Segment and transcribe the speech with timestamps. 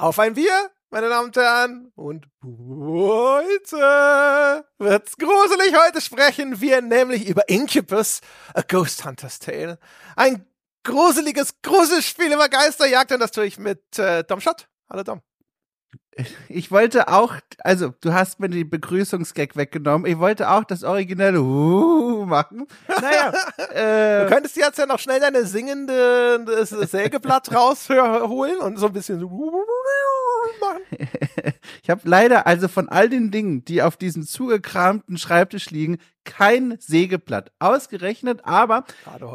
[0.00, 1.92] Auf ein Bier, meine Damen und Herren.
[1.94, 3.76] Und heute
[4.78, 5.76] wird's gruselig.
[5.76, 8.22] Heute sprechen wir nämlich über Incubus,
[8.54, 9.78] A Ghost Hunter's Tale.
[10.16, 10.46] Ein
[10.84, 14.68] gruseliges Gruselspiel über Geisterjagd und das tue ich mit äh, Dom Schott.
[14.88, 15.20] Hallo Dom.
[16.48, 20.10] Ich wollte auch, also du hast mir die Begrüßungsgag weggenommen.
[20.10, 22.66] Ich wollte auch das originelle uh machen.
[22.88, 23.32] Naja,
[23.74, 28.92] äh, du könntest jetzt ja noch schnell deine singende das Sägeblatt rausholen und so ein
[28.92, 29.20] bisschen
[30.60, 30.82] machen.
[31.82, 36.76] Ich habe leider also von all den Dingen, die auf diesem zugekramten Schreibtisch liegen, kein
[36.78, 38.84] Sägeblatt ausgerechnet, aber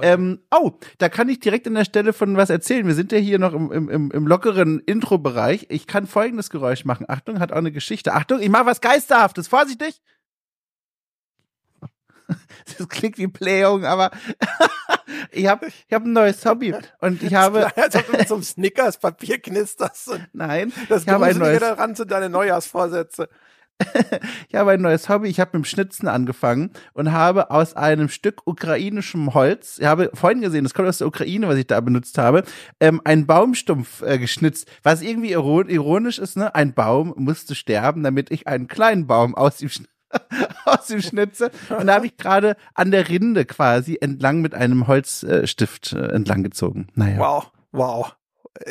[0.01, 2.87] ähm, oh, da kann ich direkt an der Stelle von was erzählen.
[2.87, 5.65] Wir sind ja hier noch im, im, im lockeren Intro-Bereich.
[5.69, 7.05] Ich kann folgendes Geräusch machen.
[7.07, 8.13] Achtung, hat auch eine Geschichte.
[8.13, 9.47] Achtung, ich mache was Geisterhaftes.
[9.47, 10.01] Vorsichtig!
[12.77, 14.09] Das klingt wie Playung, aber
[15.31, 18.33] ich habe ich hab ein neues Hobby und ich habe als ob du mit so
[18.33, 20.19] einem Snickers Papier knisterst.
[20.33, 23.29] Nein, das ich habe ein neues daran sind deine Neujahrsvorsätze.
[24.49, 25.27] ich habe ein neues Hobby.
[25.27, 30.11] Ich habe mit dem Schnitzen angefangen und habe aus einem Stück ukrainischem Holz, ich habe
[30.13, 32.43] vorhin gesehen, das kommt aus der Ukraine, was ich da benutzt habe,
[32.79, 34.69] ähm, einen Baumstumpf äh, geschnitzt.
[34.83, 36.55] Was irgendwie ironisch ist, ne?
[36.55, 39.69] Ein Baum musste sterben, damit ich einen kleinen Baum aus ihm
[40.65, 41.51] aus dem Schnitze.
[41.77, 46.43] Und da habe ich gerade an der Rinde quasi entlang mit einem Holzstift äh, entlang
[46.43, 46.87] gezogen.
[46.95, 47.19] Naja.
[47.19, 48.15] Wow, wow.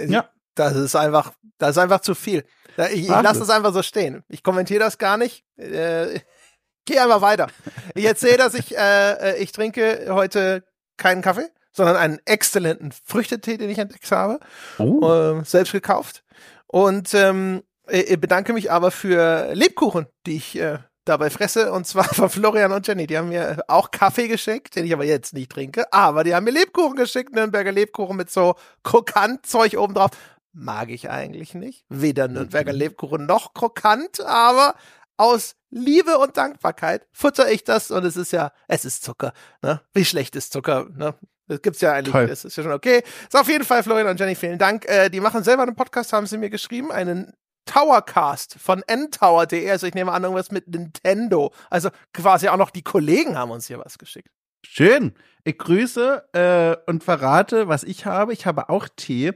[0.06, 0.28] Ja.
[0.54, 2.44] Das ist einfach, das ist einfach zu viel.
[2.92, 4.24] Ich, ich lasse das einfach so stehen.
[4.28, 5.44] Ich kommentiere das gar nicht.
[5.56, 6.20] Äh,
[6.84, 7.48] geh einfach weiter.
[7.94, 10.64] Ich erzähle, dass ich, äh, äh, ich trinke heute
[10.96, 14.40] keinen Kaffee, sondern einen exzellenten Früchtetee, den ich entdeckt habe.
[14.78, 15.40] Oh.
[15.40, 16.24] Äh, selbst gekauft.
[16.66, 21.72] Und ähm, ich bedanke mich aber für Lebkuchen, die ich äh, dabei fresse.
[21.72, 23.06] Und zwar von Florian und Jenny.
[23.06, 25.92] Die haben mir auch Kaffee geschickt, den ich aber jetzt nicht trinke.
[25.92, 30.10] Aber die haben mir Lebkuchen geschickt, Nürnberger Lebkuchen mit so Krokantzeug oben drauf.
[30.54, 31.84] Mag ich eigentlich nicht.
[31.88, 32.78] Weder Nürnberger mhm.
[32.78, 34.76] Lebkuchen noch krokant, aber
[35.16, 39.32] aus Liebe und Dankbarkeit futter ich das und es ist ja, es ist Zucker.
[39.62, 39.80] Ne?
[39.92, 40.86] Wie schlecht ist Zucker?
[40.94, 41.14] Ne?
[41.48, 42.28] Das gibt's ja eigentlich, Toll.
[42.28, 43.02] das ist ja schon okay.
[43.22, 44.86] Ist auf jeden Fall Florian und Jenny, vielen Dank.
[44.88, 47.32] Äh, die machen selber einen Podcast, haben sie mir geschrieben, einen
[47.66, 49.68] Towercast von ntower.de.
[49.70, 51.52] Also ich nehme an, irgendwas mit Nintendo.
[51.68, 54.28] Also quasi auch noch die Kollegen haben uns hier was geschickt.
[54.64, 55.14] Schön.
[55.44, 58.32] Ich grüße äh, und verrate, was ich habe.
[58.32, 59.32] Ich habe auch Tee.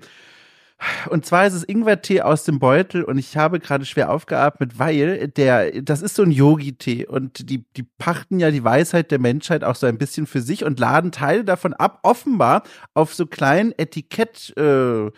[1.10, 5.28] Und zwar ist es Ingwertee aus dem Beutel und ich habe gerade schwer aufgeatmet, weil
[5.28, 9.64] der, das ist so ein Yogi-Tee und die, die pachten ja die Weisheit der Menschheit
[9.64, 12.62] auch so ein bisschen für sich und laden Teile davon ab, offenbar
[12.94, 15.10] auf so kleinen Etikett, äh,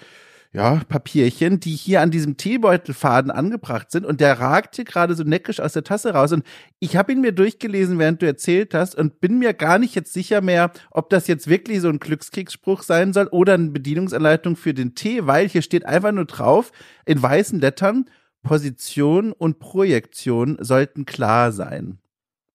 [0.52, 5.22] ja, Papierchen, die hier an diesem Teebeutelfaden angebracht sind und der ragt hier gerade so
[5.22, 6.44] neckisch aus der Tasse raus und
[6.80, 10.12] ich habe ihn mir durchgelesen, während du erzählt hast und bin mir gar nicht jetzt
[10.12, 14.74] sicher mehr, ob das jetzt wirklich so ein Glückskriegsspruch sein soll oder eine Bedienungsanleitung für
[14.74, 16.72] den Tee, weil hier steht einfach nur drauf
[17.06, 18.10] in weißen Lettern
[18.42, 21.99] Position und Projektion sollten klar sein.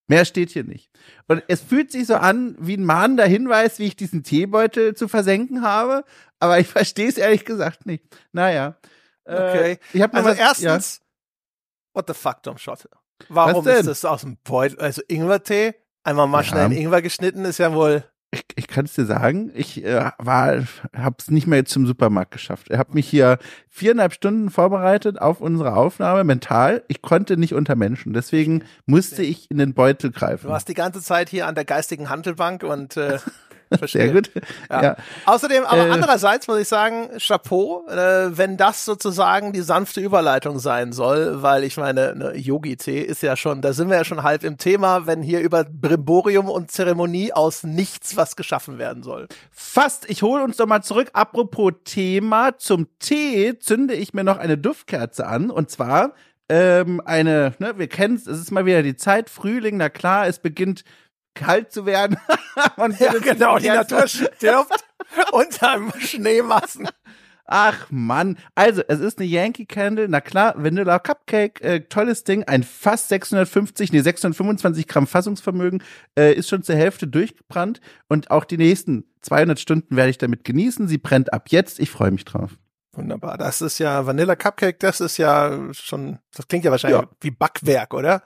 [0.07, 0.91] Mehr steht hier nicht.
[1.27, 5.07] Und es fühlt sich so an wie ein mahnender Hinweis, wie ich diesen Teebeutel zu
[5.07, 6.03] versenken habe,
[6.39, 8.03] aber ich verstehe es ehrlich gesagt nicht.
[8.31, 8.77] Naja.
[9.23, 9.71] Äh, okay.
[9.71, 11.05] Äh, ich habe also was, erstens, ja.
[11.93, 12.87] what the fuck, Tom Schott?
[13.29, 14.79] Warum ist das aus dem Beutel?
[14.79, 15.73] Also Ingwertee,
[16.03, 16.49] einmal mal ja.
[16.49, 18.03] schnell in Ingwer geschnitten, ist ja wohl
[18.35, 20.63] ich, ich kann es dir sagen, ich äh, war,
[20.93, 22.67] habe es nicht mehr jetzt zum Supermarkt geschafft.
[22.69, 26.83] Ich habe mich hier viereinhalb Stunden vorbereitet auf unsere Aufnahme, mental.
[26.87, 30.47] Ich konnte nicht unter Menschen, deswegen musste ich in den Beutel greifen.
[30.47, 33.19] Du warst die ganze Zeit hier an der geistigen Handelbank und äh,
[33.79, 34.03] Verstehe.
[34.03, 34.31] Sehr gut.
[34.69, 34.83] Ja.
[34.83, 34.95] ja.
[35.25, 40.59] Außerdem, aber äh, andererseits muss ich sagen, Chapeau, äh, wenn das sozusagen die sanfte Überleitung
[40.59, 44.23] sein soll, weil ich meine, ne, Yogi-Tee ist ja schon, da sind wir ja schon
[44.23, 49.27] halb im Thema, wenn hier über Brimborium und Zeremonie aus nichts was geschaffen werden soll.
[49.51, 51.09] Fast, ich hole uns doch mal zurück.
[51.13, 56.13] Apropos Thema, zum Tee zünde ich mir noch eine Duftkerze an und zwar
[56.47, 60.27] ähm, eine, ne, wir kennen es, es ist mal wieder die Zeit, Frühling, na klar,
[60.27, 60.83] es beginnt
[61.35, 62.17] kalt zu werden.
[62.77, 64.85] Und ja, genau, die Natur stirbt
[65.31, 66.89] unter Schneemassen.
[67.47, 72.43] Ach Mann, also es ist eine Yankee Candle, na klar, Vanilla Cupcake, äh, tolles Ding,
[72.45, 75.83] ein fast 650, nee 625 Gramm Fassungsvermögen,
[76.17, 80.43] äh, ist schon zur Hälfte durchgebrannt und auch die nächsten 200 Stunden werde ich damit
[80.43, 80.87] genießen.
[80.87, 82.57] Sie brennt ab jetzt, ich freue mich drauf.
[82.95, 83.37] Wunderbar.
[83.37, 87.09] Das ist ja Vanilla Cupcake, das ist ja schon, das klingt ja wahrscheinlich ja.
[87.19, 88.23] wie Backwerk, oder?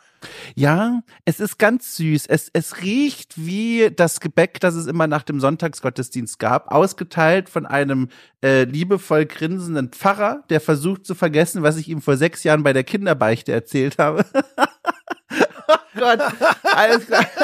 [0.55, 2.27] Ja, es ist ganz süß.
[2.27, 7.65] Es, es riecht wie das Gebäck, das es immer nach dem Sonntagsgottesdienst gab, ausgeteilt von
[7.65, 8.09] einem
[8.43, 12.73] äh, liebevoll grinsenden Pfarrer, der versucht zu vergessen, was ich ihm vor sechs Jahren bei
[12.73, 14.23] der Kinderbeichte erzählt habe.
[15.67, 16.19] oh Gott,
[16.63, 17.25] alles klar.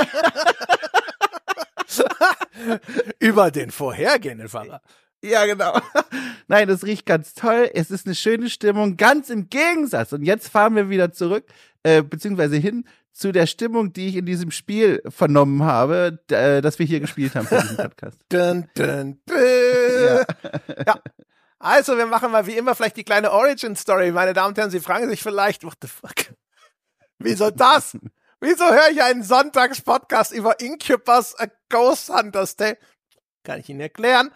[3.20, 4.82] Über den vorhergehenden Pfarrer.
[5.26, 5.80] Ja, genau.
[6.48, 7.70] Nein, das riecht ganz toll.
[7.74, 10.14] Es ist eine schöne Stimmung, ganz im Gegensatz.
[10.14, 11.46] Und jetzt fahren wir wieder zurück,
[11.84, 16.78] äh, beziehungsweise hin zu der Stimmung, die ich in diesem Spiel vernommen habe, äh, das
[16.80, 18.20] wir hier gespielt haben für diesen Podcast.
[18.30, 19.38] dun, dun, dun.
[19.38, 20.26] Ja.
[20.86, 21.00] ja.
[21.60, 24.12] Also, wir machen mal wie immer vielleicht die kleine Origin-Story.
[24.12, 26.36] Meine Damen und Herren, Sie fragen sich vielleicht, what the fuck?
[27.18, 27.98] Wieso das?
[28.42, 32.78] Wieso höre ich einen Sonntagspodcast über Incubus A Ghost Hunters Tale?
[33.44, 34.30] Kann ich Ihnen erklären.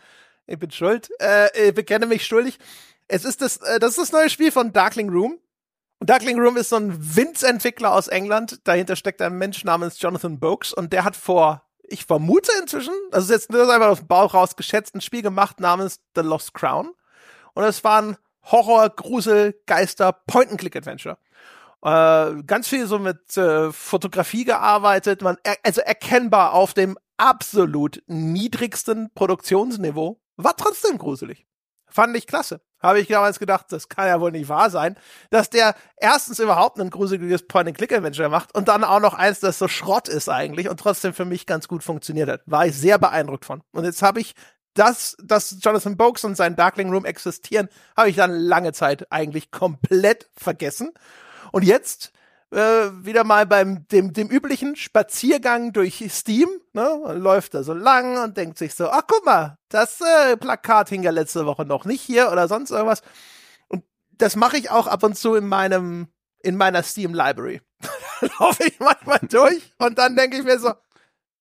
[0.49, 1.11] Ich bin schuld.
[1.21, 2.57] Äh, ich bekenne mich schuldig.
[3.07, 5.37] Es ist das, äh, das ist das neue Spiel von Darkling Room.
[5.99, 8.59] Darkling Room ist so ein Winz-Entwickler aus England.
[8.63, 13.31] Dahinter steckt ein Mensch namens Jonathan Boakes und der hat vor, ich vermute inzwischen, also
[13.31, 16.93] jetzt nur einfach aus dem Bauch raus geschätzt, ein Spiel gemacht namens The Lost Crown.
[17.53, 21.19] Und es war ein Horror, Grusel, Geister, Point-and-Click-Adventure.
[21.83, 28.01] Äh, ganz viel so mit äh, Fotografie gearbeitet, man er, also erkennbar auf dem absolut
[28.07, 31.45] niedrigsten Produktionsniveau, war trotzdem gruselig.
[31.87, 32.61] Fand ich klasse.
[32.81, 34.95] Habe ich damals gedacht, das kann ja wohl nicht wahr sein,
[35.31, 39.67] dass der erstens überhaupt ein gruseliges Point-and-Click-Adventure macht und dann auch noch eins, das so
[39.67, 42.41] Schrott ist eigentlich und trotzdem für mich ganz gut funktioniert hat.
[42.45, 43.61] War ich sehr beeindruckt von.
[43.71, 44.33] Und jetzt habe ich
[44.75, 49.51] das, dass Jonathan Boakes und sein Darkling Room existieren, habe ich dann lange Zeit eigentlich
[49.51, 50.93] komplett vergessen.
[51.51, 52.13] Und jetzt
[52.51, 58.23] äh, wieder mal beim dem, dem üblichen Spaziergang durch Steam, ne, läuft er so lang
[58.23, 61.85] und denkt sich so, ach guck mal, das äh, Plakat hing ja letzte Woche noch
[61.85, 63.01] nicht hier oder sonst irgendwas.
[63.67, 66.07] Und das mache ich auch ab und zu in meinem
[66.41, 67.61] in meiner Steam Library.
[68.21, 70.73] da laufe ich manchmal durch und dann denke ich mir so,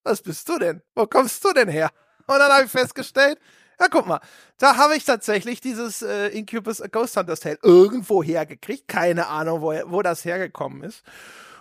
[0.02, 0.82] was bist du denn?
[0.94, 1.90] Wo kommst du denn her?
[2.26, 3.38] Und dann habe ich festgestellt,
[3.80, 4.20] ja, guck mal,
[4.58, 8.88] da habe ich tatsächlich dieses äh, Incubus Ghost Hunters Tale irgendwo hergekriegt.
[8.88, 11.02] Keine Ahnung, wo, wo das hergekommen ist.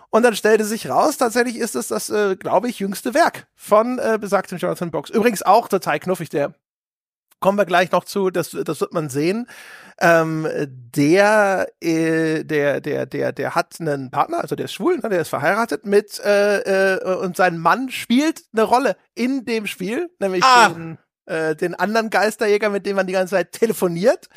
[0.09, 3.99] Und dann stellte sich raus, tatsächlich ist es das, äh, glaube ich, jüngste Werk von
[3.99, 5.09] äh, besagtem Jonathan Box.
[5.09, 6.53] Übrigens auch total knuffig, der
[7.39, 9.47] kommen wir gleich noch zu, das, das wird man sehen.
[9.99, 10.47] Ähm,
[10.95, 15.21] der, äh, der, der, der, der hat einen Partner, also der ist schwul, ne, der
[15.21, 20.43] ist verheiratet mit äh, äh, und sein Mann spielt eine Rolle in dem Spiel, nämlich
[20.43, 20.69] ah.
[20.69, 20.97] den
[21.27, 24.27] äh, den anderen Geisterjäger, mit dem man die ganze Zeit telefoniert.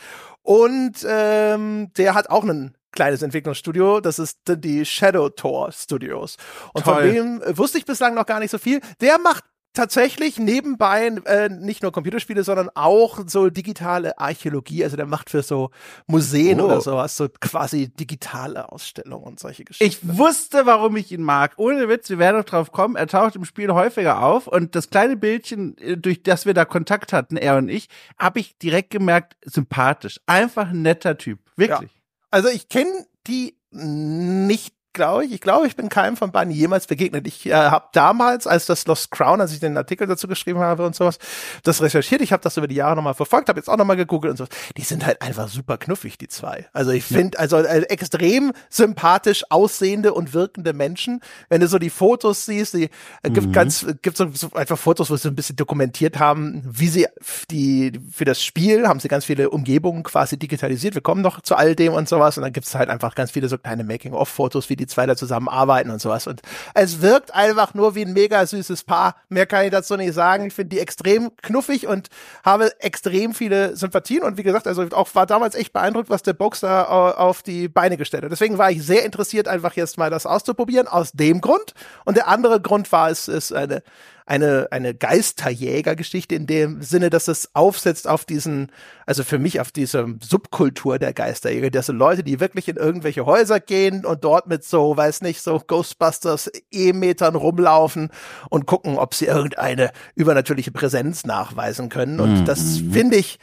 [0.42, 6.36] Und ähm, der hat auch einen kleines Entwicklungsstudio, das ist die Shadow Tor Studios.
[6.72, 6.94] Und Toll.
[6.94, 8.80] von dem wusste ich bislang noch gar nicht so viel.
[9.00, 14.84] Der macht tatsächlich nebenbei äh, nicht nur Computerspiele, sondern auch so digitale Archäologie.
[14.84, 15.70] Also der macht für so
[16.06, 16.64] Museen oh.
[16.64, 19.84] oder sowas so quasi digitale Ausstellungen und solche Geschichten.
[19.84, 21.54] Ich wusste, warum ich ihn mag.
[21.56, 22.96] Ohne Witz, wir werden noch drauf kommen.
[22.96, 26.64] Er taucht im Spiel häufiger auf und das kleine Bildchen, äh, durch das wir da
[26.64, 27.88] Kontakt hatten, er und ich,
[28.18, 30.20] habe ich direkt gemerkt, sympathisch.
[30.26, 31.38] Einfach ein netter Typ.
[31.56, 31.90] Wirklich.
[31.90, 31.98] Ja.
[32.30, 35.32] Also ich kenne die nicht glaube ich.
[35.32, 37.26] Ich glaube, ich bin keinem von beiden jemals begegnet.
[37.26, 40.84] Ich äh, habe damals, als das Lost Crown, als ich den Artikel dazu geschrieben habe
[40.84, 41.18] und sowas,
[41.62, 42.20] das recherchiert.
[42.20, 44.50] Ich habe das über die Jahre nochmal verfolgt, habe jetzt auch nochmal gegoogelt und sowas.
[44.76, 46.68] Die sind halt einfach super knuffig, die zwei.
[46.72, 51.20] Also ich finde, also äh, extrem sympathisch aussehende und wirkende Menschen.
[51.48, 52.90] Wenn du so die Fotos siehst, die
[53.22, 53.52] äh, gibt mhm.
[53.52, 57.06] ganz, gibt so, so einfach Fotos, wo sie ein bisschen dokumentiert haben, wie sie
[57.50, 60.94] die für das Spiel haben sie ganz viele Umgebungen quasi digitalisiert.
[60.94, 63.30] Wir kommen noch zu all dem und sowas und dann gibt es halt einfach ganz
[63.30, 66.26] viele so kleine Making-of-Fotos, wie die zwei da zusammen arbeiten und sowas.
[66.26, 66.40] Und
[66.74, 69.16] es wirkt einfach nur wie ein mega süßes Paar.
[69.28, 70.46] Mehr kann ich dazu nicht sagen.
[70.46, 72.08] Ich finde die extrem knuffig und
[72.44, 74.22] habe extrem viele Sympathien.
[74.22, 77.68] Und wie gesagt, also auch war damals echt beeindruckt, was der Box da auf die
[77.68, 78.32] Beine gestellt hat.
[78.32, 81.74] Deswegen war ich sehr interessiert, einfach jetzt mal das auszuprobieren, aus dem Grund.
[82.04, 83.82] Und der andere Grund war, es ist eine
[84.30, 88.70] eine, eine Geisterjägergeschichte in dem Sinne, dass es aufsetzt auf diesen,
[89.04, 93.26] also für mich auf diese Subkultur der Geisterjäger, das sind Leute, die wirklich in irgendwelche
[93.26, 98.10] Häuser gehen und dort mit so, weiß nicht, so Ghostbusters E-Metern rumlaufen
[98.50, 102.20] und gucken, ob sie irgendeine übernatürliche Präsenz nachweisen können.
[102.20, 102.44] Und mhm.
[102.44, 103.40] das finde ich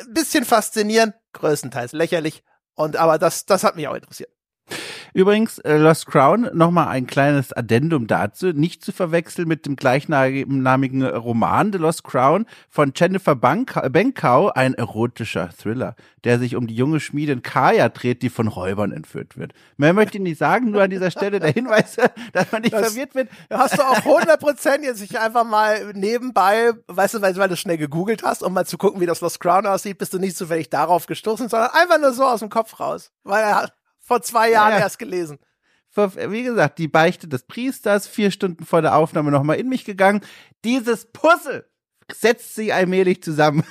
[0.00, 2.42] ein bisschen faszinierend, größtenteils lächerlich.
[2.74, 4.30] Und aber das, das hat mich auch interessiert.
[5.14, 11.06] Übrigens, äh, Lost Crown, nochmal ein kleines Addendum dazu, nicht zu verwechseln mit dem gleichnamigen
[11.06, 17.00] Roman The Lost Crown von Jennifer Benkau, ein erotischer Thriller, der sich um die junge
[17.00, 19.52] Schmiedin Kaya dreht, die von Räubern entführt wird.
[19.76, 21.96] Mehr möchte ich nicht sagen, nur an dieser Stelle der Hinweis,
[22.32, 23.28] dass man nicht das, verwirrt wird.
[23.50, 27.56] Hast du auch 100 Prozent jetzt sich einfach mal nebenbei, weißt du, weil, weil du
[27.56, 30.36] schnell gegoogelt hast, um mal zu gucken, wie das Lost Crown aussieht, bist du nicht
[30.36, 33.70] zufällig darauf gestoßen, sondern einfach nur so aus dem Kopf raus, weil er
[34.08, 34.78] vor zwei Jahren ja.
[34.78, 35.38] erst gelesen.
[35.94, 40.22] Wie gesagt, die Beichte des Priesters, vier Stunden vor der Aufnahme nochmal in mich gegangen.
[40.64, 41.68] Dieses Puzzle
[42.10, 43.64] setzt sich allmählich zusammen.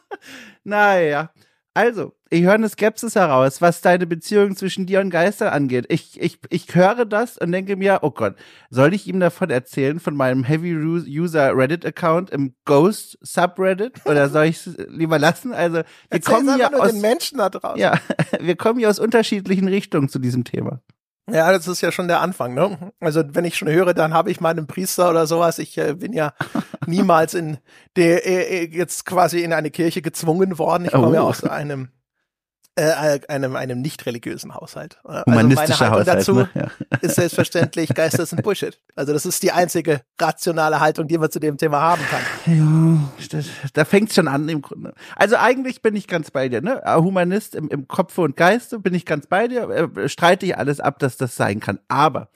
[0.64, 1.30] naja.
[1.76, 5.86] Also, ich höre eine Skepsis heraus, was deine Beziehung zwischen dir und Geistern angeht.
[5.88, 8.36] Ich, ich, ich höre das und denke mir, oh Gott,
[8.70, 14.06] soll ich ihm davon erzählen, von meinem Heavy-User Reddit-Account im Ghost Subreddit?
[14.06, 15.52] Oder soll ich es lieber lassen?
[15.52, 17.80] Also, wir Erzähl's kommen ja aus, den Menschen da draußen.
[17.80, 17.98] Ja,
[18.40, 20.80] wir kommen hier aus unterschiedlichen Richtungen zu diesem Thema.
[21.30, 22.92] Ja, das ist ja schon der Anfang, ne?
[23.00, 25.58] Also wenn ich schon höre, dann habe ich mal einen Priester oder sowas.
[25.58, 26.34] Ich äh, bin ja
[26.86, 27.58] niemals in
[27.96, 30.84] der äh, äh, jetzt quasi in eine Kirche gezwungen worden.
[30.84, 31.14] Ich komme oh.
[31.14, 31.88] ja aus einem
[32.76, 34.98] äh, einem, einem nicht religiösen Haushalt.
[35.04, 36.48] Also Humanistischer Haushalt, dazu ne?
[36.54, 36.70] ja.
[37.00, 38.80] ist selbstverständlich, Geister sind Bullshit.
[38.96, 42.20] Also das ist die einzige rationale Haltung, die man zu dem Thema haben kann.
[42.46, 43.40] Ja,
[43.72, 44.92] da fängt schon an im Grunde.
[45.16, 46.82] Also eigentlich bin ich ganz bei dir, ne?
[46.84, 50.80] Humanist im, im Kopf und Geiste bin ich ganz bei dir, äh, streite ich alles
[50.80, 51.78] ab, dass das sein kann.
[51.88, 52.28] Aber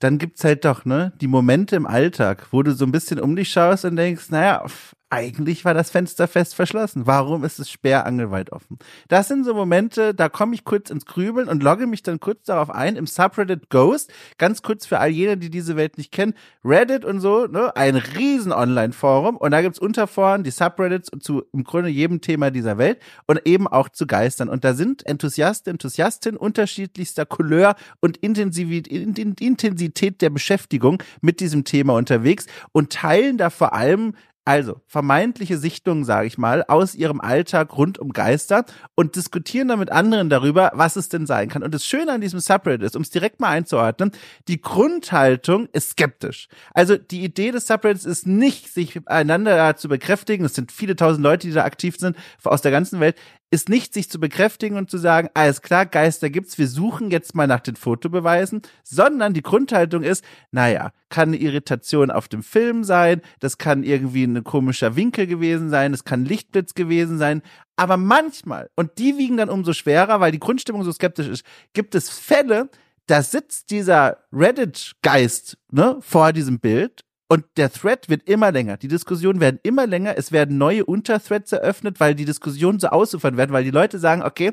[0.00, 3.36] dann gibt's halt doch, ne, die Momente im Alltag, wo du so ein bisschen um
[3.36, 4.64] dich schaust und denkst, naja,
[5.10, 7.06] eigentlich war das Fenster fest verschlossen.
[7.06, 8.78] Warum ist es sperrangelweit offen?
[9.08, 12.44] Das sind so Momente, da komme ich kurz ins Grübeln und logge mich dann kurz
[12.44, 14.12] darauf ein im Subreddit Ghost.
[14.38, 16.34] Ganz kurz für all jene, die diese Welt nicht kennen.
[16.64, 21.64] Reddit und so, ne, ein riesen Online-Forum und da gibt's Unterforen, die Subreddits zu im
[21.64, 24.48] Grunde jedem Thema dieser Welt und eben auch zu Geistern.
[24.48, 32.46] Und da sind Enthusiasten, Enthusiastinnen unterschiedlichster Couleur und Intensität der Beschäftigung mit diesem Thema unterwegs
[32.70, 34.14] und teilen da vor allem
[34.50, 38.64] also vermeintliche Sichtungen, sage ich mal, aus ihrem Alltag rund um Geister
[38.96, 41.62] und diskutieren dann mit anderen darüber, was es denn sein kann.
[41.62, 44.10] Und das Schöne an diesem Subreddit ist, um es direkt mal einzuordnen,
[44.48, 46.48] die Grundhaltung ist skeptisch.
[46.74, 50.44] Also die Idee des Subreddits ist nicht, sich einander zu bekräftigen.
[50.44, 53.14] Es sind viele tausend Leute, die da aktiv sind aus der ganzen Welt
[53.50, 57.34] ist nicht, sich zu bekräftigen und zu sagen, alles klar, Geister gibt's, wir suchen jetzt
[57.34, 62.84] mal nach den Fotobeweisen, sondern die Grundhaltung ist, naja, kann eine Irritation auf dem Film
[62.84, 67.42] sein, das kann irgendwie ein komischer Winkel gewesen sein, es kann Lichtblitz gewesen sein,
[67.74, 71.96] aber manchmal, und die wiegen dann umso schwerer, weil die Grundstimmung so skeptisch ist, gibt
[71.96, 72.70] es Fälle,
[73.06, 78.76] da sitzt dieser Reddit-Geist ne, vor diesem Bild und der Thread wird immer länger.
[78.76, 80.18] Die Diskussionen werden immer länger.
[80.18, 84.22] Es werden neue Unterthreads eröffnet, weil die Diskussionen so ausufern werden, weil die Leute sagen,
[84.22, 84.52] okay,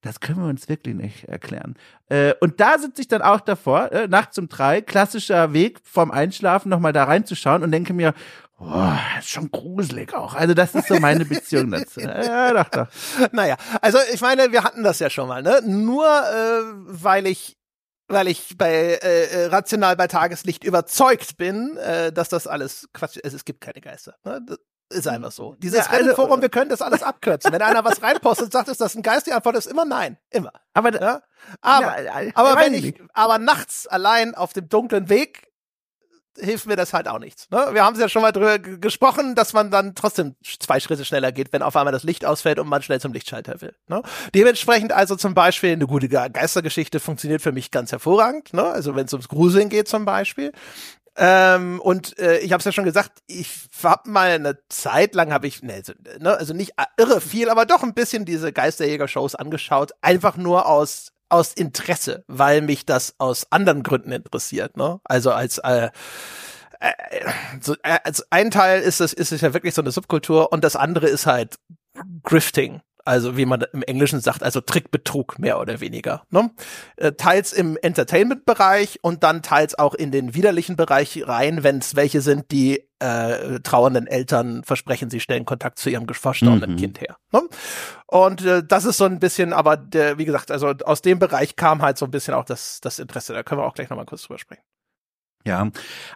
[0.00, 1.76] das können wir uns wirklich nicht erklären.
[2.08, 6.10] Äh, und da sitze ich dann auch davor, äh, nachts um drei, klassischer Weg vorm
[6.10, 8.14] Einschlafen, nochmal da reinzuschauen und denke mir,
[8.56, 10.34] Boah, ist schon gruselig auch.
[10.34, 12.00] Also das ist so meine Beziehung dazu.
[12.00, 12.86] Ja, doch, doch.
[13.32, 15.60] Naja, also ich meine, wir hatten das ja schon mal, ne?
[15.66, 17.58] Nur äh, weil ich
[18.08, 23.16] weil ich bei äh, äh, rational bei Tageslicht überzeugt bin, äh, dass das alles Quatsch
[23.16, 23.32] ist.
[23.32, 24.14] Es gibt keine Geister.
[24.24, 24.40] Ne?
[24.46, 24.58] Das
[24.90, 25.54] ist einfach so.
[25.56, 27.52] Dieses ja, also, Forum, wir können das alles abkürzen.
[27.52, 30.18] Wenn einer was reinpostet sagt, ist das ein Geist, die Antwort ist immer nein.
[30.30, 30.52] Immer.
[30.74, 31.22] Aber, ja?
[31.60, 35.53] aber, ja, aber wenn ich, aber nachts allein auf dem dunklen Weg
[36.38, 37.48] hilft mir das halt auch nichts.
[37.50, 37.68] Ne?
[37.72, 41.32] Wir haben es ja schon mal drüber gesprochen, dass man dann trotzdem zwei Schritte schneller
[41.32, 43.74] geht, wenn auf einmal das Licht ausfällt und man schnell zum Lichtschalter will.
[43.88, 44.02] Ne?
[44.34, 48.52] Dementsprechend also zum Beispiel eine gute Geistergeschichte funktioniert für mich ganz hervorragend.
[48.52, 48.64] Ne?
[48.64, 50.52] Also wenn es ums Gruseln geht zum Beispiel.
[51.16, 53.48] Ähm, und äh, ich habe es ja schon gesagt, ich
[53.82, 55.80] hab mal eine Zeit lang habe ich, ne,
[56.18, 61.12] ne, also nicht irre viel, aber doch ein bisschen diese Geisterjäger-Shows angeschaut, einfach nur aus
[61.34, 64.76] aus Interesse, weil mich das aus anderen Gründen interessiert.
[64.76, 65.00] Ne?
[65.04, 65.90] Also als äh,
[66.80, 66.92] äh,
[67.60, 70.62] so, äh, als ein Teil ist es ist es ja wirklich so eine Subkultur und
[70.62, 71.56] das andere ist halt
[72.22, 72.80] Grifting.
[73.06, 76.22] Also wie man im Englischen sagt, also Trickbetrug mehr oder weniger.
[76.30, 76.50] Ne?
[76.96, 81.96] Äh, teils im Entertainment-Bereich und dann teils auch in den widerlichen Bereich rein, wenn es
[81.96, 86.76] welche sind, die äh, trauernden Eltern versprechen, sie stellen Kontakt zu ihrem verstorbenen mhm.
[86.76, 87.18] Kind her.
[87.30, 87.42] Ne?
[88.06, 91.56] Und äh, das ist so ein bisschen, aber der, wie gesagt, also aus dem Bereich
[91.56, 93.34] kam halt so ein bisschen auch das, das Interesse.
[93.34, 94.62] Da können wir auch gleich nochmal kurz drüber sprechen.
[95.46, 95.68] Ja,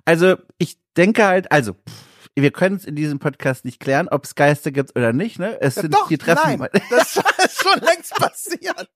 [0.06, 2.08] also ich denke halt, also pff
[2.42, 5.38] wir können es in diesem Podcast nicht klären, ob es Geister gibt oder nicht.
[5.38, 5.60] Ne?
[5.60, 6.58] Es ja, sind doch, die Treffen.
[6.58, 8.90] Nein, das ist schon längst passiert.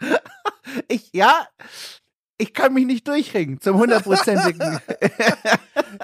[0.88, 1.48] Ich, ja,
[2.40, 4.60] ich kann mich nicht durchringen zum hundertprozentigen.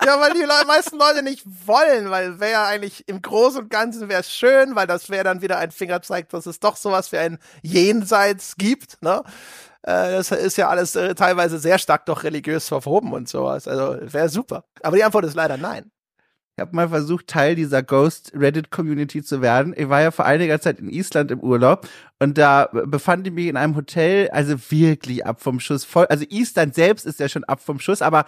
[0.04, 4.08] ja, weil die meisten Leute nicht wollen, weil wäre ja eigentlich im Großen und Ganzen
[4.08, 7.18] wäre es schön, weil das wäre dann wieder ein Fingerzeig, dass es doch sowas wie
[7.18, 9.22] ein Jenseits gibt, ne?
[9.82, 13.68] Äh, das ist ja alles äh, teilweise sehr stark doch religiös verwoben und sowas.
[13.68, 14.64] Also wäre super.
[14.82, 15.90] Aber die Antwort ist leider nein.
[16.58, 19.74] Ich habe mal versucht, Teil dieser Ghost Reddit Community zu werden.
[19.76, 21.86] Ich war ja vor einiger Zeit in Island im Urlaub
[22.18, 26.06] und da befand ich mich in einem Hotel, also wirklich ab vom Schuss voll.
[26.06, 28.24] Also Island selbst ist ja schon ab vom Schuss, aber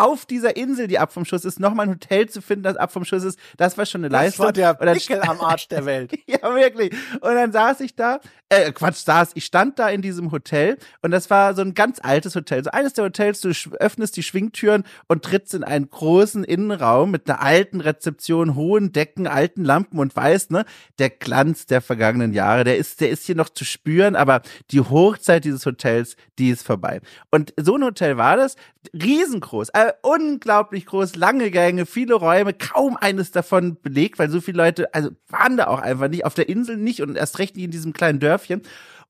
[0.00, 2.92] auf dieser Insel, die ab vom Schuss ist, nochmal ein Hotel zu finden, das ab
[2.92, 4.52] vom Schuss ist, das war schon eine Leistung.
[4.52, 6.12] Das war der Pickel am Arsch der Welt.
[6.26, 6.92] ja, wirklich.
[7.20, 11.10] Und dann saß ich da, äh, Quatsch, saß, ich stand da in diesem Hotel und
[11.10, 12.64] das war so ein ganz altes Hotel.
[12.64, 17.28] So eines der Hotels, du öffnest die Schwingtüren und trittst in einen großen Innenraum mit
[17.28, 20.64] einer alten Rezeption, hohen Decken, alten Lampen und weißt, ne,
[20.98, 24.80] der Glanz der vergangenen Jahre, der ist, der ist hier noch zu spüren, aber die
[24.80, 27.00] Hochzeit dieses Hotels, die ist vorbei.
[27.30, 28.56] Und so ein Hotel war das,
[28.94, 34.58] riesengroß, äh, unglaublich groß, lange Gänge, viele Räume, kaum eines davon belegt, weil so viele
[34.58, 37.64] Leute, also waren da auch einfach nicht, auf der Insel nicht und erst recht nicht
[37.64, 38.62] in diesem kleinen Dörfchen.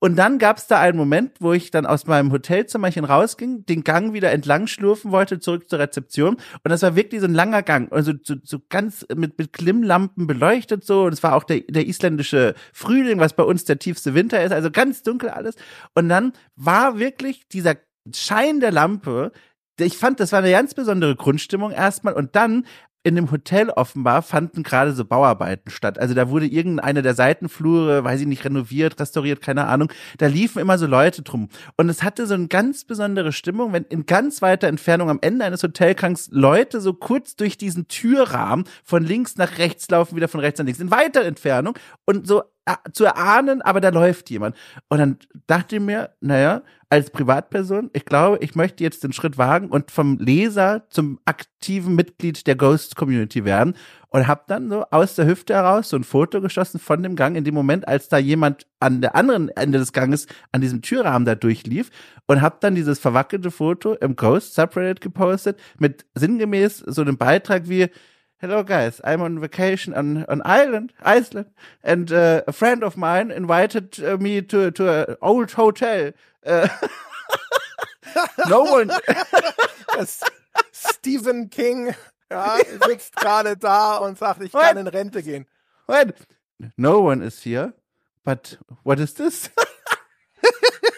[0.03, 3.83] Und dann gab es da einen Moment, wo ich dann aus meinem Hotelzimmerchen rausging, den
[3.83, 6.37] Gang wieder entlang schlurfen wollte, zurück zur Rezeption.
[6.63, 10.25] Und das war wirklich so ein langer Gang, also so, so ganz mit, mit Klimmlampen
[10.25, 11.03] beleuchtet so.
[11.03, 14.51] Und es war auch der, der isländische Frühling, was bei uns der tiefste Winter ist,
[14.51, 15.55] also ganz dunkel alles.
[15.93, 17.75] Und dann war wirklich dieser
[18.11, 19.31] Schein der Lampe
[19.85, 22.65] ich fand, das war eine ganz besondere Grundstimmung erstmal und dann
[23.03, 25.97] in dem Hotel offenbar fanden gerade so Bauarbeiten statt.
[25.97, 29.91] Also da wurde irgendeine der Seitenflure, weiß ich nicht, renoviert, restauriert, keine Ahnung.
[30.19, 31.49] Da liefen immer so Leute drum.
[31.77, 35.45] Und es hatte so eine ganz besondere Stimmung, wenn in ganz weiter Entfernung am Ende
[35.45, 40.39] eines Hotelkranks Leute so kurz durch diesen Türrahmen von links nach rechts laufen, wieder von
[40.39, 41.73] rechts nach links, in weiter Entfernung
[42.05, 42.43] und so
[42.93, 44.55] zu erahnen, aber da läuft jemand.
[44.87, 49.37] Und dann dachte ich mir, naja, als Privatperson, ich glaube, ich möchte jetzt den Schritt
[49.37, 53.75] wagen und vom Leser zum aktiven Mitglied der Ghost Community werden
[54.09, 57.37] und habe dann so aus der Hüfte heraus so ein Foto geschossen von dem Gang
[57.37, 61.25] in dem Moment, als da jemand an der anderen Ende des Ganges an diesem Türrahmen
[61.25, 61.89] da durchlief
[62.27, 67.69] und habe dann dieses verwackelte Foto im Ghost Subreddit gepostet mit sinngemäß so einem Beitrag
[67.69, 67.89] wie
[68.41, 71.51] hello guys, I'm on vacation on on Ireland, Iceland,
[71.83, 76.11] and uh, a friend of mine invited uh, me to to an old hotel.
[76.45, 76.67] Uh,
[78.49, 78.91] no one.
[80.71, 81.93] Stephen King
[82.31, 82.57] ja,
[82.87, 85.45] sitzt gerade da und sagt, ich kann in Rente gehen.
[85.85, 86.15] What?
[86.77, 87.73] No one is here.
[88.23, 89.49] But what is this?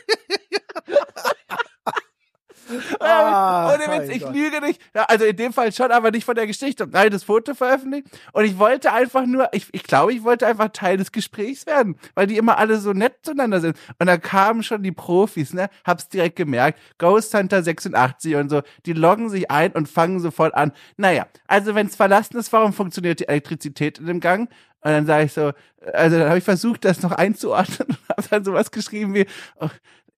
[2.99, 4.81] Ah, Ohne Witz, ich lüge nicht.
[4.93, 6.87] Ja, also in dem Fall schon, aber nicht von der Geschichte.
[6.89, 8.07] Nein, das Foto veröffentlicht.
[8.31, 11.97] Und ich wollte einfach nur, ich, ich glaube, ich wollte einfach Teil des Gesprächs werden,
[12.15, 13.77] weil die immer alle so nett zueinander sind.
[13.99, 15.69] Und da kamen schon die Profis, ne?
[15.85, 16.79] Hab's direkt gemerkt.
[16.97, 18.61] Ghost Hunter 86 und so.
[18.85, 20.71] Die loggen sich ein und fangen sofort an.
[20.97, 24.49] Naja, also wenn's verlassen ist, warum funktioniert die Elektrizität in dem Gang?
[24.83, 25.53] Und dann sage ich so,
[25.93, 29.25] also dann habe ich versucht, das noch einzuordnen und habe dann sowas geschrieben wie,
[29.59, 29.69] oh,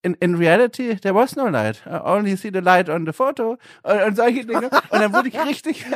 [0.06, 1.82] in, in reality, there was no light.
[1.88, 3.58] I only see the light on the photo.
[3.84, 4.70] Und, und solche Dinge.
[4.90, 5.86] Und dann wurde ich richtig.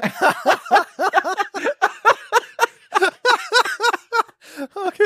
[4.60, 5.04] Okay.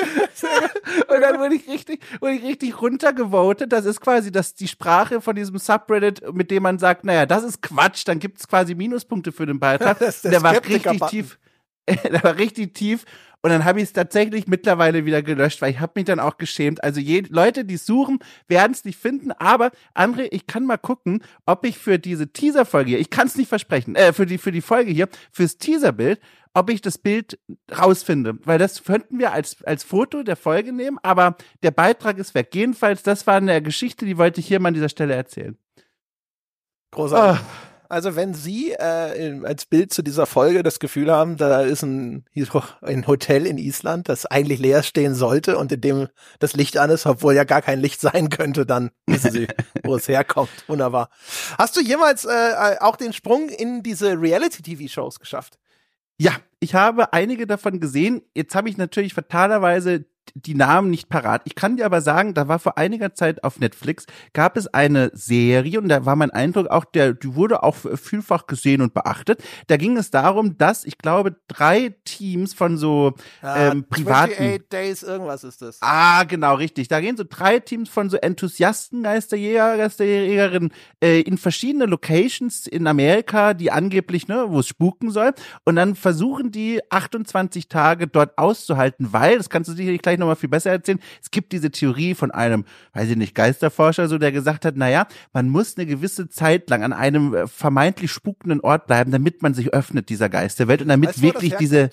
[1.10, 3.72] Und dann wurde ich richtig, wurde ich richtig runtergevotet.
[3.72, 7.44] Das ist quasi das, die Sprache von diesem Subreddit, mit dem man sagt, naja, das
[7.44, 10.00] ist Quatsch, dann gibt es quasi Minuspunkte für den Beitrag.
[10.24, 11.38] der war richtig tief.
[12.04, 13.06] der war richtig tief
[13.46, 16.38] und dann habe ich es tatsächlich mittlerweile wieder gelöscht, weil ich habe mich dann auch
[16.38, 16.82] geschämt.
[16.82, 19.34] Also je, Leute, die suchen, werden es nicht finden.
[19.34, 23.36] Aber André, ich kann mal gucken, ob ich für diese Teaser-Folge hier, ich kann es
[23.36, 26.22] nicht versprechen, äh, für die für die Folge hier, fürs Teaserbild,
[26.54, 27.38] ob ich das Bild
[27.78, 30.98] rausfinde, weil das könnten wir als als Foto der Folge nehmen.
[31.04, 32.56] Aber der Beitrag ist weg.
[32.56, 35.58] Jedenfalls, das war eine Geschichte, die wollte ich hier mal an dieser Stelle erzählen.
[36.92, 37.42] Großartig.
[37.44, 37.73] Oh.
[37.94, 42.26] Also wenn Sie äh, als Bild zu dieser Folge das Gefühl haben, da ist ein,
[42.82, 46.08] ein Hotel in Island, das eigentlich leer stehen sollte und in dem
[46.40, 49.48] das Licht an ist, obwohl ja gar kein Licht sein könnte, dann wissen Sie,
[49.84, 50.50] wo es herkommt.
[50.66, 51.10] Wunderbar.
[51.60, 55.60] Hast du jemals äh, auch den Sprung in diese Reality-TV-Shows geschafft?
[56.18, 58.24] Ja, ich habe einige davon gesehen.
[58.34, 61.44] Jetzt habe ich natürlich fatalerweise die Namen nicht parat.
[61.46, 65.12] Ich kann dir aber sagen, da war vor einiger Zeit auf Netflix, gab es eine
[65.14, 69.44] Serie und da war mein Eindruck auch, der, die wurde auch vielfach gesehen und beachtet.
[69.68, 74.34] Da ging es darum, dass ich glaube, drei Teams von so ah, ähm, privaten.
[74.34, 75.78] 28 Days, irgendwas ist das.
[75.82, 76.88] Ah, genau, richtig.
[76.88, 82.88] Da gehen so drei Teams von so Enthusiasten, Geisterjäger, Geisterjägerinnen äh, in verschiedene Locations in
[82.88, 85.34] Amerika, die angeblich, ne, wo es spuken soll.
[85.66, 90.36] Und dann versuchen die 28 Tage dort auszuhalten, weil, das kannst du sicherlich gleich nochmal
[90.36, 91.00] viel besser erzählen.
[91.22, 95.08] Es gibt diese Theorie von einem, weiß ich nicht, Geisterforscher, so der gesagt hat, naja,
[95.34, 99.54] man muss eine gewisse Zeit lang an einem äh, vermeintlich spukenden Ort bleiben, damit man
[99.54, 101.90] sich öffnet dieser Geisterwelt und damit weißt du, wirklich diese,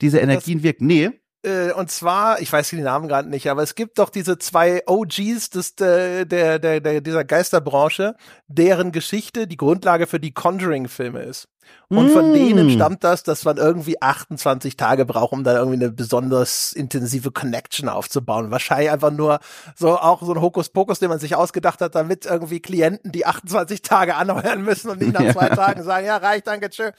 [0.00, 0.86] diese Energien das, wirken.
[0.86, 1.10] Nee.
[1.42, 4.82] Äh, und zwar, ich weiß die Namen gerade nicht, aber es gibt doch diese zwei
[4.86, 8.14] OGs des, der, der, der, dieser Geisterbranche,
[8.46, 11.48] deren Geschichte die Grundlage für die Conjuring-Filme ist.
[11.88, 12.34] Und von mm.
[12.34, 17.30] denen stammt das, dass man irgendwie 28 Tage braucht, um da irgendwie eine besonders intensive
[17.30, 18.50] Connection aufzubauen.
[18.50, 19.40] Wahrscheinlich einfach nur
[19.76, 23.82] so auch so ein Hokuspokus, den man sich ausgedacht hat, damit irgendwie Klienten die 28
[23.82, 25.48] Tage anheuern müssen und nicht nach zwei.
[25.50, 26.92] Tagen sagen, ja, reicht, danke, tschö.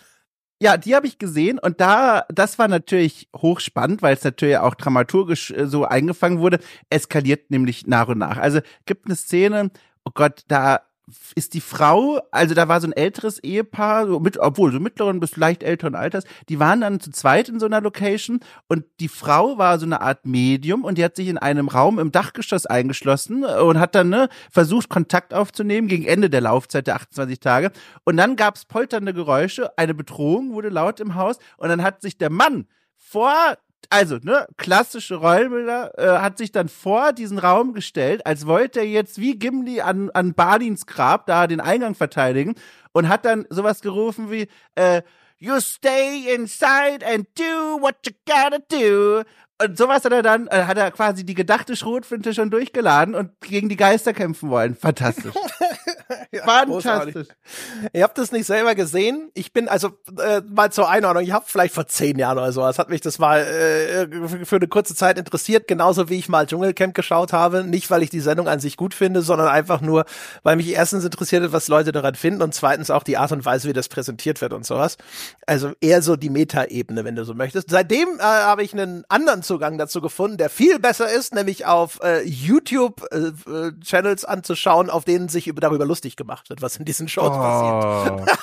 [0.63, 4.75] Ja, die habe ich gesehen und da, das war natürlich hochspannend, weil es natürlich auch
[4.75, 6.59] dramaturgisch äh, so eingefangen wurde.
[6.89, 8.37] Eskaliert nämlich nach und nach.
[8.37, 9.71] Also gibt eine Szene,
[10.05, 10.79] oh Gott, da
[11.35, 15.19] ist die Frau, also da war so ein älteres Ehepaar, so mit, obwohl so mittleren
[15.19, 19.09] bis leicht älteren Alters, die waren dann zu zweit in so einer Location und die
[19.09, 22.65] Frau war so eine Art Medium und die hat sich in einem Raum im Dachgeschoss
[22.65, 27.71] eingeschlossen und hat dann ne, versucht, Kontakt aufzunehmen gegen Ende der Laufzeit der 28 Tage.
[28.05, 32.01] Und dann gab es polternde Geräusche, eine Bedrohung wurde laut im Haus und dann hat
[32.01, 33.57] sich der Mann vor
[33.89, 38.87] also, ne, klassische Rollenbilder, äh, hat sich dann vor diesen Raum gestellt, als wollte er
[38.87, 42.55] jetzt wie Gimli an, an Balins Grab da den Eingang verteidigen
[42.91, 45.01] und hat dann sowas gerufen wie, äh,
[45.39, 49.23] You stay inside and do what you gotta do.
[49.63, 53.31] Und sowas hat er dann, äh, hat er quasi die gedachte Schrotflinte schon durchgeladen und
[53.41, 54.75] gegen die Geister kämpfen wollen.
[54.75, 55.33] Fantastisch.
[56.31, 57.27] ja, Fantastisch.
[57.93, 59.29] Ihr habt das nicht selber gesehen.
[59.33, 61.23] Ich bin also äh, mal zur Einordnung.
[61.23, 62.65] Ich habe vielleicht vor zehn Jahren oder so.
[62.67, 66.45] Es hat mich das mal äh, für eine kurze Zeit interessiert, genauso wie ich mal
[66.45, 67.63] Dschungelcamp geschaut habe.
[67.63, 70.05] Nicht, weil ich die Sendung an sich gut finde, sondern einfach nur,
[70.43, 73.45] weil mich erstens interessiert hat, was Leute daran finden und zweitens auch die Art und
[73.45, 74.97] Weise, wie das präsentiert wird und sowas.
[75.45, 77.69] Also eher so die Meta-Ebene, wenn du so möchtest.
[77.69, 81.99] Seitdem äh, habe ich einen anderen Zugang dazu gefunden, der viel besser ist, nämlich auf
[82.01, 87.07] äh, YouTube-Channels äh, anzuschauen, auf denen sich über, darüber lustig gemacht wird, was in diesen
[87.07, 87.39] Shows oh.
[87.39, 88.39] passiert.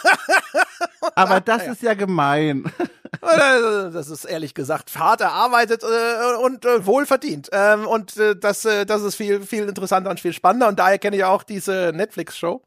[1.16, 2.72] Aber das ist ja gemein.
[3.22, 7.50] Das ist ehrlich gesagt hart erarbeitet äh, und äh, wohl verdient.
[7.52, 10.68] Ähm, und äh, das, äh, das ist viel, viel interessanter und viel spannender.
[10.68, 12.62] Und daher kenne ich auch diese Netflix-Show.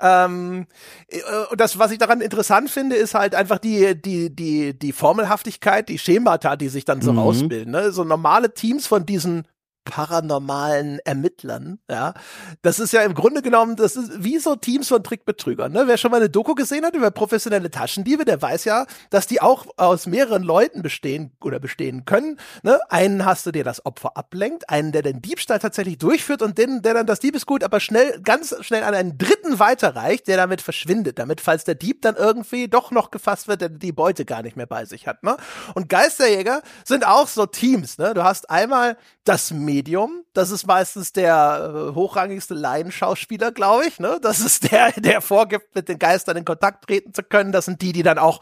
[0.00, 0.66] Ähm,
[1.08, 4.92] äh, und das, was ich daran interessant finde, ist halt einfach die, die, die, die
[4.92, 7.18] Formelhaftigkeit, die Schemata, die sich dann so mhm.
[7.18, 7.72] rausbilden.
[7.72, 7.92] Ne?
[7.92, 9.46] So normale Teams von diesen
[9.84, 12.14] paranormalen Ermittlern, ja.
[12.62, 15.84] Das ist ja im Grunde genommen, das ist wie so Teams von Trickbetrügern, ne?
[15.86, 19.40] Wer schon mal eine Doku gesehen hat über professionelle Taschendiebe, der weiß ja, dass die
[19.40, 22.78] auch aus mehreren Leuten bestehen oder bestehen können, ne?
[22.90, 26.82] Einen hast du, der das Opfer ablenkt, einen, der den Diebstahl tatsächlich durchführt und den,
[26.82, 31.18] der dann das Diebesgut aber schnell, ganz schnell an einen dritten weiterreicht, der damit verschwindet,
[31.18, 34.56] damit, falls der Dieb dann irgendwie doch noch gefasst wird, der die Beute gar nicht
[34.56, 35.36] mehr bei sich hat, ne?
[35.74, 38.14] Und Geisterjäger sind auch so Teams, ne?
[38.14, 40.24] Du hast einmal das Medium.
[40.34, 43.98] Das ist meistens der äh, hochrangigste Laienschauspieler, glaube ich.
[43.98, 44.18] Ne?
[44.20, 47.52] Das ist der, der vorgibt, mit den Geistern in Kontakt treten zu können.
[47.52, 48.40] Das sind die, die dann auch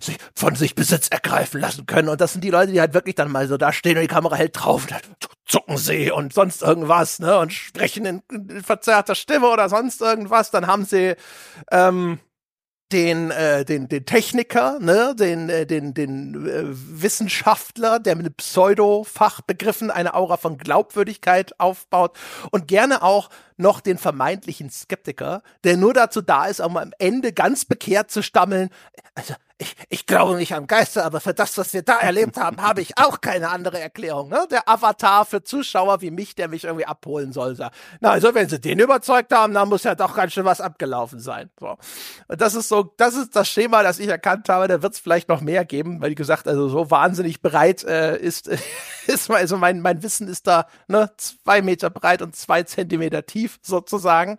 [0.00, 2.08] sich, von sich Besitz ergreifen lassen können.
[2.08, 4.08] Und das sind die Leute, die halt wirklich dann mal so da stehen und die
[4.08, 5.02] Kamera hält drauf und dann
[5.44, 7.38] zucken sie und sonst irgendwas, ne?
[7.38, 10.50] Und sprechen in, in verzerrter Stimme oder sonst irgendwas.
[10.50, 11.16] Dann haben sie
[11.70, 12.20] ähm,
[12.92, 16.64] den, äh, den, den Techniker, ne, den, äh, den, den äh,
[17.02, 22.18] Wissenschaftler, der mit Pseudo-Fachbegriffen eine Aura von Glaubwürdigkeit aufbaut
[22.50, 27.32] und gerne auch noch den vermeintlichen Skeptiker, der nur dazu da ist, um am Ende
[27.32, 28.70] ganz bekehrt zu stammeln.
[29.14, 32.56] Also, ich, ich glaube nicht an Geister, aber für das, was wir da erlebt haben,
[32.62, 34.30] habe ich auch keine andere Erklärung.
[34.30, 34.46] Ne?
[34.50, 37.56] Der Avatar für Zuschauer wie mich, der mich irgendwie abholen soll.
[38.00, 41.20] Na, also wenn sie den überzeugt haben, dann muss ja doch ganz schön was abgelaufen
[41.20, 41.50] sein.
[41.60, 41.76] So.
[42.28, 44.66] Und das ist so, das ist das Schema, das ich erkannt habe.
[44.66, 48.16] Da wird es vielleicht noch mehr geben, weil wie gesagt, also so wahnsinnig breit äh,
[48.16, 48.48] ist,
[49.06, 53.58] ist also mein, mein Wissen ist da ne, zwei Meter breit und zwei Zentimeter tief
[53.62, 54.38] sozusagen.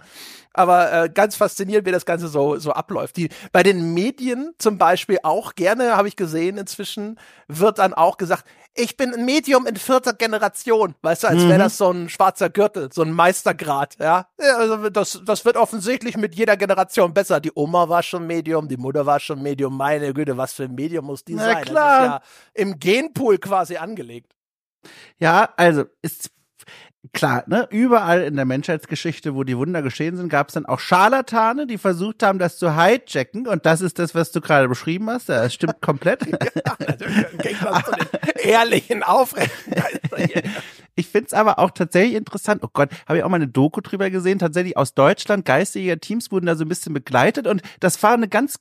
[0.54, 3.16] Aber äh, ganz faszinierend, wie das Ganze so, so abläuft.
[3.18, 8.18] Die, bei den Medien zum Beispiel auch gerne, habe ich gesehen inzwischen, wird dann auch
[8.18, 10.96] gesagt, ich bin ein Medium in vierter Generation.
[11.02, 11.60] Weißt du, als wäre mhm.
[11.60, 14.28] das so ein schwarzer Gürtel, so ein Meistergrad, ja.
[14.40, 17.40] ja also das, das wird offensichtlich mit jeder Generation besser.
[17.40, 19.76] Die Oma war schon Medium, die Mutter war schon Medium.
[19.76, 21.64] Meine Güte, was für ein Medium muss die Na, sein?
[21.66, 22.00] Klar.
[22.00, 22.22] Das ist ja
[22.54, 24.34] im Genpool quasi angelegt.
[25.20, 26.32] Ja, also ist
[27.14, 30.80] klar, ne, überall in der Menschheitsgeschichte, wo die Wunder geschehen sind, gab es dann auch
[30.80, 33.48] Scharlatane, die versucht haben, das zu hijacken.
[33.48, 35.30] Und das ist das, was du gerade beschrieben hast.
[35.30, 36.22] Das stimmt komplett.
[36.56, 37.84] ja,
[38.44, 39.74] ehrlichen Aufrechten.
[40.96, 42.64] Ich find's aber auch tatsächlich interessant.
[42.64, 44.40] Oh Gott, habe ich auch mal eine Doku drüber gesehen.
[44.40, 48.28] Tatsächlich aus Deutschland, geistige Teams wurden da so ein bisschen begleitet und das war eine
[48.28, 48.60] ganz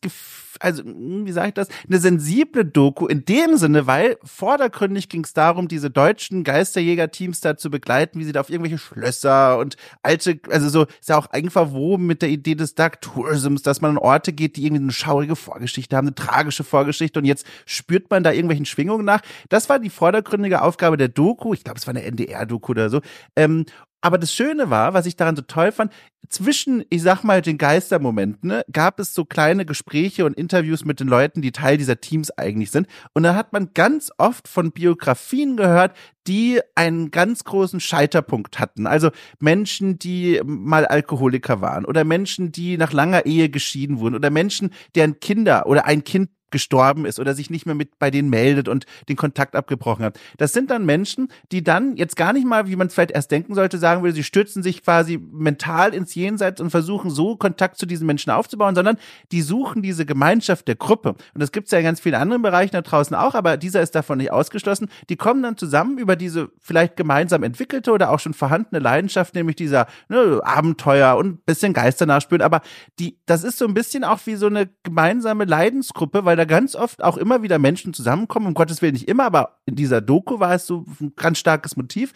[0.61, 5.25] also hm, wie sage ich das, eine sensible Doku in dem Sinne, weil vordergründig ging
[5.25, 9.77] es darum, diese deutschen Geisterjäger-Teams da zu begleiten, wie sie da auf irgendwelche Schlösser und
[10.03, 13.81] alte, also so ist ja auch eng verwoben mit der Idee des Dark Tourisms, dass
[13.81, 17.47] man an Orte geht, die irgendwie eine schaurige Vorgeschichte haben, eine tragische Vorgeschichte und jetzt
[17.65, 19.23] spürt man da irgendwelchen Schwingungen nach.
[19.49, 21.55] Das war die vordergründige Aufgabe der Doku.
[21.55, 23.01] Ich glaube, es war eine NDR-Doku oder so.
[23.37, 23.65] Ähm,
[24.01, 25.93] aber das Schöne war, was ich daran so toll fand,
[26.29, 31.01] zwischen, ich sag mal, den Geistermomenten, ne, gab es so kleine Gespräche und Interviews mit
[31.01, 32.87] den Leuten, die Teil dieser Teams eigentlich sind.
[33.15, 35.97] Und da hat man ganz oft von Biografien gehört,
[36.29, 38.87] die einen ganz großen Scheiterpunkt hatten.
[38.87, 39.11] Also
[39.41, 44.71] Menschen, die mal Alkoholiker waren oder Menschen, die nach langer Ehe geschieden wurden oder Menschen,
[44.95, 48.69] deren Kinder oder ein Kind gestorben ist oder sich nicht mehr mit bei denen meldet
[48.69, 50.19] und den Kontakt abgebrochen hat.
[50.39, 53.31] Das sind dann Menschen, die dann jetzt gar nicht mal, wie man es vielleicht erst
[53.31, 57.79] denken sollte, sagen würde, sie stürzen sich quasi mental ins Jenseits und versuchen so Kontakt
[57.79, 58.97] zu diesen Menschen aufzubauen, sondern
[59.33, 61.11] die suchen diese Gemeinschaft der Gruppe.
[61.11, 63.83] Und das gibt es ja in ganz vielen anderen Bereichen da draußen auch, aber dieser
[63.83, 64.89] ist davon nicht ausgeschlossen.
[65.09, 69.57] Die kommen dann zusammen über diese vielleicht gemeinsam entwickelte oder auch schon vorhandene Leidenschaft, nämlich
[69.57, 72.43] dieser ne, Abenteuer und ein bisschen Geister nachspüren.
[72.43, 72.63] Aber
[72.99, 76.75] die, das ist so ein bisschen auch wie so eine gemeinsame Leidensgruppe, weil da ganz
[76.75, 80.41] oft auch immer wieder Menschen zusammenkommen, um Gottes Willen nicht immer, aber in dieser Doku
[80.41, 82.13] war es so ein ganz starkes Motiv.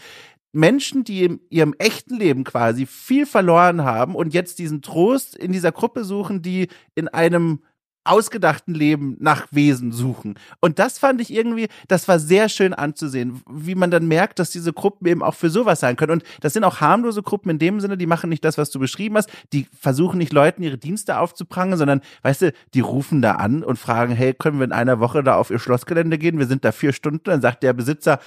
[0.52, 5.52] Menschen, die in ihrem echten Leben quasi viel verloren haben und jetzt diesen Trost in
[5.52, 7.60] dieser Gruppe suchen, die in einem
[8.04, 10.34] ausgedachten Leben nach Wesen suchen.
[10.60, 14.50] Und das fand ich irgendwie, das war sehr schön anzusehen, wie man dann merkt, dass
[14.50, 16.12] diese Gruppen eben auch für sowas sein können.
[16.12, 18.78] Und das sind auch harmlose Gruppen in dem Sinne, die machen nicht das, was du
[18.78, 23.32] beschrieben hast, die versuchen nicht Leuten ihre Dienste aufzuprangen, sondern, weißt du, die rufen da
[23.32, 26.38] an und fragen, hey, können wir in einer Woche da auf ihr Schlossgelände gehen?
[26.38, 27.24] Wir sind da vier Stunden.
[27.24, 28.20] Dann sagt der Besitzer,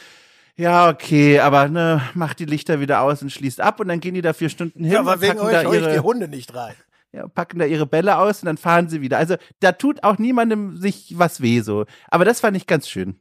[0.56, 4.16] ja, okay, aber ne, macht die Lichter wieder aus und schließt ab und dann gehen
[4.16, 4.94] die da vier Stunden hin.
[4.94, 6.74] Ja, aber wegen euch da ihre, die Hunde nicht rein
[7.14, 9.18] ja, packen da ihre Bälle aus und dann fahren sie wieder.
[9.18, 11.86] Also da tut auch niemandem sich was weh so.
[12.10, 13.20] Aber das fand ich ganz schön.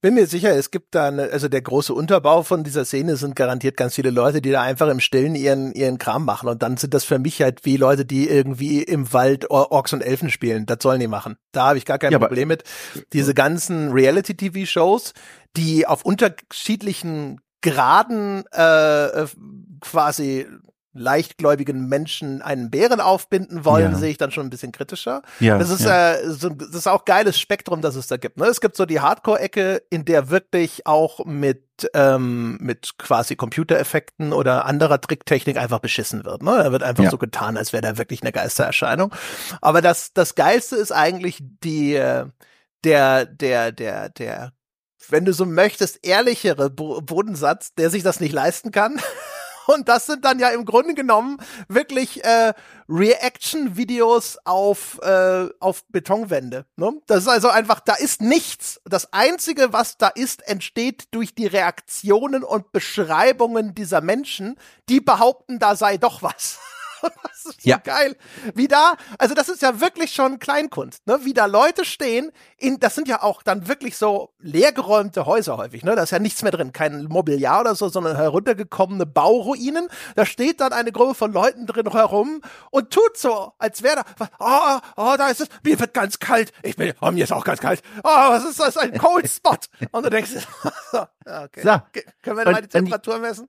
[0.00, 3.36] Bin mir sicher, es gibt da, eine, also der große Unterbau von dieser Szene sind
[3.36, 6.48] garantiert ganz viele Leute, die da einfach im Stillen ihren, ihren Kram machen.
[6.48, 10.02] Und dann sind das für mich halt wie Leute, die irgendwie im Wald Orks und
[10.02, 10.66] Elfen spielen.
[10.66, 11.36] Das sollen die machen.
[11.52, 12.64] Da habe ich gar kein ja, Problem mit.
[13.12, 15.14] Diese ganzen Reality-TV-Shows,
[15.56, 19.26] die auf unterschiedlichen Graden äh,
[19.80, 20.46] quasi
[20.94, 23.98] leichtgläubigen Menschen einen Bären aufbinden wollen, ja.
[23.98, 25.22] sehe ich dann schon ein bisschen kritischer.
[25.40, 26.14] Ja, das ist ja.
[26.14, 28.36] äh, so, das ist auch geiles Spektrum, das es da gibt.
[28.36, 28.46] Ne?
[28.46, 34.66] Es gibt so die Hardcore-Ecke, in der wirklich auch mit ähm, mit quasi Computereffekten oder
[34.66, 36.42] anderer Tricktechnik einfach beschissen wird.
[36.42, 36.56] Ne?
[36.56, 37.10] Da wird einfach ja.
[37.10, 39.14] so getan, als wäre da wirklich eine Geistererscheinung.
[39.60, 42.26] Aber das das geilste ist eigentlich die äh,
[42.84, 44.52] der der der der
[45.08, 49.00] wenn du so möchtest, ehrlichere Bodensatz, der sich das nicht leisten kann.
[49.66, 52.52] Und das sind dann ja im Grunde genommen wirklich äh,
[52.88, 56.66] Reaction-Videos auf, äh, auf Betonwände.
[56.76, 56.92] Ne?
[57.06, 58.80] Das ist also einfach, da ist nichts.
[58.84, 64.56] Das Einzige, was da ist, entsteht durch die Reaktionen und Beschreibungen dieser Menschen,
[64.88, 66.58] die behaupten, da sei doch was.
[67.22, 67.78] das ist so ja.
[67.78, 68.16] geil.
[68.54, 71.20] Wie da, also das ist ja wirklich schon Kleinkunst, ne?
[71.22, 75.84] Wie da Leute stehen, in, das sind ja auch dann wirklich so leergeräumte Häuser häufig,
[75.84, 75.96] ne?
[75.96, 79.88] Da ist ja nichts mehr drin, kein Mobiliar oder so, sondern heruntergekommene Bauruinen.
[80.14, 84.28] Da steht dann eine Gruppe von Leuten drin herum und tut so, als wäre da,
[84.38, 86.52] oh, oh, da ist es, mir wird ganz kalt.
[86.62, 87.82] Ich bin, oh, mir ist auch ganz kalt.
[88.02, 88.76] Oh, was ist das?
[88.76, 89.56] Ein Cold Spot.
[89.90, 90.30] Und du denkst,
[90.92, 91.62] okay.
[91.62, 91.82] So.
[92.22, 93.48] Können wir mal die Temperatur messen?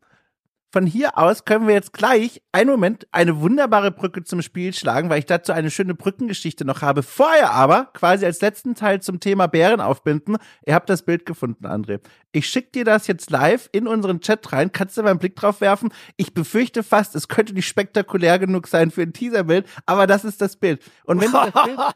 [0.74, 5.12] Von hier aus können wir jetzt gleich, einen Moment, eine wunderbare Brücke zum Spiel schlagen,
[5.12, 7.04] weil ich dazu eine schöne Brückengeschichte noch habe.
[7.04, 11.68] Vorher aber, quasi als letzten Teil zum Thema Bären aufbinden, ihr habt das Bild gefunden,
[11.68, 12.00] André.
[12.32, 15.36] Ich schick dir das jetzt live in unseren Chat rein, kannst du mal einen Blick
[15.36, 15.94] drauf werfen.
[16.18, 20.42] Ich befürchte fast, es könnte nicht spektakulär genug sein für ein Teaserbild, aber das ist
[20.42, 20.82] das Bild.
[21.04, 21.78] Und wenn du das Bild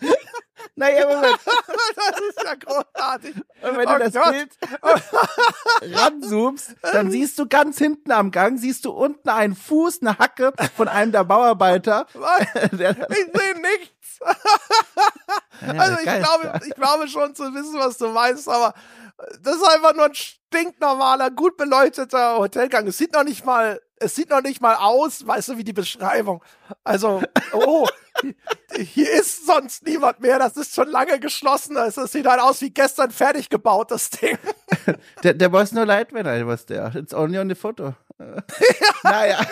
[0.78, 1.38] Naja, Moment.
[1.96, 3.34] das ist ja großartig.
[3.34, 4.32] Und wenn oh du das Gott.
[4.32, 4.50] Bild
[5.82, 10.52] ranzoomst, dann siehst du ganz hinten am Gang, siehst du unten einen Fuß, eine Hacke
[10.76, 12.06] von einem der Bauarbeiter.
[12.14, 14.20] ich sehe nichts.
[15.60, 18.72] also ich glaube, ich glaube schon zu wissen, was du meinst, aber
[19.42, 22.86] das ist einfach nur ein stinknormaler, gut beleuchteter Hotelgang.
[22.86, 25.72] Es sieht noch nicht mal, es sieht noch nicht mal aus, weißt du, wie die
[25.72, 26.44] Beschreibung.
[26.84, 27.20] Also,
[27.52, 27.88] oh,
[28.76, 30.38] hier ist sonst niemand mehr.
[30.38, 31.76] Das ist schon lange geschlossen.
[31.76, 34.38] Also, es sieht halt aus wie gestern fertig gebaut, das Ding.
[35.22, 36.92] Der, der was no light when I was there.
[36.94, 37.94] It's only on the photo.
[38.18, 38.42] ja.
[39.02, 39.46] Naja.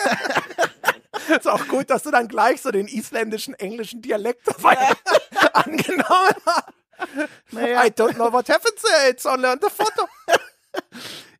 [1.36, 4.76] Ist auch gut, dass du dann gleich so den isländischen, englischen Dialekt dabei
[5.52, 6.64] angenommen hast.
[7.50, 7.84] Naja.
[7.84, 9.10] I don't know what happens there.
[9.10, 10.08] It's only on the photo.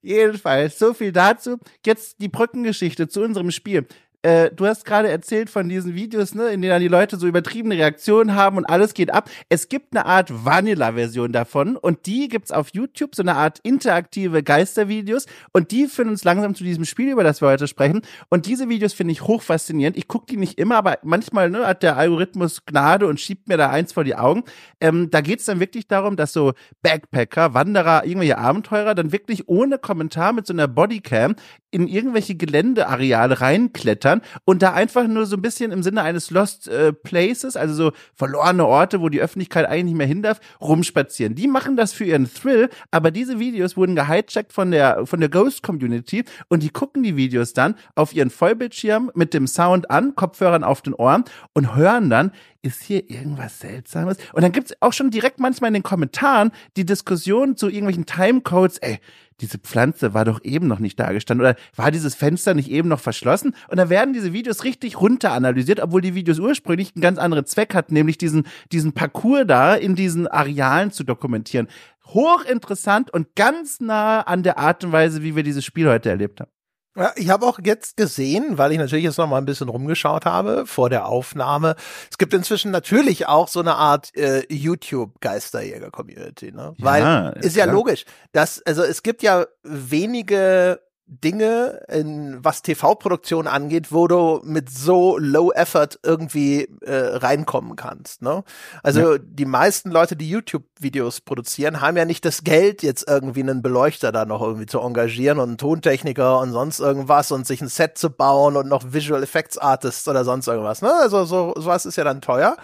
[0.03, 1.59] Jedenfalls, so viel dazu.
[1.85, 3.87] Jetzt die Brückengeschichte zu unserem Spiel.
[4.23, 7.27] Äh, du hast gerade erzählt von diesen Videos, ne, in denen dann die Leute so
[7.27, 9.31] übertriebene Reaktionen haben und alles geht ab.
[9.49, 14.43] Es gibt eine Art Vanilla-Version davon und die gibt's auf YouTube, so eine Art interaktive
[14.43, 18.03] Geistervideos und die führen uns langsam zu diesem Spiel, über das wir heute sprechen.
[18.29, 19.97] Und diese Videos finde ich hochfaszinierend.
[19.97, 23.57] Ich gucke die nicht immer, aber manchmal ne, hat der Algorithmus Gnade und schiebt mir
[23.57, 24.45] da eins vor die Augen.
[24.81, 26.53] Ähm, da geht's dann wirklich darum, dass so
[26.83, 31.37] Backpacker, Wanderer, irgendwelche Abenteurer dann wirklich ohne Kommentar mit so einer Bodycam
[31.71, 36.69] in irgendwelche Geländeareale reinklettern und da einfach nur so ein bisschen im Sinne eines Lost
[36.69, 41.35] äh, Places, also so verlorene Orte, wo die Öffentlichkeit eigentlich nicht mehr hin darf, rumspazieren.
[41.35, 45.29] Die machen das für ihren Thrill, aber diese Videos wurden gehijackt von der, von der
[45.29, 50.15] Ghost Community und die gucken die Videos dann auf ihren Vollbildschirm mit dem Sound an,
[50.15, 54.19] Kopfhörern auf den Ohren und hören dann, ist hier irgendwas Seltsames?
[54.33, 58.79] Und dann gibt's auch schon direkt manchmal in den Kommentaren die Diskussion zu irgendwelchen Timecodes,
[58.79, 58.99] ey,
[59.41, 62.89] diese Pflanze war doch eben noch nicht da gestanden oder war dieses Fenster nicht eben
[62.89, 63.55] noch verschlossen?
[63.69, 67.47] Und da werden diese Videos richtig runter analysiert, obwohl die Videos ursprünglich einen ganz anderen
[67.47, 71.69] Zweck hatten, nämlich diesen, diesen Parcours da in diesen Arealen zu dokumentieren.
[72.07, 76.41] Hochinteressant und ganz nah an der Art und Weise, wie wir dieses Spiel heute erlebt
[76.41, 76.56] haben.
[76.97, 80.25] Ja, ich habe auch jetzt gesehen, weil ich natürlich jetzt noch mal ein bisschen rumgeschaut
[80.25, 81.77] habe vor der Aufnahme.
[82.11, 86.75] Es gibt inzwischen natürlich auch so eine Art äh, YouTube-Geisterjäger-Community, ne?
[86.79, 93.47] Weil ja, ist ja logisch, dass also es gibt ja wenige Dinge, in, was TV-Produktion
[93.47, 98.23] angeht, wo du mit so Low Effort irgendwie äh, reinkommen kannst.
[98.23, 98.43] Ne?
[98.83, 99.19] Also ja.
[99.23, 104.11] die meisten Leute, die YouTube-Videos produzieren, haben ja nicht das Geld, jetzt irgendwie einen Beleuchter
[104.11, 107.97] da noch irgendwie zu engagieren und einen Tontechniker und sonst irgendwas und sich ein Set
[107.97, 110.83] zu bauen und noch Visual Effects Artists oder sonst irgendwas.
[110.83, 110.93] Ne?
[110.93, 112.57] Also so sowas ist ja dann teuer.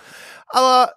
[0.48, 0.94] Aber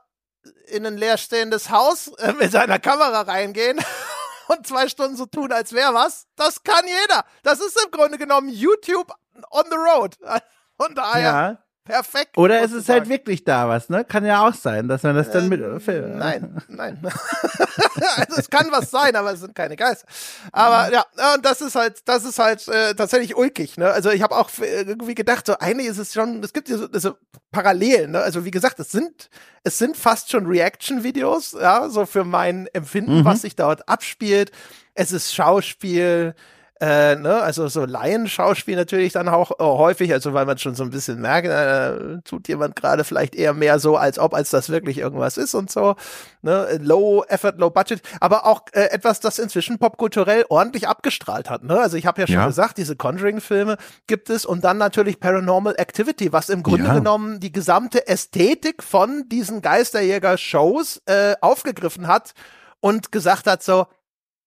[0.67, 3.79] in ein leerstehendes Haus äh, mit seiner Kamera reingehen
[4.47, 6.27] und zwei Stunden so tun, als wäre was.
[6.35, 7.25] Das kann jeder.
[7.43, 9.11] Das ist im Grunde genommen YouTube
[9.49, 10.17] on the road.
[10.77, 11.21] Von daher.
[11.21, 11.64] Ja.
[11.85, 12.35] Perfekt.
[12.35, 14.03] Oder es ist halt wirklich da was, ne?
[14.03, 15.61] Kann ja auch sein, dass man das dann mit.
[15.61, 16.99] Äh, nein, nein.
[18.17, 20.07] also es kann was sein, aber es sind keine Geister.
[20.51, 23.91] Aber ja, und das ist halt, das ist halt äh, tatsächlich ulkig, ne?
[23.91, 27.17] Also ich habe auch irgendwie gedacht, so eigentlich ist es schon, es gibt so, so
[27.51, 28.19] Parallelen, ne?
[28.19, 29.29] Also wie gesagt, es sind,
[29.63, 33.25] es sind fast schon Reaction-Videos, ja, so für mein Empfinden, mhm.
[33.25, 34.51] was sich dort abspielt.
[34.95, 36.33] Es ist Schauspiel,
[36.81, 40.83] äh, ne, also so Laienschauspiel natürlich dann auch äh, häufig, also weil man schon so
[40.83, 44.69] ein bisschen merkt, äh, tut jemand gerade vielleicht eher mehr so, als ob, als das
[44.69, 45.95] wirklich irgendwas ist und so.
[46.41, 51.63] Ne, low Effort, Low Budget, aber auch äh, etwas, das inzwischen popkulturell ordentlich abgestrahlt hat.
[51.63, 51.79] Ne?
[51.79, 52.47] Also ich habe ja schon ja.
[52.47, 56.95] gesagt, diese Conjuring-Filme gibt es und dann natürlich Paranormal Activity, was im Grunde ja.
[56.95, 62.33] genommen die gesamte Ästhetik von diesen Geisterjäger-Shows äh, aufgegriffen hat
[62.81, 63.87] und gesagt hat so,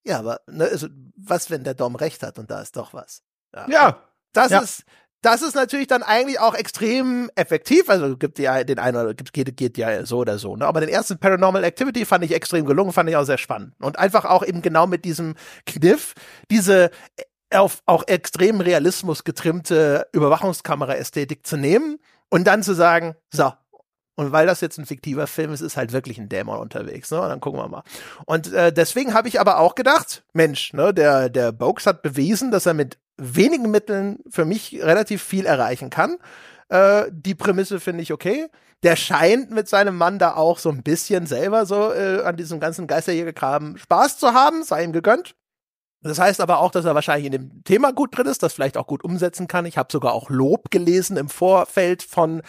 [0.09, 3.23] ja, aber ne, also, was, wenn der Dom recht hat und da ist doch was?
[3.55, 3.67] Ja.
[3.69, 4.03] ja.
[4.33, 4.61] Das ja.
[4.61, 4.85] ist,
[5.23, 7.91] das ist natürlich dann eigentlich auch extrem effektiv.
[7.91, 10.57] Also gibt ja den einen oder gibt, geht, geht ja so oder so.
[10.57, 10.67] Ne?
[10.67, 13.75] Aber den ersten Paranormal Activity fand ich extrem gelungen, fand ich auch sehr spannend.
[13.81, 15.35] Und einfach auch eben genau mit diesem
[15.67, 16.15] Kniff,
[16.51, 16.91] diese
[17.53, 23.53] auf auch extrem Realismus getrimmte Überwachungskamera-Ästhetik zu nehmen und dann zu sagen, so,
[24.19, 27.09] und weil das jetzt ein fiktiver Film ist, ist halt wirklich ein Dämon unterwegs.
[27.13, 27.21] Ne?
[27.21, 27.85] Und dann gucken wir mal.
[28.27, 32.51] Und äh, deswegen habe ich aber auch gedacht, Mensch, ne, der, der Box hat bewiesen,
[32.51, 36.17] dass er mit wenigen Mitteln für mich relativ viel erreichen kann.
[36.69, 38.49] Äh, die Prämisse finde ich okay.
[38.83, 42.59] Der scheint mit seinem Mann da auch so ein bisschen selber so äh, an diesem
[42.59, 45.37] ganzen Geisterjägerkram Spaß zu haben, sei ihm gegönnt.
[46.01, 48.77] Das heißt aber auch, dass er wahrscheinlich in dem Thema gut drin ist, das vielleicht
[48.77, 49.67] auch gut umsetzen kann.
[49.67, 52.43] Ich habe sogar auch Lob gelesen im Vorfeld von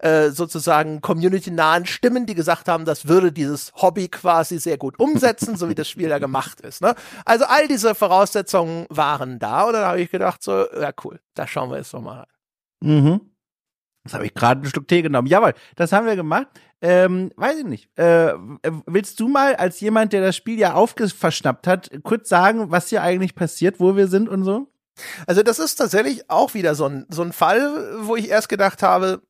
[0.00, 5.56] äh, sozusagen community-nahen Stimmen, die gesagt haben, das würde dieses Hobby quasi sehr gut umsetzen,
[5.56, 6.82] so wie das Spiel ja gemacht ist.
[6.82, 6.96] Ne?
[7.24, 11.46] Also all diese Voraussetzungen waren da und dann habe ich gedacht, so, ja cool, da
[11.46, 12.26] schauen wir jetzt nochmal rein.
[12.80, 13.20] Mhm.
[14.06, 15.28] Das habe ich gerade ein Stück Tee genommen.
[15.28, 16.46] Jawohl, das haben wir gemacht.
[16.80, 17.98] Ähm, weiß ich nicht.
[17.98, 18.34] Äh,
[18.86, 23.02] willst du mal als jemand, der das Spiel ja aufgeschnappt hat, kurz sagen, was hier
[23.02, 24.68] eigentlich passiert, wo wir sind und so?
[25.26, 28.82] Also das ist tatsächlich auch wieder so ein, so ein Fall, wo ich erst gedacht
[28.82, 29.22] habe,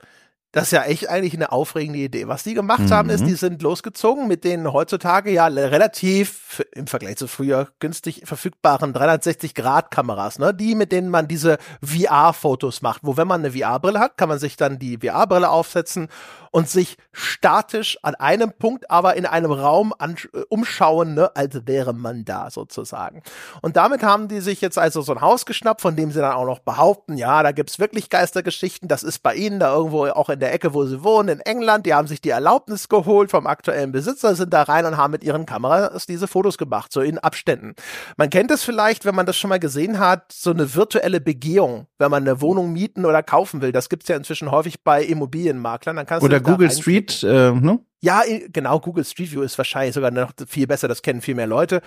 [0.57, 2.29] das ist ja echt eigentlich eine aufregende Idee.
[2.29, 2.91] Was die gemacht mhm.
[2.91, 3.27] haben, ist, mhm.
[3.27, 10.39] die sind losgezogen mit den heutzutage ja relativ im Vergleich zu früher günstig verfügbaren 360-Grad-Kameras,
[10.39, 10.55] ne?
[10.55, 14.39] Die, mit denen man diese VR-Fotos macht, wo wenn man eine VR-Brille hat, kann man
[14.39, 16.09] sich dann die VR-Brille aufsetzen
[16.57, 21.93] und sich statisch an einem Punkt, aber in einem Raum äh, umschauen, ne, als wäre
[21.93, 23.23] man da sozusagen.
[23.61, 26.33] Und damit haben die sich jetzt also so ein Haus geschnappt, von dem sie dann
[26.33, 30.31] auch noch behaupten, ja, da gibt's wirklich Geistergeschichten, das ist bei ihnen da irgendwo auch
[30.31, 33.47] in der Ecke, wo sie wohnen, in England, die haben sich die Erlaubnis geholt vom
[33.47, 37.19] aktuellen Besitzer, sind da rein und haben mit ihren Kameras diese Fotos gemacht, so in
[37.19, 37.75] Abständen.
[38.17, 41.87] Man kennt es vielleicht, wenn man das schon mal gesehen hat, so eine virtuelle Begehung,
[41.99, 43.73] wenn man eine Wohnung mieten oder kaufen will.
[43.73, 45.97] Das gibt's ja inzwischen häufig bei Immobilienmaklern.
[45.97, 47.81] Dann kannst oder Google Street, äh, ne?
[48.01, 51.47] Ja, genau, Google Street View ist wahrscheinlich sogar noch viel besser, das kennen viel mehr
[51.47, 51.81] Leute.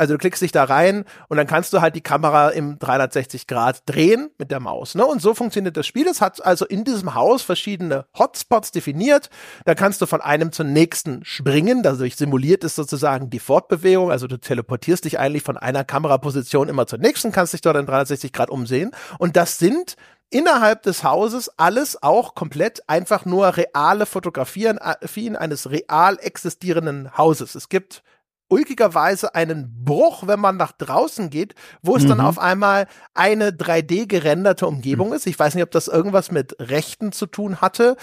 [0.00, 3.46] Also du klickst dich da rein und dann kannst du halt die Kamera im 360
[3.46, 4.94] Grad drehen mit der Maus.
[4.94, 5.04] Ne?
[5.04, 6.08] Und so funktioniert das Spiel.
[6.08, 9.28] Es hat also in diesem Haus verschiedene Hotspots definiert.
[9.66, 11.82] Da kannst du von einem zum nächsten springen.
[11.82, 14.10] Dadurch simuliert es sozusagen die Fortbewegung.
[14.10, 17.84] Also du teleportierst dich eigentlich von einer Kameraposition immer zur nächsten, kannst dich dort in
[17.84, 18.92] 360 Grad umsehen.
[19.18, 19.96] Und das sind
[20.30, 27.54] innerhalb des Hauses alles auch komplett einfach nur reale Fotografien eines real existierenden Hauses.
[27.54, 28.02] Es gibt
[28.50, 32.08] ulkigerweise einen Bruch, wenn man nach draußen geht, wo es mhm.
[32.08, 35.14] dann auf einmal eine 3D gerenderte Umgebung mhm.
[35.14, 35.26] ist.
[35.26, 37.96] Ich weiß nicht, ob das irgendwas mit Rechten zu tun hatte.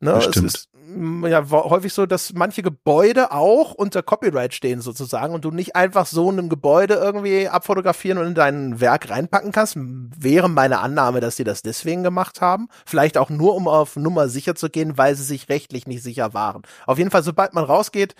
[0.00, 0.12] Ne?
[0.12, 5.44] Es ist mm, ja häufig so, dass manche Gebäude auch unter Copyright stehen sozusagen und
[5.44, 9.76] du nicht einfach so ein Gebäude irgendwie abfotografieren und in dein Werk reinpacken kannst.
[9.76, 12.68] Wäre meine Annahme, dass sie das deswegen gemacht haben.
[12.84, 16.34] Vielleicht auch nur, um auf Nummer sicher zu gehen, weil sie sich rechtlich nicht sicher
[16.34, 16.62] waren.
[16.86, 18.14] Auf jeden Fall, sobald man rausgeht,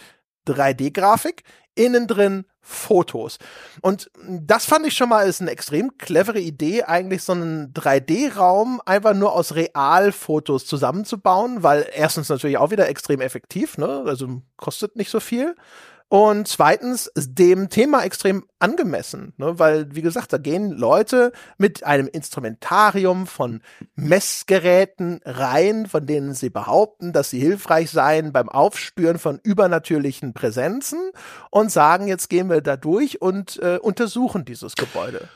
[0.47, 1.43] 3D-Grafik
[1.75, 3.39] innen drin Fotos.
[3.83, 8.81] Und das fand ich schon mal ist eine extrem clevere Idee, eigentlich so einen 3D-Raum
[8.87, 14.05] einfach nur aus Realfotos zusammenzubauen, weil erstens natürlich auch wieder extrem effektiv, ne?
[14.07, 15.55] Also kostet nicht so viel
[16.15, 19.59] und zweitens dem Thema extrem angemessen, ne?
[19.59, 23.63] weil, wie gesagt, da gehen Leute mit einem Instrumentarium von
[23.97, 31.01] Messgeräten rein, von denen sie behaupten, dass sie hilfreich seien beim Aufspüren von übernatürlichen Präsenzen
[31.51, 35.29] und sagen, jetzt gehen wir da durch und äh, untersuchen dieses Gebäude.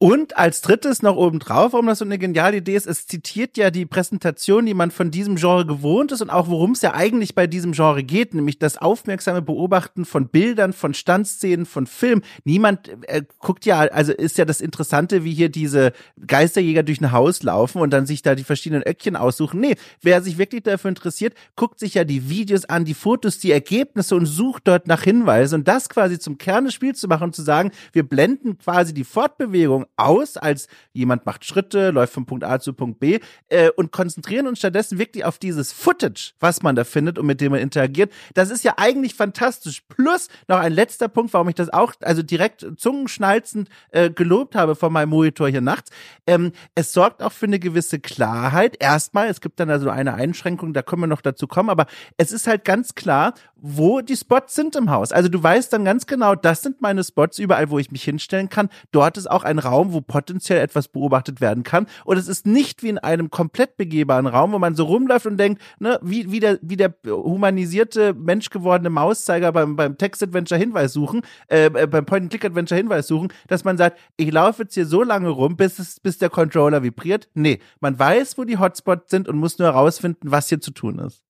[0.00, 3.72] Und als drittes noch obendrauf, warum das so eine geniale Idee ist, es zitiert ja
[3.72, 7.34] die Präsentation, die man von diesem Genre gewohnt ist und auch worum es ja eigentlich
[7.34, 12.22] bei diesem Genre geht, nämlich das aufmerksame Beobachten von Bildern, von Standszenen, von Film.
[12.44, 15.90] Niemand äh, guckt ja, also ist ja das Interessante, wie hier diese
[16.24, 19.58] Geisterjäger durch ein Haus laufen und dann sich da die verschiedenen Öckchen aussuchen.
[19.58, 23.50] Nee, wer sich wirklich dafür interessiert, guckt sich ja die Videos an, die Fotos, die
[23.50, 27.24] Ergebnisse und sucht dort nach Hinweisen und das quasi zum Kern des Spiels zu machen
[27.24, 32.26] und zu sagen, wir blenden quasi die Fortbewegung aus, als jemand macht Schritte, läuft von
[32.26, 33.18] Punkt A zu Punkt B
[33.48, 37.40] äh, und konzentrieren uns stattdessen wirklich auf dieses Footage, was man da findet und mit
[37.40, 38.12] dem man interagiert.
[38.34, 39.82] Das ist ja eigentlich fantastisch.
[39.88, 44.74] Plus noch ein letzter Punkt, warum ich das auch also direkt zungenschnalzend äh, gelobt habe
[44.74, 45.90] von meinem Monitor hier nachts.
[46.26, 48.76] Ähm, es sorgt auch für eine gewisse Klarheit.
[48.80, 51.86] Erstmal, es gibt dann also eine Einschränkung, da können wir noch dazu kommen, aber
[52.16, 55.12] es ist halt ganz klar, wo die Spots sind im Haus.
[55.12, 58.48] Also du weißt dann ganz genau, das sind meine Spots überall, wo ich mich hinstellen
[58.48, 58.68] kann.
[58.92, 61.86] Dort ist auch ein Raum, wo potenziell etwas beobachtet werden kann.
[62.04, 65.36] Und es ist nicht wie in einem komplett begehbaren Raum, wo man so rumläuft und
[65.36, 71.22] denkt, ne, wie, wie, der, wie der humanisierte, menschgewordene Mauszeiger beim, beim Text-Adventure Hinweis suchen,
[71.48, 75.28] äh, äh beim Point-and-Click-Adventure Hinweis suchen, dass man sagt, ich laufe jetzt hier so lange
[75.28, 77.28] rum, bis, es, bis der Controller vibriert.
[77.34, 80.98] Nee, man weiß, wo die Hotspots sind und muss nur herausfinden, was hier zu tun
[80.98, 81.22] ist.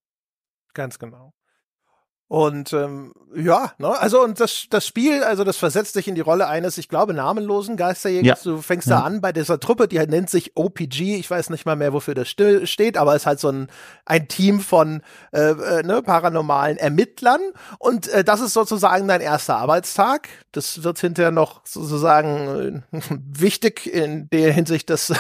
[0.75, 1.33] Ganz genau.
[2.29, 6.21] Und ähm, ja, ne, also und das, das Spiel, also das versetzt dich in die
[6.21, 8.45] Rolle eines, ich glaube, namenlosen Geisterjägers.
[8.45, 8.53] Ja.
[8.53, 8.99] Du fängst ja.
[8.99, 11.95] da an bei dieser Truppe, die halt nennt sich OPG, ich weiß nicht mal mehr,
[11.95, 13.69] wofür das steht, aber es ist halt so ein,
[14.05, 15.03] ein Team von
[15.33, 17.41] äh, äh, ne, paranormalen Ermittlern.
[17.79, 20.29] Und äh, das ist sozusagen dein erster Arbeitstag.
[20.53, 25.15] Das wird hinterher noch sozusagen äh, wichtig in der Hinsicht, dass,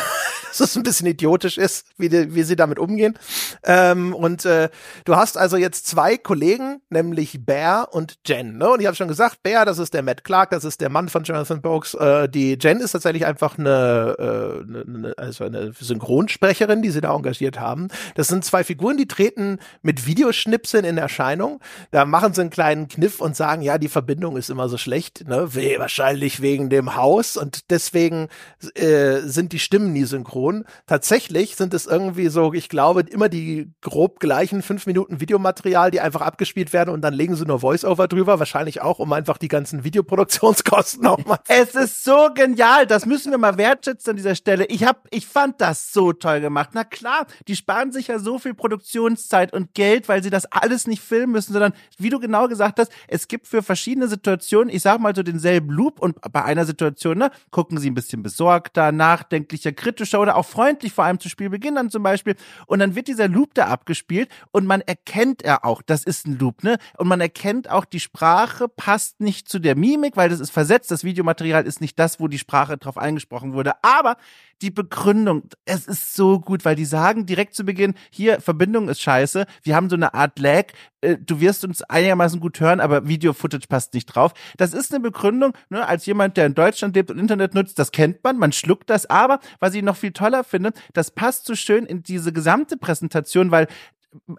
[0.59, 3.19] dass es ein bisschen idiotisch ist, wie, die, wie sie damit umgehen.
[3.65, 4.69] Ähm, und äh,
[5.05, 8.59] du hast also jetzt zwei Kollegen, nämlich Bear und Jen.
[8.59, 8.69] Ne?
[8.71, 11.09] Und ich habe schon gesagt, Bear, das ist der Matt Clark, das ist der Mann
[11.09, 11.95] von Jonathan Brooks.
[11.95, 17.15] Äh, die Jen ist tatsächlich einfach eine, äh, eine, also eine Synchronsprecherin, die sie da
[17.15, 17.89] engagiert haben.
[18.15, 21.61] Das sind zwei Figuren, die treten mit Videoschnipseln in Erscheinung.
[21.91, 25.27] Da machen sie einen kleinen Kniff und sagen, ja, die Verbindung ist immer so schlecht,
[25.29, 25.49] ne?
[25.79, 28.29] wahrscheinlich wegen dem Haus und deswegen
[28.75, 30.38] äh, sind die Stimmen nie synchron.
[30.87, 36.01] Tatsächlich sind es irgendwie so, ich glaube, immer die grob gleichen fünf Minuten Videomaterial, die
[36.01, 39.49] einfach abgespielt werden und dann legen sie nur Voice-Over drüber, wahrscheinlich auch, um einfach die
[39.49, 41.39] ganzen Videoproduktionskosten auch mal.
[41.49, 44.67] Es ist so genial, das müssen wir mal wertschätzen an dieser Stelle.
[44.67, 46.71] Ich hab, ich fand das so toll gemacht.
[46.73, 50.87] Na klar, die sparen sich ja so viel Produktionszeit und Geld, weil sie das alles
[50.87, 54.83] nicht filmen müssen, sondern wie du genau gesagt hast, es gibt für verschiedene Situationen, ich
[54.83, 58.93] sag mal so denselben Loop und bei einer Situation, ne, gucken sie ein bisschen besorgter,
[58.93, 62.37] nachdenklicher, kritischer oder auch freundlich vor allem zu Spielbeginn dann zum Beispiel.
[62.67, 66.39] Und dann wird dieser Loop da abgespielt und man erkennt er auch, das ist ein
[66.39, 66.77] Loop, ne?
[66.99, 70.91] Und man erkennt auch, die Sprache passt nicht zu der Mimik, weil das ist versetzt.
[70.91, 73.73] Das Videomaterial ist nicht das, wo die Sprache drauf eingesprochen wurde.
[73.83, 74.17] Aber
[74.61, 79.01] die Begründung, es ist so gut, weil die sagen direkt zu Beginn, hier, Verbindung ist
[79.01, 83.07] scheiße, wir haben so eine Art Lag, äh, du wirst uns einigermaßen gut hören, aber
[83.07, 84.35] Video-Footage passt nicht drauf.
[84.57, 87.93] Das ist eine Begründung, ne, als jemand, der in Deutschland lebt und Internet nutzt, das
[87.93, 91.55] kennt man, man schluckt das, aber was ich noch viel toller finde, das passt so
[91.55, 93.69] schön in diese gesamte Präsentation, weil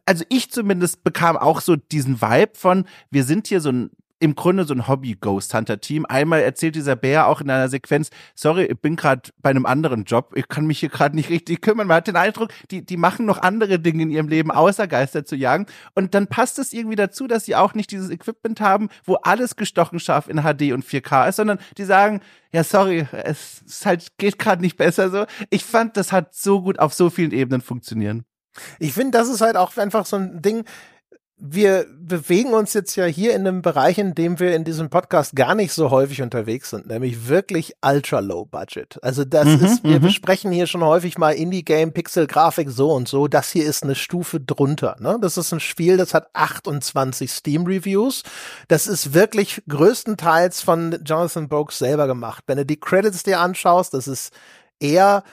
[0.05, 4.35] also ich zumindest bekam auch so diesen Vibe von, wir sind hier so ein im
[4.35, 6.05] Grunde so ein Hobby-Ghost Hunter-Team.
[6.07, 10.03] Einmal erzählt dieser Bär auch in einer Sequenz, sorry, ich bin gerade bei einem anderen
[10.03, 11.87] Job, ich kann mich hier gerade nicht richtig kümmern.
[11.87, 15.25] Man hat den Eindruck, die, die machen noch andere Dinge in ihrem Leben, außer Geister
[15.25, 15.65] zu jagen.
[15.95, 19.55] Und dann passt es irgendwie dazu, dass sie auch nicht dieses Equipment haben, wo alles
[19.55, 24.17] gestochen scharf in HD und 4K ist, sondern die sagen, ja, sorry, es ist halt,
[24.17, 25.25] geht gerade nicht besser so.
[25.49, 28.25] Ich fand, das hat so gut auf so vielen Ebenen funktionieren.
[28.79, 30.65] Ich finde, das ist halt auch einfach so ein Ding,
[31.41, 35.35] wir bewegen uns jetzt ja hier in einem Bereich, in dem wir in diesem Podcast
[35.37, 39.01] gar nicht so häufig unterwegs sind, nämlich wirklich ultra low budget.
[39.01, 40.03] Also das mhm, ist, wir mhm.
[40.03, 43.29] besprechen hier schon häufig mal Indie-Game, Pixel-Grafik so und so.
[43.29, 44.97] Das hier ist eine Stufe drunter.
[44.99, 45.17] Ne?
[45.21, 48.23] Das ist ein Spiel, das hat 28 Steam-Reviews.
[48.67, 52.43] Das ist wirklich größtenteils von Jonathan Brooks selber gemacht.
[52.47, 54.33] Wenn du die Credits dir anschaust, das ist
[54.81, 55.23] eher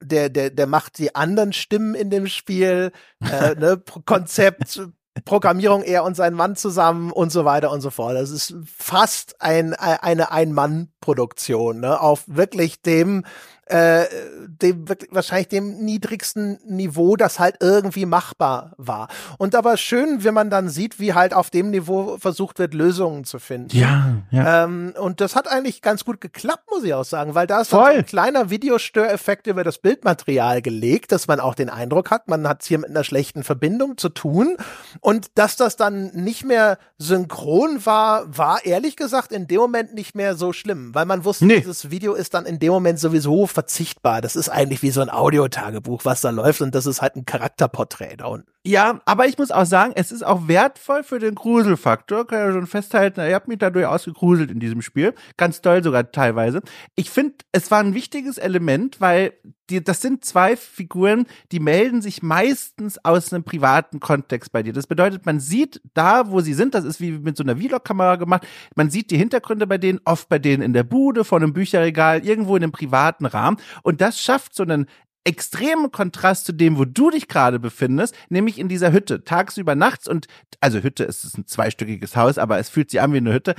[0.00, 2.90] der, der, der macht die anderen Stimmen in dem Spiel,
[3.20, 4.80] äh, ne, Konzept,
[5.24, 8.16] Programmierung er und sein Mann zusammen und so weiter und so fort.
[8.16, 12.00] Das ist fast ein, eine Ein-Mann-Produktion, ne?
[12.00, 13.24] Auf wirklich dem
[13.66, 14.06] äh,
[14.46, 19.08] dem wahrscheinlich dem niedrigsten Niveau, das halt irgendwie machbar war.
[19.38, 23.24] Und aber schön, wenn man dann sieht, wie halt auf dem Niveau versucht wird, Lösungen
[23.24, 23.76] zu finden.
[23.76, 24.64] Ja, ja.
[24.64, 27.68] Ähm, und das hat eigentlich ganz gut geklappt, muss ich auch sagen, weil da ist
[27.68, 27.90] Voll.
[27.90, 32.62] ein kleiner Videostöreffekt über das Bildmaterial gelegt, dass man auch den Eindruck hat, man hat
[32.62, 34.56] es hier mit einer schlechten Verbindung zu tun.
[35.00, 40.14] Und dass das dann nicht mehr synchron war, war ehrlich gesagt in dem Moment nicht
[40.16, 41.60] mehr so schlimm, weil man wusste, nee.
[41.60, 44.20] dieses Video ist dann in dem Moment sowieso verzichtbar.
[44.20, 47.24] Das ist eigentlich wie so ein Audiotagebuch, was da läuft und das ist halt ein
[47.24, 48.51] Charakterporträt da unten.
[48.64, 52.28] Ja, aber ich muss auch sagen, es ist auch wertvoll für den Gruselfaktor.
[52.28, 55.14] Kann ja schon festhalten, ihr habt mich da durchaus gegruselt in diesem Spiel.
[55.36, 56.62] Ganz toll sogar teilweise.
[56.94, 59.32] Ich finde, es war ein wichtiges Element, weil
[59.68, 64.72] die, das sind zwei Figuren, die melden sich meistens aus einem privaten Kontext bei dir.
[64.72, 68.16] Das bedeutet, man sieht da, wo sie sind, das ist wie mit so einer Vlog-Kamera
[68.16, 68.46] gemacht,
[68.76, 72.24] man sieht die Hintergründe bei denen, oft bei denen in der Bude, vor einem Bücherregal,
[72.24, 73.56] irgendwo in einem privaten Rahmen.
[73.82, 74.86] Und das schafft so einen
[75.24, 80.08] extremen Kontrast zu dem, wo du dich gerade befindest, nämlich in dieser Hütte, tagsüber, nachts
[80.08, 80.26] und,
[80.60, 83.54] also Hütte ist ein zweistöckiges Haus, aber es fühlt sich an wie eine Hütte.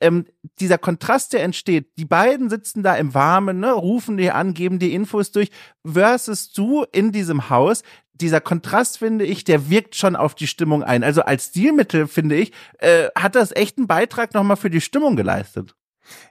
[0.00, 0.26] Ähm,
[0.60, 4.78] dieser Kontrast, der entsteht, die beiden sitzen da im Warmen, ne, rufen dir an, geben
[4.78, 5.50] dir Infos durch,
[5.84, 7.82] versus du in diesem Haus,
[8.20, 11.04] dieser Kontrast, finde ich, der wirkt schon auf die Stimmung ein.
[11.04, 15.16] Also als Stilmittel, finde ich, äh, hat das echt einen Beitrag nochmal für die Stimmung
[15.16, 15.74] geleistet.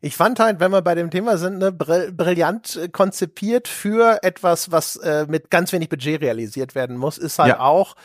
[0.02, 4.72] Ich fand halt, wenn wir bei dem Thema sind, ne, brillant äh, konzipiert für etwas,
[4.72, 7.60] was äh, mit ganz wenig Budget realisiert werden muss, ist halt ja.
[7.60, 7.96] auch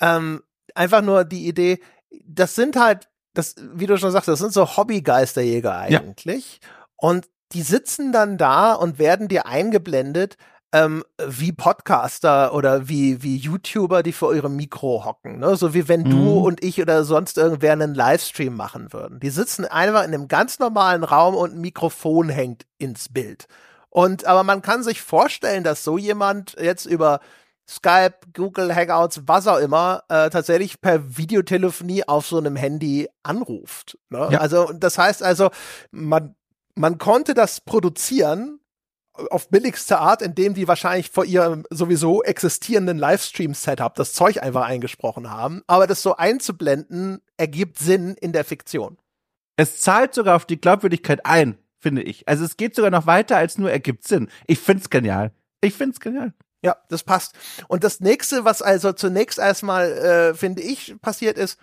[0.00, 0.42] ähm,
[0.74, 1.80] einfach nur die Idee,
[2.24, 6.60] das sind halt, das, wie du schon sagst, das sind so Hobbygeisterjäger eigentlich.
[6.62, 6.68] Ja.
[6.96, 10.36] Und die sitzen dann da und werden dir eingeblendet
[10.72, 15.38] ähm, wie Podcaster oder wie, wie YouTuber, die vor ihrem Mikro hocken.
[15.38, 15.56] Ne?
[15.56, 16.10] So wie wenn mhm.
[16.10, 19.20] du und ich oder sonst irgendwer einen Livestream machen würden.
[19.20, 23.46] Die sitzen einfach in einem ganz normalen Raum und ein Mikrofon hängt ins Bild.
[23.90, 27.20] Und aber man kann sich vorstellen, dass so jemand jetzt über
[27.66, 33.98] Skype, Google Hangouts, was auch immer, äh, tatsächlich per Videotelefonie auf so einem Handy anruft.
[34.10, 34.28] Ne?
[34.30, 34.40] Ja.
[34.40, 35.50] Also das heißt also,
[35.90, 36.34] man
[36.74, 38.60] man konnte das produzieren
[39.30, 45.30] auf billigste Art, indem die wahrscheinlich vor ihrem sowieso existierenden Livestream-Setup das Zeug einfach eingesprochen
[45.30, 45.62] haben.
[45.66, 48.98] Aber das so einzublenden, ergibt Sinn in der Fiktion.
[49.56, 52.28] Es zahlt sogar auf die Glaubwürdigkeit ein, finde ich.
[52.28, 54.28] Also es geht sogar noch weiter als nur ergibt Sinn.
[54.46, 55.32] Ich find's genial.
[55.60, 56.32] Ich find's genial.
[56.62, 57.34] Ja, das passt.
[57.68, 61.58] Und das nächste, was also zunächst erstmal, äh, finde ich, passiert ist,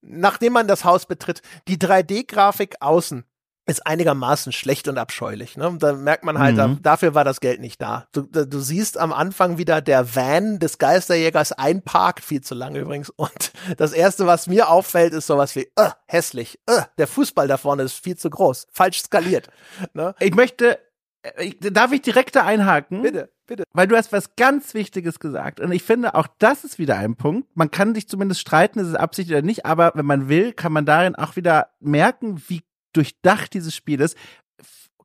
[0.00, 3.24] nachdem man das Haus betritt, die 3D-Grafik außen
[3.70, 5.56] ist einigermaßen schlecht und abscheulich.
[5.56, 5.76] Ne?
[5.78, 6.58] Da merkt man halt, mhm.
[6.58, 8.06] da, dafür war das Geld nicht da.
[8.12, 13.10] Du, du siehst am Anfang wieder der Van des Geisterjägers einparkt, viel zu lange übrigens.
[13.10, 17.56] Und das erste, was mir auffällt, ist sowas wie, uh, hässlich, uh, der Fußball da
[17.56, 19.48] vorne ist viel zu groß, falsch skaliert.
[19.94, 20.14] Ne?
[20.20, 20.78] Ich möchte,
[21.22, 23.02] äh, ich, darf ich direkt da einhaken?
[23.02, 23.30] Bitte.
[23.46, 23.64] Bitte.
[23.72, 25.58] Weil du hast was ganz Wichtiges gesagt.
[25.58, 27.48] Und ich finde, auch das ist wieder ein Punkt.
[27.56, 30.72] Man kann sich zumindest streiten, ist es Absicht oder nicht, aber wenn man will, kann
[30.72, 32.62] man darin auch wieder merken, wie
[32.92, 34.16] durchdacht dieses Spiel ist.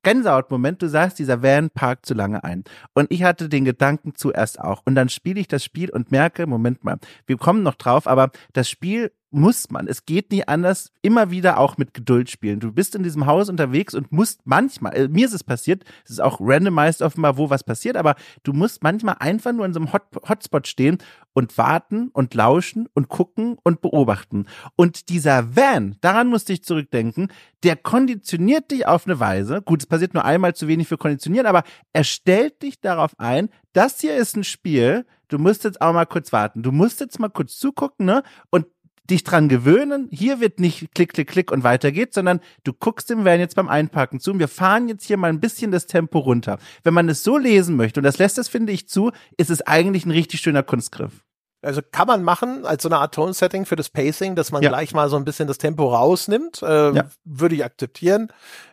[0.04, 2.64] Gänsehautmoment, du sagst, dieser Van parkt zu lange ein.
[2.94, 4.84] Und ich hatte den Gedanken zuerst auch.
[4.86, 8.30] Und dann spiele ich das Spiel und merke, Moment mal, wir kommen noch drauf, aber
[8.54, 9.88] das Spiel muss man.
[9.88, 10.92] Es geht nie anders.
[11.02, 12.60] Immer wieder auch mit Geduld spielen.
[12.60, 16.12] Du bist in diesem Haus unterwegs und musst manchmal, äh, mir ist es passiert, es
[16.12, 19.80] ist auch randomized offenbar, wo was passiert, aber du musst manchmal einfach nur in so
[19.80, 20.98] einem Hot Hotspot stehen
[21.34, 24.46] und warten und lauschen und gucken und beobachten.
[24.76, 27.28] Und dieser Van, daran musste ich zurückdenken,
[27.64, 29.62] der konditioniert dich auf eine Weise.
[29.62, 31.64] Gut, es passiert nur einmal zu wenig für konditionieren, aber
[31.94, 36.06] er stellt dich darauf ein, das hier ist ein Spiel, du musst jetzt auch mal
[36.06, 36.64] kurz warten.
[36.64, 38.24] Du musst jetzt mal kurz zugucken, ne?
[38.50, 38.68] Und
[39.10, 40.08] dich dran gewöhnen.
[40.12, 43.56] Hier wird nicht klick, klick, klick und weiter geht's, sondern du guckst dem Van jetzt
[43.56, 46.58] beim Einparken zu und wir fahren jetzt hier mal ein bisschen das Tempo runter.
[46.84, 49.62] Wenn man es so lesen möchte, und das lässt es, finde ich, zu, ist es
[49.62, 51.24] eigentlich ein richtig schöner Kunstgriff.
[51.62, 54.70] Also kann man machen als so eine Art Tone-Setting für das Pacing, dass man ja.
[54.70, 56.62] gleich mal so ein bisschen das Tempo rausnimmt.
[56.62, 57.10] Äh, ja.
[57.24, 58.32] Würde ich akzeptieren.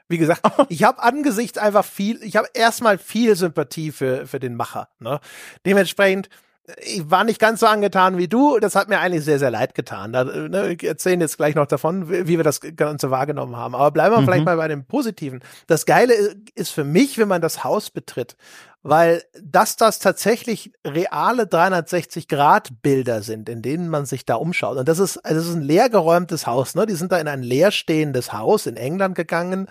[0.08, 4.54] Wie gesagt, ich habe angesichts einfach viel, ich habe erstmal viel Sympathie für, für den
[4.54, 4.88] Macher.
[4.98, 5.20] Ne?
[5.64, 6.28] Dementsprechend
[6.80, 8.58] ich war nicht ganz so angetan wie du.
[8.60, 10.12] Das hat mir eigentlich sehr, sehr leid getan.
[10.12, 13.74] Da, ne, wir erzählen jetzt gleich noch davon, wie, wir das Ganze wahrgenommen haben.
[13.74, 14.24] Aber bleiben wir mhm.
[14.26, 15.40] vielleicht mal bei dem Positiven.
[15.66, 16.14] Das Geile
[16.54, 18.36] ist für mich, wenn man das Haus betritt,
[18.84, 24.78] weil dass das tatsächlich reale 360-Grad-Bilder sind, in denen man sich da umschaut.
[24.78, 26.76] Und das ist, also das ist ein leergeräumtes Haus.
[26.76, 26.86] Ne?
[26.86, 29.66] Die sind da in ein leerstehendes Haus in England gegangen.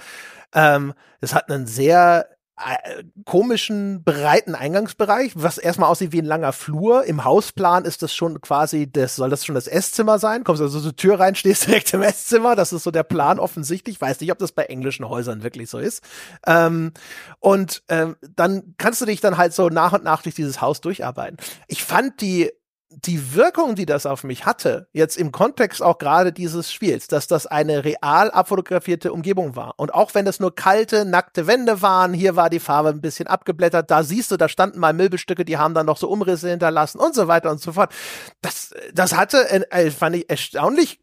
[0.54, 2.28] Ähm, es hat einen sehr
[3.26, 7.06] komischen, breiten Eingangsbereich, was erstmal aussieht wie ein langer Flur.
[7.06, 10.44] Im Hausplan ist das schon quasi, das soll das schon das Esszimmer sein.
[10.44, 12.56] Kommst also zur Tür rein, stehst direkt im Esszimmer.
[12.56, 13.96] Das ist so der Plan offensichtlich.
[13.96, 16.04] Ich weiß nicht, ob das bei englischen Häusern wirklich so ist.
[16.46, 16.94] Ähm,
[17.40, 20.82] und ähm, dann kannst du dich dann halt so nach und nach durch dieses Haus
[20.82, 21.38] durcharbeiten.
[21.68, 22.52] Ich fand die
[22.94, 27.28] die Wirkung, die das auf mich hatte, jetzt im Kontext auch gerade dieses Spiels, dass
[27.28, 29.74] das eine real abfotografierte Umgebung war.
[29.78, 33.28] Und auch wenn das nur kalte, nackte Wände waren, hier war die Farbe ein bisschen
[33.28, 37.00] abgeblättert, da siehst du, da standen mal Möbelstücke, die haben dann noch so Umrisse hinterlassen
[37.00, 37.94] und so weiter und so fort.
[38.42, 41.00] Das, das hatte, äh, fand ich erstaunlich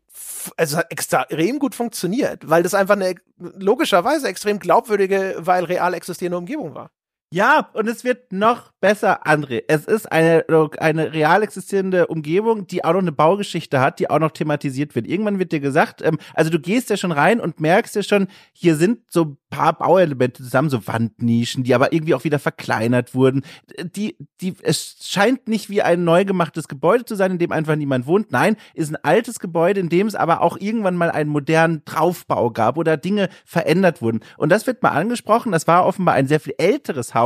[0.56, 6.38] also hat extrem gut funktioniert, weil das einfach eine logischerweise extrem glaubwürdige, weil real existierende
[6.38, 6.90] Umgebung war.
[7.30, 9.62] Ja, und es wird noch besser, André.
[9.68, 10.46] Es ist eine,
[10.78, 15.06] eine real existierende Umgebung, die auch noch eine Baugeschichte hat, die auch noch thematisiert wird.
[15.06, 18.28] Irgendwann wird dir gesagt, ähm, also du gehst ja schon rein und merkst ja schon,
[18.54, 23.42] hier sind so paar Bauelemente zusammen, so Wandnischen, die aber irgendwie auch wieder verkleinert wurden.
[23.82, 27.76] Die, die, es scheint nicht wie ein neu gemachtes Gebäude zu sein, in dem einfach
[27.76, 28.30] niemand wohnt.
[28.30, 32.50] Nein, ist ein altes Gebäude, in dem es aber auch irgendwann mal einen modernen Draufbau
[32.50, 34.20] gab oder Dinge verändert wurden.
[34.36, 35.52] Und das wird mal angesprochen.
[35.52, 37.17] Das war offenbar ein sehr viel älteres Haus,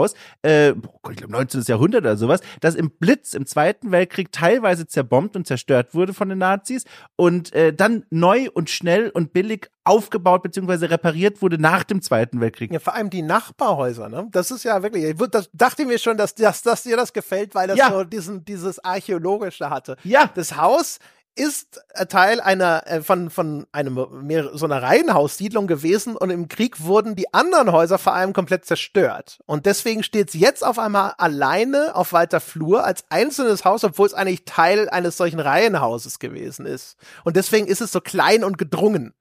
[0.42, 1.62] äh, ich glaube 19.
[1.66, 6.28] Jahrhundert oder sowas, das im Blitz im Zweiten Weltkrieg teilweise zerbombt und zerstört wurde von
[6.28, 6.84] den Nazis
[7.16, 10.86] und äh, dann neu und schnell und billig aufgebaut bzw.
[10.86, 12.72] repariert wurde nach dem Zweiten Weltkrieg.
[12.72, 14.28] Ja, vor allem die Nachbarhäuser, ne?
[14.30, 17.54] Das ist ja wirklich, das dachte ich mir schon, dass, dass, dass dir das gefällt,
[17.54, 17.90] weil das ja.
[17.90, 19.96] so diesen, dieses Archäologische hatte.
[20.04, 20.30] Ja.
[20.34, 20.98] Das Haus
[21.34, 26.84] ist Teil einer äh, von von einem mehr, so einer Reihenhaussiedlung gewesen und im Krieg
[26.84, 31.14] wurden die anderen Häuser vor allem komplett zerstört und deswegen steht es jetzt auf einmal
[31.16, 36.66] alleine auf weiter Flur als einzelnes Haus, obwohl es eigentlich Teil eines solchen Reihenhauses gewesen
[36.66, 39.14] ist und deswegen ist es so klein und gedrungen.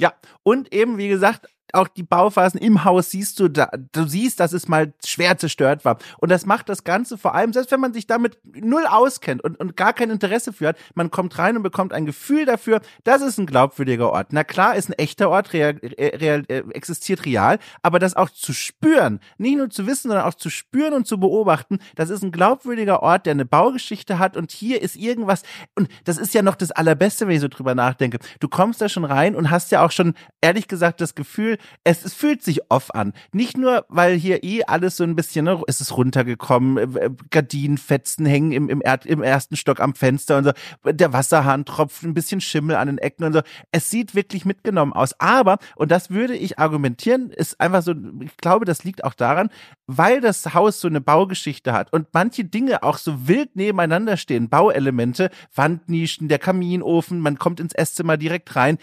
[0.00, 4.40] Ja, und eben, wie gesagt, auch die Bauphasen im Haus siehst du da, du siehst,
[4.40, 5.98] dass es mal schwer zerstört war.
[6.18, 9.58] Und das macht das Ganze vor allem, selbst wenn man sich damit null auskennt und,
[9.58, 13.22] und gar kein Interesse für hat, man kommt rein und bekommt ein Gefühl dafür, das
[13.22, 14.28] ist ein glaubwürdiger Ort.
[14.30, 18.52] Na klar, ist ein echter Ort, real, real, äh, existiert real, aber das auch zu
[18.52, 22.32] spüren, nicht nur zu wissen, sondern auch zu spüren und zu beobachten, das ist ein
[22.32, 25.42] glaubwürdiger Ort, der eine Baugeschichte hat und hier ist irgendwas,
[25.74, 28.18] und das ist ja noch das Allerbeste, wenn ich so drüber nachdenke.
[28.40, 32.04] Du kommst da schon rein und hast ja auch schon, ehrlich gesagt, das Gefühl, es,
[32.04, 33.12] es fühlt sich off an.
[33.32, 37.10] Nicht nur, weil hier eh alles so ein bisschen, ne, es ist runtergekommen, äh, äh,
[37.30, 40.52] Gardinenfetzen hängen im, im, Erd, im ersten Stock am Fenster und so,
[40.84, 43.40] der Wasserhahn tropft ein bisschen Schimmel an den Ecken und so.
[43.70, 45.18] Es sieht wirklich mitgenommen aus.
[45.20, 49.50] Aber, und das würde ich argumentieren, ist einfach so, ich glaube, das liegt auch daran,
[49.86, 54.48] weil das Haus so eine Baugeschichte hat und manche Dinge auch so wild nebeneinander stehen,
[54.48, 58.78] Bauelemente, Wandnischen, der Kaminofen, man kommt ins Esszimmer direkt rein,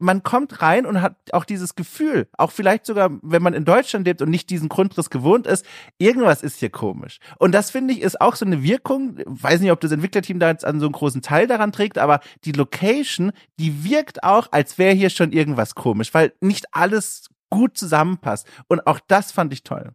[0.00, 4.06] man kommt rein und hat auch dieses Gefühl, auch vielleicht sogar, wenn man in Deutschland
[4.06, 5.64] lebt und nicht diesen Grundriss gewohnt ist,
[5.98, 7.18] irgendwas ist hier komisch.
[7.38, 10.50] Und das finde ich ist auch so eine Wirkung, weiß nicht, ob das Entwicklerteam da
[10.50, 14.78] jetzt an so einen großen Teil daran trägt, aber die Location, die wirkt auch, als
[14.78, 18.46] wäre hier schon irgendwas komisch, weil nicht alles gut zusammenpasst.
[18.68, 19.92] Und auch das fand ich toll.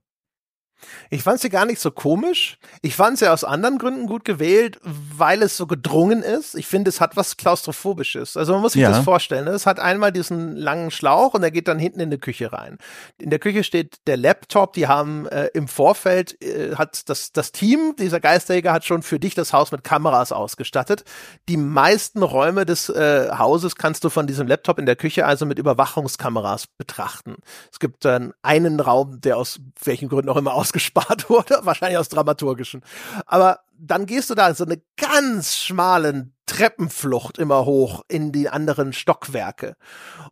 [1.09, 2.57] Ich fand sie gar nicht so komisch.
[2.81, 6.55] Ich fand sie aus anderen Gründen gut gewählt, weil es so gedrungen ist.
[6.55, 8.37] Ich finde, es hat was Klaustrophobisches.
[8.37, 8.89] Also man muss sich ja.
[8.89, 9.45] das vorstellen.
[9.45, 9.51] Ne?
[9.51, 12.77] Es hat einmal diesen langen Schlauch und der geht dann hinten in die Küche rein.
[13.17, 14.73] In der Küche steht der Laptop.
[14.73, 19.19] Die haben äh, im Vorfeld, äh, hat das, das Team, dieser Geisterjäger hat schon für
[19.19, 21.03] dich das Haus mit Kameras ausgestattet.
[21.49, 25.45] Die meisten Räume des äh, Hauses kannst du von diesem Laptop in der Küche also
[25.45, 27.35] mit Überwachungskameras betrachten.
[27.71, 31.99] Es gibt dann einen Raum, der aus welchen Gründen auch immer aus ausgespart wurde, wahrscheinlich
[31.99, 32.81] aus dramaturgischen.
[33.25, 38.93] Aber dann gehst du da so eine ganz schmalen Treppenflucht immer hoch in die anderen
[38.93, 39.75] Stockwerke.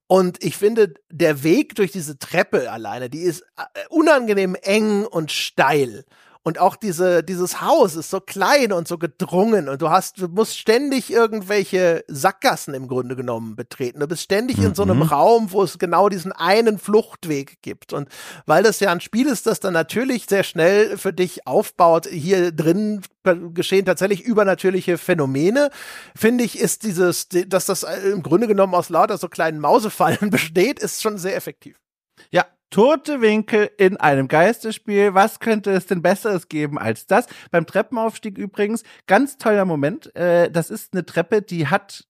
[0.07, 5.31] Und ich finde, der Weg durch diese Treppe alleine, die ist äh, unangenehm eng und
[5.31, 6.05] steil.
[6.45, 10.27] Und auch diese, dieses Haus ist so klein und so gedrungen und du hast, du
[10.27, 14.01] musst ständig irgendwelche Sackgassen im Grunde genommen betreten.
[14.01, 14.65] Du bist ständig mhm.
[14.65, 15.03] in so einem mhm.
[15.03, 17.93] Raum, wo es genau diesen einen Fluchtweg gibt.
[17.93, 18.09] Und
[18.45, 22.51] weil das ja ein Spiel ist, das dann natürlich sehr schnell für dich aufbaut, hier
[22.51, 23.01] drin
[23.53, 25.69] geschehen tatsächlich übernatürliche Phänomene,
[26.13, 30.79] finde ich, ist dieses, dass das im Grunde genommen aus lauter so kleinen Mausefallen besteht,
[30.79, 31.79] ist schon sehr effektiv.
[32.31, 35.13] Ja, Tote Winkel in einem Geisterspiel.
[35.13, 37.27] Was könnte es denn Besseres geben als das?
[37.51, 40.15] Beim Treppenaufstieg übrigens, ganz toller Moment.
[40.15, 42.07] Äh, das ist eine Treppe, die hat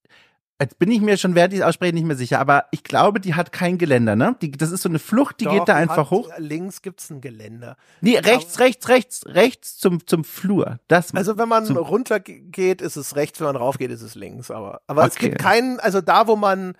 [0.61, 3.19] Jetzt bin ich mir schon, während ich es ausspreche, nicht mehr sicher, aber ich glaube,
[3.19, 4.37] die hat kein Geländer, ne?
[4.41, 6.29] Die, das ist so eine Flucht, die Doch, geht da einfach hat, hoch.
[6.37, 7.75] Links gibt's ein Geländer.
[7.99, 10.79] Nee, rechts, rechts, rechts, rechts zum, zum Flur.
[10.87, 14.15] Das, also wenn man runter geht, ist es rechts, wenn man rauf geht, ist es
[14.15, 14.51] links.
[14.51, 15.09] Aber, aber okay.
[15.11, 16.75] es gibt keinen, also da, wo man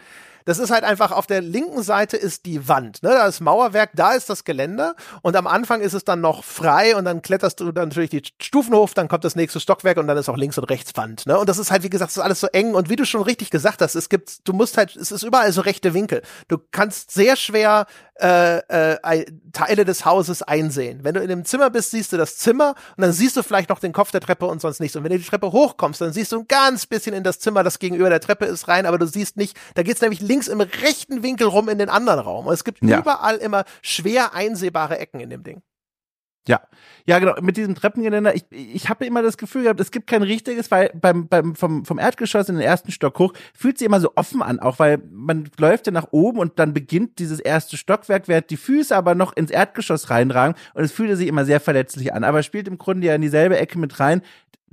[0.46, 3.10] das ist halt einfach auf der linken Seite ist die Wand, ne?
[3.10, 6.96] Da ist Mauerwerk, da ist das Geländer und am Anfang ist es dann noch frei
[6.96, 10.08] und dann kletterst du dann natürlich die Stufen hoch, dann kommt das nächste Stockwerk und
[10.08, 11.38] dann ist auch links und rechts Wand, ne?
[11.38, 13.22] Und das ist halt wie gesagt, das ist alles so eng und wie du schon
[13.22, 16.22] richtig gesagt hast, es gibt, du musst halt, es ist überall so rechte Winkel.
[16.48, 17.86] Du kannst sehr schwer
[18.20, 21.04] äh, äh, Teile des Hauses einsehen.
[21.04, 23.70] Wenn du in dem Zimmer bist, siehst du das Zimmer und dann siehst du vielleicht
[23.70, 24.96] noch den Kopf der Treppe und sonst nichts.
[24.96, 27.64] Und wenn du die Treppe hochkommst, dann siehst du ein ganz bisschen in das Zimmer,
[27.64, 30.62] das gegenüber der Treppe ist, rein, aber du siehst nicht, da geht's nämlich links im
[30.62, 32.48] rechten Winkel rum in den anderen Raum.
[32.48, 33.00] Und es gibt ja.
[33.00, 35.62] überall immer schwer einsehbare Ecken in dem Ding.
[36.48, 36.60] Ja,
[37.06, 37.36] ja, genau.
[37.42, 40.92] Mit diesem Treppengeländer, ich, ich habe immer das Gefühl gehabt, es gibt kein richtiges, weil
[40.94, 44.42] beim, beim vom, vom Erdgeschoss in den ersten Stock hoch fühlt sich immer so offen
[44.42, 48.50] an, auch weil man läuft ja nach oben und dann beginnt dieses erste Stockwerk, während
[48.50, 52.26] die Füße aber noch ins Erdgeschoss reinragen und es fühlte sich immer sehr verletzlich an.
[52.26, 54.22] Aber spielt im Grunde ja in dieselbe Ecke mit rein.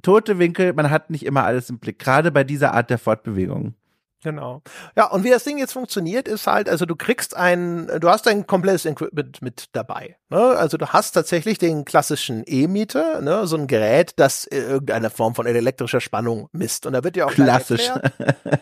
[0.02, 3.74] Tote Winkel, man hat nicht immer alles im Blick, gerade bei dieser Art der Fortbewegung.
[4.22, 4.62] Genau.
[4.96, 8.28] Ja, und wie das Ding jetzt funktioniert, ist halt, also du kriegst ein, du hast
[8.28, 10.16] ein komplettes Equipment mit dabei.
[10.28, 10.38] Ne?
[10.38, 13.46] Also du hast tatsächlich den klassischen E-Meter, ne?
[13.46, 16.84] so ein Gerät, das irgendeine Form von elektrischer Spannung misst.
[16.84, 17.86] Und da wird ja auch klassisch.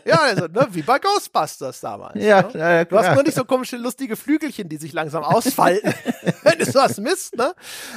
[0.04, 0.68] ja, also ne?
[0.70, 2.22] wie bei Ghostbusters damals.
[2.22, 2.50] Ja, ne?
[2.54, 5.92] ja, Du hast nur nicht so komische, lustige Flügelchen, die sich langsam ausfalten,
[6.44, 7.36] wenn du was misst.
[7.36, 7.52] Ne?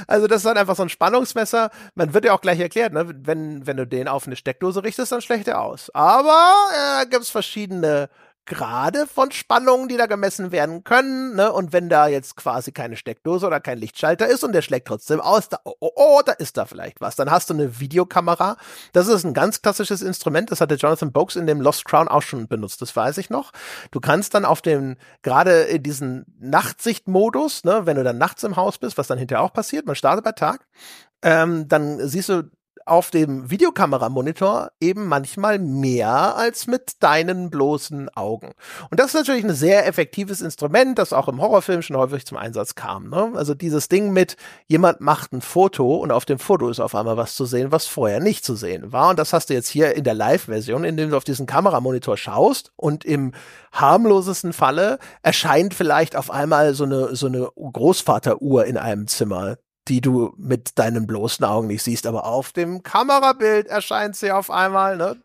[0.07, 1.69] Also das ist dann einfach so ein Spannungsmesser.
[1.93, 3.05] Man wird ja auch gleich erklärt, ne?
[3.07, 5.91] wenn, wenn du den auf eine Steckdose richtest, dann schlägt er aus.
[5.93, 6.51] Aber
[7.01, 8.09] äh, gibt es verschiedene verschiedene
[8.47, 11.35] Grade von Spannungen, die da gemessen werden können.
[11.35, 11.51] Ne?
[11.51, 15.21] Und wenn da jetzt quasi keine Steckdose oder kein Lichtschalter ist und der schlägt trotzdem
[15.21, 17.15] aus, da, oh, oh, oh, da ist da vielleicht was.
[17.15, 18.57] Dann hast du eine Videokamera.
[18.93, 20.49] Das ist ein ganz klassisches Instrument.
[20.49, 22.81] Das hatte Jonathan Boakes in dem Lost Crown auch schon benutzt.
[22.81, 23.51] Das weiß ich noch.
[23.91, 28.55] Du kannst dann auf dem, gerade in diesen Nachtsichtmodus, ne, wenn du dann nachts im
[28.55, 30.65] Haus bist, was dann hinterher auch passiert, man startet bei Tag,
[31.21, 32.49] ähm, dann siehst du
[32.85, 38.51] auf dem Videokameramonitor eben manchmal mehr als mit deinen bloßen Augen.
[38.89, 42.37] Und das ist natürlich ein sehr effektives Instrument, das auch im Horrorfilm schon häufig zum
[42.37, 43.09] Einsatz kam.
[43.09, 43.31] Ne?
[43.35, 47.17] Also dieses Ding mit, jemand macht ein Foto und auf dem Foto ist auf einmal
[47.17, 49.09] was zu sehen, was vorher nicht zu sehen war.
[49.09, 52.71] Und das hast du jetzt hier in der Live-Version, indem du auf diesen Kameramonitor schaust
[52.75, 53.33] und im
[53.71, 59.57] harmlosesten Falle erscheint vielleicht auf einmal so eine, so eine Großvateruhr in einem Zimmer,
[59.87, 64.51] die du mit deinen bloßen Augen nicht siehst, aber auf dem Kamerabild erscheint sie auf
[64.51, 65.21] einmal, ne?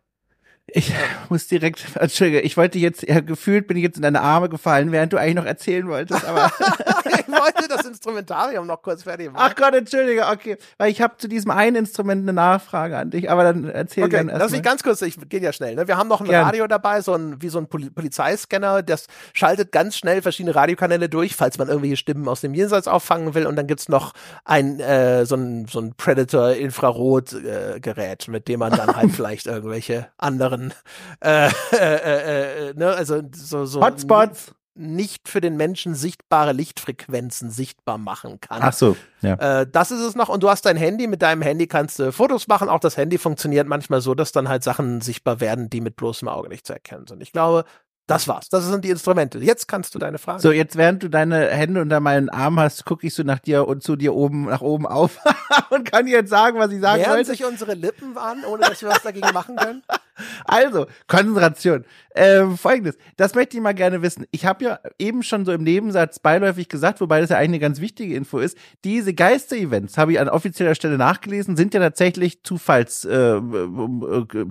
[0.69, 0.93] Ich
[1.29, 4.91] muss direkt, Entschuldige, ich wollte jetzt, ja, gefühlt bin ich jetzt in deine Arme gefallen,
[4.91, 6.51] während du eigentlich noch erzählen wolltest, aber.
[7.05, 9.45] ich wollte das Instrumentarium noch kurz fertig machen.
[9.45, 10.57] Ach Gott, Entschuldige, okay.
[10.79, 14.17] Weil ich habe zu diesem einen Instrument eine Nachfrage an dich, aber dann erzähl okay,
[14.17, 15.87] gerne erst Lass mich ganz kurz, ich gehe ja schnell, ne?
[15.87, 16.45] Wir haben noch ein Gern.
[16.45, 21.09] Radio dabei, so ein, wie so ein Poli Polizeiscanner, das schaltet ganz schnell verschiedene Radiokanäle
[21.09, 23.47] durch, falls man irgendwelche Stimmen aus dem Jenseits auffangen will.
[23.47, 24.12] Und dann gibt's noch
[24.45, 30.09] ein, äh, so ein, so ein Predator-Infrarot-Gerät, äh, mit dem man dann halt vielleicht irgendwelche
[30.19, 30.75] anderen anderen,
[31.21, 37.97] äh, äh, äh, ne, also so, so Hotspots nicht für den Menschen sichtbare Lichtfrequenzen sichtbar
[37.97, 38.61] machen kann.
[38.63, 39.61] Ach so, ja.
[39.61, 40.29] Äh, das ist es noch.
[40.29, 41.07] Und du hast dein Handy.
[41.07, 42.69] Mit deinem Handy kannst du Fotos machen.
[42.69, 46.29] Auch das Handy funktioniert manchmal so, dass dann halt Sachen sichtbar werden, die mit bloßem
[46.29, 47.23] Auge nicht zu erkennen sind.
[47.23, 47.65] Ich glaube,
[48.09, 48.49] Das war's.
[48.51, 49.39] Das sind die Instrumente.
[49.39, 50.41] Jetzt kannst du deine Frage.
[50.41, 53.67] So, jetzt während du deine Hände unter meinen Arm hast, gucke ich so nach dir
[53.67, 55.19] und zu dir oben, nach oben auf
[55.71, 57.31] und kann jetzt sagen, was ich sagen Während wollte.
[57.31, 59.83] sich unsere Lippen an, ohne dass wir was dagegen machen können?
[60.45, 61.85] Also, Konzentration.
[62.14, 64.25] Ähm, Folgendes, das möchte ich mal gerne wissen.
[64.31, 67.59] Ich habe ja eben schon so im Nebensatz beiläufig gesagt, wobei das ja eigentlich eine
[67.59, 72.43] ganz wichtige Info ist, diese Geister-Events, habe ich an offizieller Stelle nachgelesen, sind ja tatsächlich
[72.43, 73.43] Zufalls, äh, äh,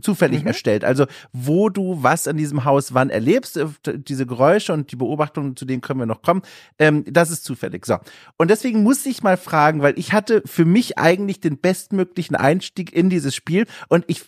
[0.02, 0.48] zufällig mhm.
[0.48, 0.86] erstellt.
[0.86, 5.56] Also, wo du was an diesem Haus wann erlebst, äh, diese Geräusche und die Beobachtungen,
[5.56, 6.44] zu denen können wir noch kommen,
[6.78, 7.86] ähm, das ist zufällig.
[7.88, 7.98] So.
[8.38, 12.94] Und deswegen muss ich mal fragen, weil ich hatte für mich eigentlich den bestmöglichen Einstieg
[12.94, 14.26] in dieses Spiel und ich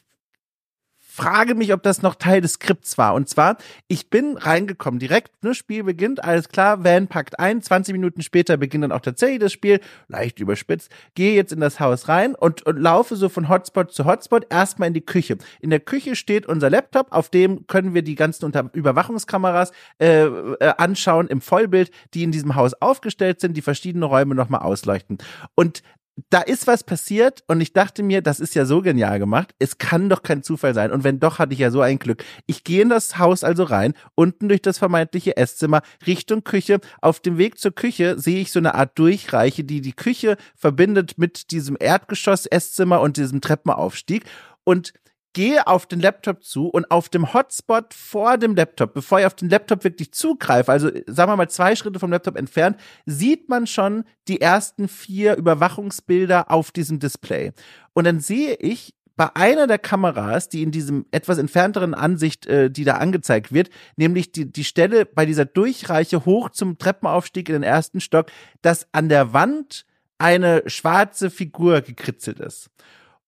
[1.18, 3.16] frage mich, ob das noch Teil des Skripts war.
[3.16, 3.58] Und zwar,
[3.88, 8.56] ich bin reingekommen, direkt, ne, Spiel beginnt, alles klar, Van packt ein, 20 Minuten später
[8.56, 12.64] beginnt dann auch tatsächlich das Spiel, leicht überspitzt, gehe jetzt in das Haus rein und,
[12.68, 15.40] und laufe so von Hotspot zu Hotspot erstmal in die Küche.
[15.60, 20.26] In der Küche steht unser Laptop, auf dem können wir die ganzen Unter Überwachungskameras äh,
[20.26, 25.18] äh, anschauen im Vollbild, die in diesem Haus aufgestellt sind, die verschiedene Räume nochmal ausleuchten.
[25.56, 25.82] Und
[26.30, 29.54] da ist was passiert und ich dachte mir, das ist ja so genial gemacht.
[29.60, 30.92] Es kann doch kein Zufall sein.
[30.92, 32.24] Und wenn doch, hatte ich ja so ein Glück.
[32.48, 36.80] Ich gehe in das Haus also rein, unten durch das vermeintliche Esszimmer, Richtung Küche.
[37.02, 41.18] Auf dem Weg zur Küche sehe ich so eine Art Durchreiche, die die Küche verbindet
[41.18, 44.26] mit diesem Erdgeschoss, Esszimmer und diesem Treppenaufstieg.
[44.64, 44.94] Und
[45.38, 49.36] gehe auf den Laptop zu und auf dem Hotspot vor dem Laptop, bevor ich auf
[49.36, 52.76] den Laptop wirklich zugreife, also sagen wir mal zwei Schritte vom Laptop entfernt,
[53.06, 57.52] sieht man schon die ersten vier Überwachungsbilder auf diesem Display.
[57.94, 62.72] Und dann sehe ich bei einer der Kameras, die in diesem etwas entfernteren Ansicht, äh,
[62.72, 67.54] die da angezeigt wird, nämlich die, die Stelle bei dieser Durchreiche hoch zum Treppenaufstieg in
[67.54, 68.32] den ersten Stock,
[68.64, 69.86] dass an der Wand
[70.18, 72.72] eine schwarze Figur gekritzelt ist.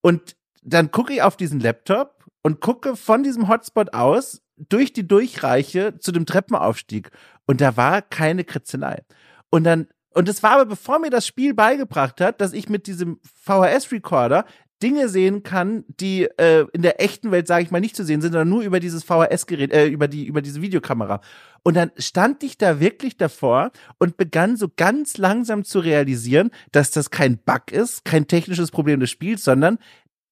[0.01, 5.07] Und dann gucke ich auf diesen Laptop und gucke von diesem Hotspot aus durch die
[5.07, 7.11] Durchreiche zu dem Treppenaufstieg.
[7.45, 9.03] Und da war keine Kritzelei.
[9.49, 12.87] Und dann, und es war aber bevor mir das Spiel beigebracht hat, dass ich mit
[12.87, 14.45] diesem VHS-Recorder
[14.81, 18.21] Dinge sehen kann, die äh, in der echten Welt, sage ich mal, nicht zu sehen
[18.21, 21.21] sind, sondern nur über dieses VHS-Gerät, äh, über die über diese Videokamera.
[21.63, 26.91] Und dann stand ich da wirklich davor und begann so ganz langsam zu realisieren, dass
[26.91, 29.79] das kein Bug ist, kein technisches Problem des Spiels, sondern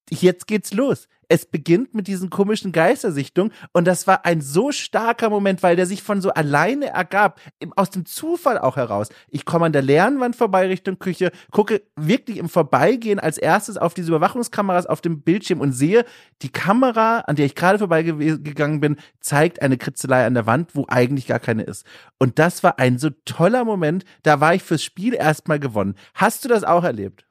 [0.09, 1.07] jetzt geht's los.
[1.29, 5.85] Es beginnt mit diesen komischen Geistersichtungen und das war ein so starker Moment, weil der
[5.85, 7.41] sich von so alleine ergab,
[7.75, 9.09] aus dem Zufall auch heraus.
[9.27, 13.93] Ich komme an der Lernwand vorbei Richtung Küche, gucke wirklich im Vorbeigehen als erstes auf
[13.93, 16.05] diese Überwachungskameras auf dem Bildschirm und sehe,
[16.41, 20.85] die Kamera, an der ich gerade vorbeigegangen bin, zeigt eine Kritzelei an der Wand, wo
[20.87, 21.85] eigentlich gar keine ist.
[22.19, 25.95] Und das war ein so toller Moment, da war ich fürs Spiel erstmal gewonnen.
[26.13, 27.26] Hast du das auch erlebt?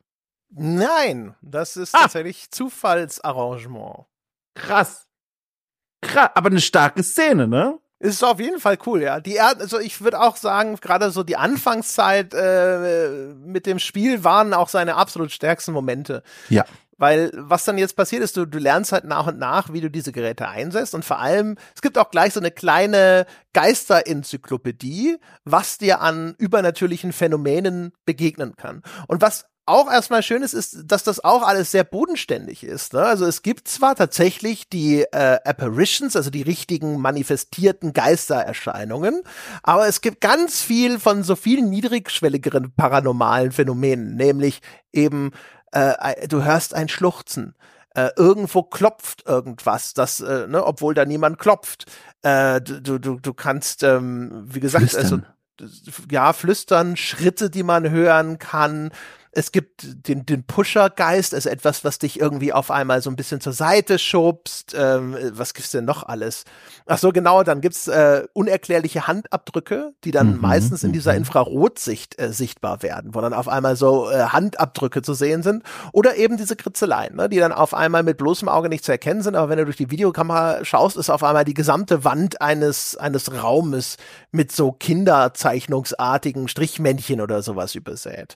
[0.59, 2.03] Nein, das ist ah.
[2.03, 4.07] tatsächlich Zufallsarrangement.
[4.55, 5.07] Krass.
[6.01, 7.79] Krass, aber eine starke Szene, ne?
[7.99, 9.21] Ist auf jeden Fall cool, ja.
[9.21, 14.53] Die also ich würde auch sagen, gerade so die Anfangszeit äh, mit dem Spiel waren
[14.55, 16.23] auch seine absolut stärksten Momente.
[16.49, 16.65] Ja.
[16.99, 19.91] Weil was dann jetzt passiert ist, du, du lernst halt nach und nach, wie du
[19.91, 25.77] diese Geräte einsetzt und vor allem, es gibt auch gleich so eine kleine Geisterenzyklopädie, was
[25.77, 28.83] dir an übernatürlichen Phänomenen begegnen kann.
[29.09, 32.93] Und was auch erstmal schön ist, ist, dass das auch alles sehr bodenständig ist.
[32.93, 33.03] Ne?
[33.03, 39.23] Also es gibt zwar tatsächlich die äh, Apparitions, also die richtigen manifestierten Geistererscheinungen,
[39.63, 44.63] aber es gibt ganz viel von so vielen niedrigschwelligeren paranormalen Phänomenen, nämlich
[44.93, 45.33] eben
[45.73, 47.55] äh, du hörst ein Schluchzen.
[47.95, 51.87] Äh, irgendwo klopft irgendwas, das, äh, ne, obwohl da niemand klopft.
[52.23, 55.27] Äh, du, du, du kannst, ähm, wie gesagt, Flüstern.
[55.61, 58.91] also ja, flüstern, Schritte, die man hören kann
[59.37, 63.43] es gibt den, den Pusher-Geist, also etwas, was dich irgendwie auf einmal so ein bisschen
[63.43, 64.75] zur Seite schubst.
[64.75, 66.45] Ähm, was gibt's denn noch alles?
[66.87, 71.19] Ach so, genau, dann gibt's äh, unerklärliche Handabdrücke, die dann mhm, meistens in dieser mhm.
[71.19, 75.65] Infrarotsicht äh, sichtbar werden, wo dann auf einmal so äh, Handabdrücke zu sehen sind.
[75.93, 79.21] Oder eben diese Kritzeleien, ne, die dann auf einmal mit bloßem Auge nicht zu erkennen
[79.21, 82.97] sind, aber wenn du durch die Videokamera schaust, ist auf einmal die gesamte Wand eines,
[82.97, 83.99] eines Raumes
[84.31, 88.35] mit so Kinderzeichnungsartigen Strichmännchen oder sowas übersät.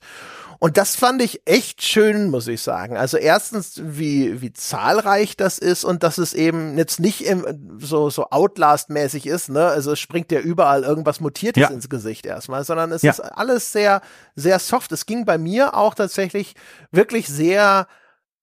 [0.62, 2.98] Und das fand ich echt schön, muss ich sagen.
[2.98, 8.10] Also erstens, wie, wie zahlreich das ist und dass es eben jetzt nicht im, so,
[8.10, 9.66] so Outlast-mäßig ist, ne?
[9.66, 11.68] Also es springt ja überall irgendwas Mutiertes ja.
[11.68, 13.10] ins Gesicht erstmal, sondern es ja.
[13.10, 14.02] ist alles sehr,
[14.34, 14.92] sehr soft.
[14.92, 16.54] Es ging bei mir auch tatsächlich
[16.92, 17.86] wirklich sehr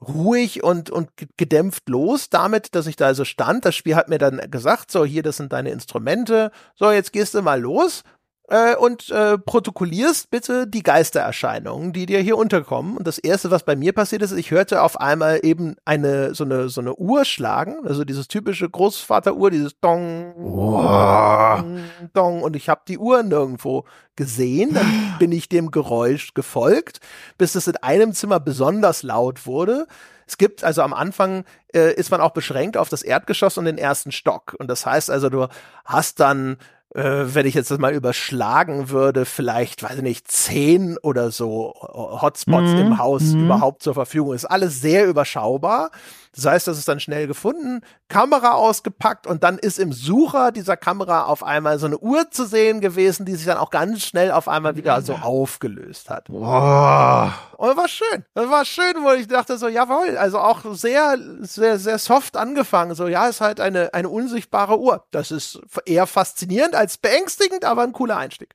[0.01, 3.63] ruhig und, und gedämpft los damit, dass ich da also stand.
[3.63, 6.51] Das Spiel hat mir dann gesagt, so hier, das sind deine Instrumente.
[6.74, 8.03] So, jetzt gehst du mal los
[8.48, 12.98] äh, und äh, protokollierst bitte die Geistererscheinungen, die dir hier unterkommen.
[12.98, 16.45] Und das erste, was bei mir passiert ist, ich hörte auf einmal eben eine so
[16.45, 21.80] eine so eine Uhr schlagen, also dieses typische Großvateruhr, dieses Dong, Dong,
[22.14, 22.41] Dong.
[22.41, 23.86] Und ich habe die Uhr nirgendwo
[24.16, 24.74] gesehen.
[24.74, 27.02] Dann bin ich dem Geräusch gefolgt,
[27.38, 29.88] bis es in einem Zimmer besonders laut wurde.
[30.26, 33.78] Es gibt also am Anfang äh, ist man auch beschränkt auf das Erdgeschoss und den
[33.78, 34.56] ersten Stock.
[34.60, 35.48] Und das heißt also, du
[35.86, 36.58] hast dann
[36.93, 42.71] wenn ich jetzt das mal überschlagen würde, vielleicht, weiß ich nicht, zehn oder so Hotspots
[42.71, 42.77] mhm.
[42.77, 43.45] im Haus mhm.
[43.45, 44.33] überhaupt zur Verfügung.
[44.33, 45.91] Ist alles sehr überschaubar.
[46.38, 50.77] Das heißt, das ist dann schnell gefunden, Kamera ausgepackt und dann ist im Sucher dieser
[50.77, 54.31] Kamera auf einmal so eine Uhr zu sehen gewesen, die sich dann auch ganz schnell
[54.31, 56.25] auf einmal wieder so aufgelöst hat.
[56.25, 57.33] Boah.
[57.57, 58.25] Und das war schön.
[58.35, 62.93] Das war schön, wo ich dachte so, jawohl, also auch sehr, sehr, sehr soft angefangen.
[62.93, 65.05] So, ja, ist halt eine, eine unsichtbare Uhr.
[65.09, 68.53] Das ist eher faszinierend als beängstigend, aber ein cooler Einstieg.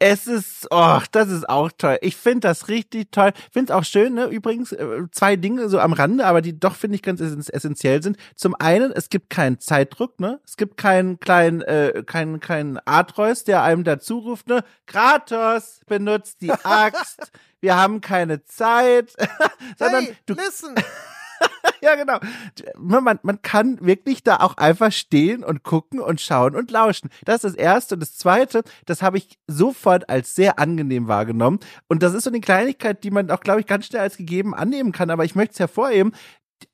[0.00, 1.98] Es ist, oh, das ist auch toll.
[2.02, 3.32] Ich finde das richtig toll.
[3.50, 4.26] Finde es auch schön, ne?
[4.26, 8.16] Übrigens, äh, zwei Dinge so am Rande, aber die doch, finde ich, ganz essentiell sind.
[8.36, 10.40] Zum einen, es gibt keinen Zeitdruck, ne?
[10.46, 14.62] Es gibt keinen kleinen, äh, keinen, keinen Atreus, der einem dazu ruft, ne?
[14.86, 17.32] Kratos benutzt die Axt.
[17.60, 19.12] Wir haben keine Zeit.
[19.78, 20.34] Sondern hey, du.
[20.34, 20.74] Listen.
[21.80, 22.18] ja, genau.
[22.76, 27.10] Man, man kann wirklich da auch einfach stehen und gucken und schauen und lauschen.
[27.24, 27.94] Das ist das Erste.
[27.94, 31.60] Und das Zweite, das habe ich sofort als sehr angenehm wahrgenommen.
[31.88, 34.54] Und das ist so eine Kleinigkeit, die man auch, glaube ich, ganz schnell als gegeben
[34.54, 35.10] annehmen kann.
[35.10, 36.12] Aber ich möchte es hervorheben,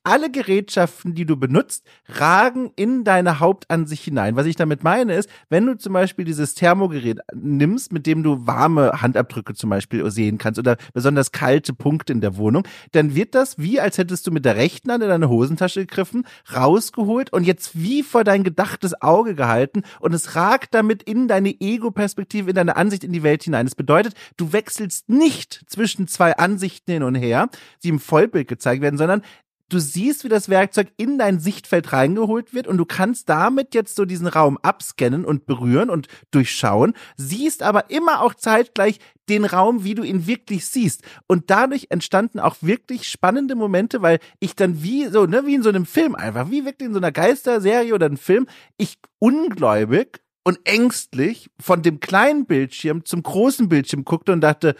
[0.03, 4.35] alle Gerätschaften, die du benutzt, ragen in deine Hauptansicht hinein.
[4.35, 8.45] Was ich damit meine ist, wenn du zum Beispiel dieses Thermogerät nimmst, mit dem du
[8.45, 13.35] warme Handabdrücke zum Beispiel sehen kannst oder besonders kalte Punkte in der Wohnung, dann wird
[13.35, 16.25] das wie, als hättest du mit der rechten Hand in deine Hosentasche gegriffen,
[16.55, 21.49] rausgeholt und jetzt wie vor dein gedachtes Auge gehalten und es ragt damit in deine
[21.59, 23.65] Ego-Perspektive, in deine Ansicht in die Welt hinein.
[23.65, 27.49] Das bedeutet, du wechselst nicht zwischen zwei Ansichten hin und her,
[27.83, 29.21] die im Vollbild gezeigt werden, sondern
[29.69, 33.95] du siehst, wie das Werkzeug in dein Sichtfeld reingeholt wird und du kannst damit jetzt
[33.95, 39.83] so diesen Raum abscannen und berühren und durchschauen, siehst aber immer auch zeitgleich den Raum,
[39.83, 41.03] wie du ihn wirklich siehst.
[41.27, 45.63] Und dadurch entstanden auch wirklich spannende Momente, weil ich dann wie so, ne, wie in
[45.63, 48.47] so einem Film einfach, wie wirklich in so einer Geisterserie oder einem Film,
[48.77, 54.75] ich ungläubig und ängstlich von dem kleinen Bildschirm zum großen Bildschirm guckte und dachte,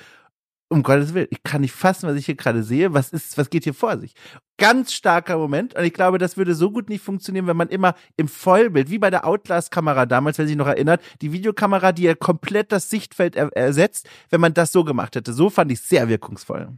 [0.70, 2.94] um Gottes Willen, ich kann nicht fassen, was ich hier gerade sehe.
[2.94, 4.14] Was ist, was geht hier vor sich?
[4.58, 5.76] Ganz starker Moment.
[5.76, 8.98] Und ich glaube, das würde so gut nicht funktionieren, wenn man immer im Vollbild, wie
[8.98, 13.36] bei der Outlast-Kamera damals, wenn sich noch erinnert, die Videokamera, die ja komplett das Sichtfeld
[13.36, 15.34] er ersetzt, wenn man das so gemacht hätte.
[15.34, 16.70] So fand ich sehr wirkungsvoll.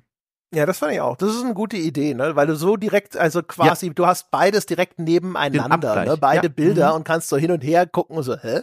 [0.54, 1.18] Ja, das fand ich auch.
[1.18, 2.38] Das ist eine gute Idee, ne?
[2.38, 3.94] Weil du so direkt, also quasi, ja.
[3.94, 6.18] du hast beides direkt nebeneinander, ne?
[6.18, 6.54] Beide ja.
[6.54, 6.96] Bilder mhm.
[6.98, 8.62] und kannst so hin und her gucken und so, hä?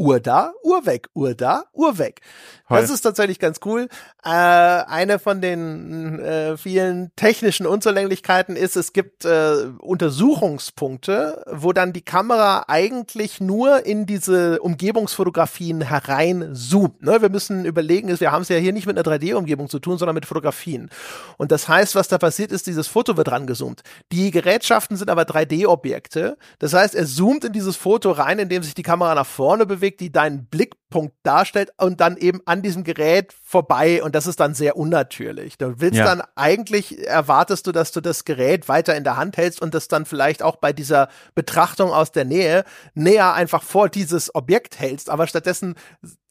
[0.00, 2.22] Uhr da, Uhr weg, Uhr da, Uhr weg.
[2.70, 3.88] Das ist tatsächlich ganz cool.
[4.24, 11.92] Äh, eine von den äh, vielen technischen Unzulänglichkeiten ist, es gibt äh, Untersuchungspunkte, wo dann
[11.92, 17.02] die Kamera eigentlich nur in diese Umgebungsfotografien herein zoomt.
[17.02, 17.20] Ne?
[17.20, 20.14] Wir müssen überlegen, wir haben es ja hier nicht mit einer 3D-Umgebung zu tun, sondern
[20.14, 20.90] mit Fotografien.
[21.36, 23.82] Und das heißt, was da passiert ist, dieses Foto wird rangezoomt.
[24.12, 26.38] Die Gerätschaften sind aber 3D-Objekte.
[26.58, 29.89] Das heißt, er zoomt in dieses Foto rein, indem sich die Kamera nach vorne bewegt,
[29.96, 34.54] die deinen Blickpunkt darstellt und dann eben an diesem Gerät vorbei und das ist dann
[34.54, 35.58] sehr unnatürlich.
[35.58, 36.04] Du willst ja.
[36.04, 39.88] dann eigentlich, erwartest du, dass du das Gerät weiter in der Hand hältst und das
[39.88, 42.64] dann vielleicht auch bei dieser Betrachtung aus der Nähe
[42.94, 45.74] näher einfach vor dieses Objekt hältst, aber stattdessen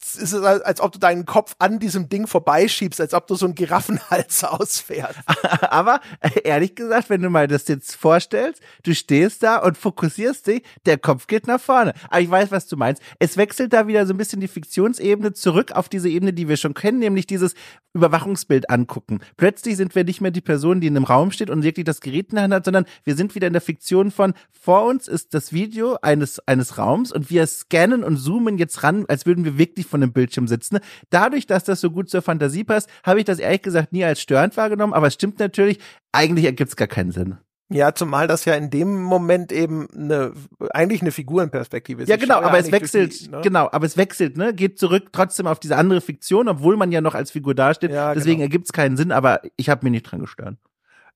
[0.02, 3.46] ist es, als ob du deinen Kopf an diesem Ding vorbeischiebst, als ob du so
[3.46, 5.18] einen Giraffenhals ausfährst.
[5.62, 6.00] Aber
[6.44, 10.98] ehrlich gesagt, wenn du mal das jetzt vorstellst, du stehst da und fokussierst dich, der
[10.98, 11.92] Kopf geht nach vorne.
[12.08, 13.02] Aber ich weiß, was du meinst.
[13.18, 16.56] Es wechselt da wieder so ein bisschen die Fiktionsebene zurück auf diese Ebene, die wir
[16.56, 17.54] schon kennen, nämlich dieses
[17.92, 19.20] Überwachungsbild angucken.
[19.36, 22.00] Plötzlich sind wir nicht mehr die Person, die in einem Raum steht und wirklich das
[22.00, 25.08] Gerät in der Hand hat, sondern wir sind wieder in der Fiktion von vor uns
[25.08, 29.44] ist das Video eines, eines Raums und wir scannen und zoomen jetzt ran, als würden
[29.44, 30.78] wir wirklich von dem Bildschirm sitzen.
[31.10, 34.20] Dadurch, dass das so gut zur Fantasie passt, habe ich das ehrlich gesagt nie als
[34.20, 35.78] störend wahrgenommen, aber es stimmt natürlich,
[36.12, 37.36] eigentlich ergibt es gar keinen Sinn.
[37.72, 40.32] Ja, zumal das ja in dem Moment eben eine,
[40.74, 42.08] eigentlich eine Figurenperspektive ist.
[42.08, 43.40] Ja, genau, aber es wechselt, die, ne?
[43.42, 47.00] genau, aber es wechselt, ne, geht zurück trotzdem auf diese andere Fiktion, obwohl man ja
[47.00, 47.92] noch als Figur dasteht.
[47.92, 48.46] Ja, Deswegen genau.
[48.46, 50.56] ergibt es keinen Sinn, aber ich habe mich nicht dran gestört.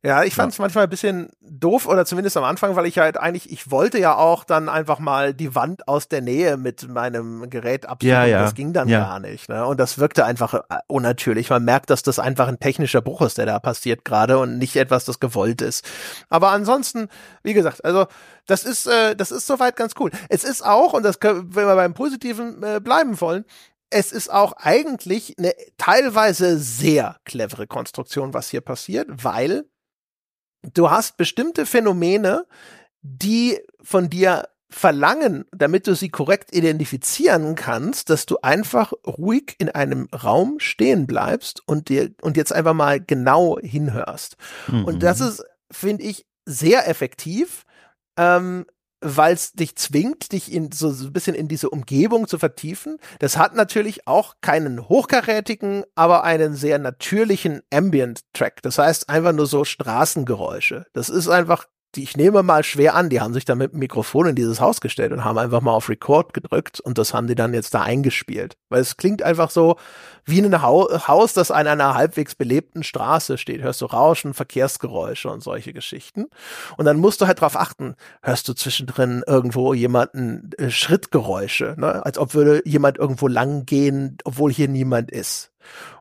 [0.05, 0.63] Ja, ich fand es ja.
[0.63, 4.15] manchmal ein bisschen doof oder zumindest am Anfang, weil ich halt eigentlich, ich wollte ja
[4.15, 8.11] auch dann einfach mal die Wand aus der Nähe mit meinem Gerät absuchen.
[8.11, 8.43] Ja, ja.
[8.43, 9.01] Das ging dann ja.
[9.01, 9.49] gar nicht.
[9.49, 9.65] Ne?
[9.65, 11.49] Und das wirkte einfach äh, unnatürlich.
[11.49, 14.77] Man merkt, dass das einfach ein technischer Bruch ist, der da passiert gerade und nicht
[14.77, 15.87] etwas, das gewollt ist.
[16.29, 17.09] Aber ansonsten,
[17.43, 18.07] wie gesagt, also
[18.45, 20.11] das ist, äh, das ist soweit ganz cool.
[20.29, 23.47] Es ist auch, und das können, wenn wir beim Positiven äh, bleiben wollen,
[23.89, 29.65] es ist auch eigentlich eine teilweise sehr clevere Konstruktion, was hier passiert, weil
[30.73, 32.47] du hast bestimmte Phänomene,
[33.03, 39.69] die von dir verlangen, damit du sie korrekt identifizieren kannst, dass du einfach ruhig in
[39.69, 44.37] einem Raum stehen bleibst und dir und jetzt einfach mal genau hinhörst.
[44.67, 44.85] Mhm.
[44.85, 47.65] Und das ist, finde ich, sehr effektiv,
[48.17, 48.67] ähm,
[49.05, 52.97] weil es dich zwingt, dich in so, so ein bisschen in diese Umgebung zu vertiefen.
[53.19, 58.63] Das hat natürlich auch keinen hochkarätigen, aber einen sehr natürlichen Ambient-Track.
[58.63, 60.87] Das heißt einfach nur so Straßengeräusche.
[60.95, 61.67] Das ist einfach
[61.97, 64.61] die, ich nehme mal schwer an, die haben sich da mit dem Mikrofon in dieses
[64.61, 67.75] Haus gestellt und haben einfach mal auf Record gedrückt und das haben die dann jetzt
[67.75, 68.57] da eingespielt.
[68.69, 69.77] Weil es klingt einfach so
[70.25, 73.63] wie ein Haus, das an einer halbwegs belebten Straße steht.
[73.63, 76.27] Hörst du Rauschen, Verkehrsgeräusche und solche Geschichten.
[76.77, 82.05] Und dann musst du halt drauf achten, hörst du zwischendrin irgendwo jemanden äh, Schrittgeräusche, ne?
[82.05, 85.53] als ob würde jemand irgendwo lang gehen, obwohl hier niemand ist.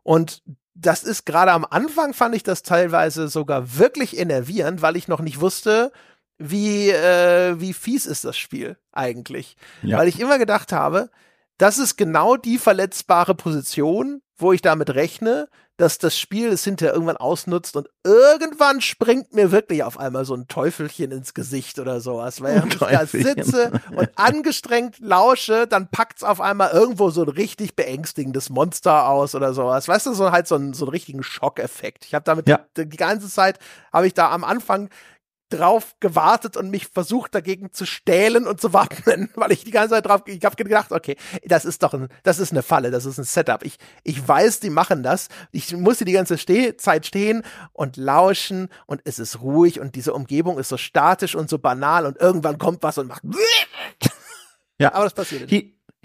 [0.04, 0.42] Und
[0.76, 5.22] das ist gerade am Anfang fand ich das teilweise sogar wirklich enervierend, weil ich noch
[5.22, 5.92] nicht wusste,
[6.38, 9.56] wie, äh, wie fies ist das Spiel eigentlich.
[9.82, 9.98] Ja.
[9.98, 11.10] Weil ich immer gedacht habe,
[11.58, 15.48] das ist genau die verletzbare Position, wo ich damit rechne,
[15.78, 20.36] dass das Spiel es hinterher irgendwann ausnutzt und irgendwann springt mir wirklich auf einmal so
[20.36, 22.42] ein Teufelchen ins Gesicht oder sowas.
[22.42, 27.76] Weil ich da sitze und angestrengt lausche, dann packt's auf einmal irgendwo so ein richtig
[27.76, 29.88] beängstigendes Monster aus oder sowas.
[29.88, 32.06] Weißt du, so halt so, ein, so einen richtigen Schockeffekt.
[32.06, 32.60] Ich habe damit ja.
[32.78, 33.58] die, die ganze Zeit,
[33.92, 34.90] habe ich da am Anfang
[35.58, 39.96] drauf gewartet und mich versucht dagegen zu stählen und zu wappnen, weil ich die ganze
[39.96, 43.06] Zeit drauf, ich habe gedacht, okay, das ist doch ein, das ist eine Falle, das
[43.06, 43.64] ist ein Setup.
[43.64, 45.30] Ich, ich weiß, die machen das.
[45.52, 49.96] Ich muss hier die ganze Ste Zeit stehen und lauschen und es ist ruhig und
[49.96, 53.24] diese Umgebung ist so statisch und so banal und irgendwann kommt was und macht.
[54.80, 55.52] Ja, aber das passiert nicht.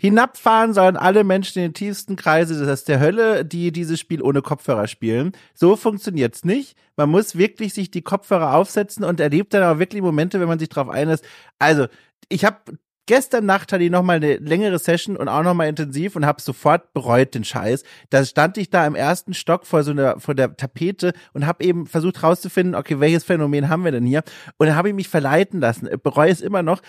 [0.00, 4.22] Hinabfahren sollen alle Menschen in den tiefsten Kreise das heißt der Hölle, die dieses Spiel
[4.22, 5.32] ohne Kopfhörer spielen.
[5.54, 6.76] So funktioniert's nicht.
[6.96, 10.60] Man muss wirklich sich die Kopfhörer aufsetzen und erlebt dann auch wirklich Momente, wenn man
[10.60, 11.24] sich drauf einlässt.
[11.58, 11.88] Also,
[12.28, 12.58] ich habe
[13.06, 16.24] gestern Nacht hatte ich noch mal eine längere Session und auch noch mal intensiv und
[16.24, 17.82] habe sofort bereut den Scheiß.
[18.10, 21.64] Da stand ich da im ersten Stock vor so einer vor der Tapete und habe
[21.64, 24.22] eben versucht rauszufinden, okay, welches Phänomen haben wir denn hier?
[24.58, 25.88] Und dann habe ich mich verleiten lassen.
[26.02, 26.82] Bereue es immer noch.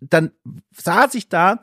[0.00, 0.32] Dann
[0.72, 1.60] saß ich da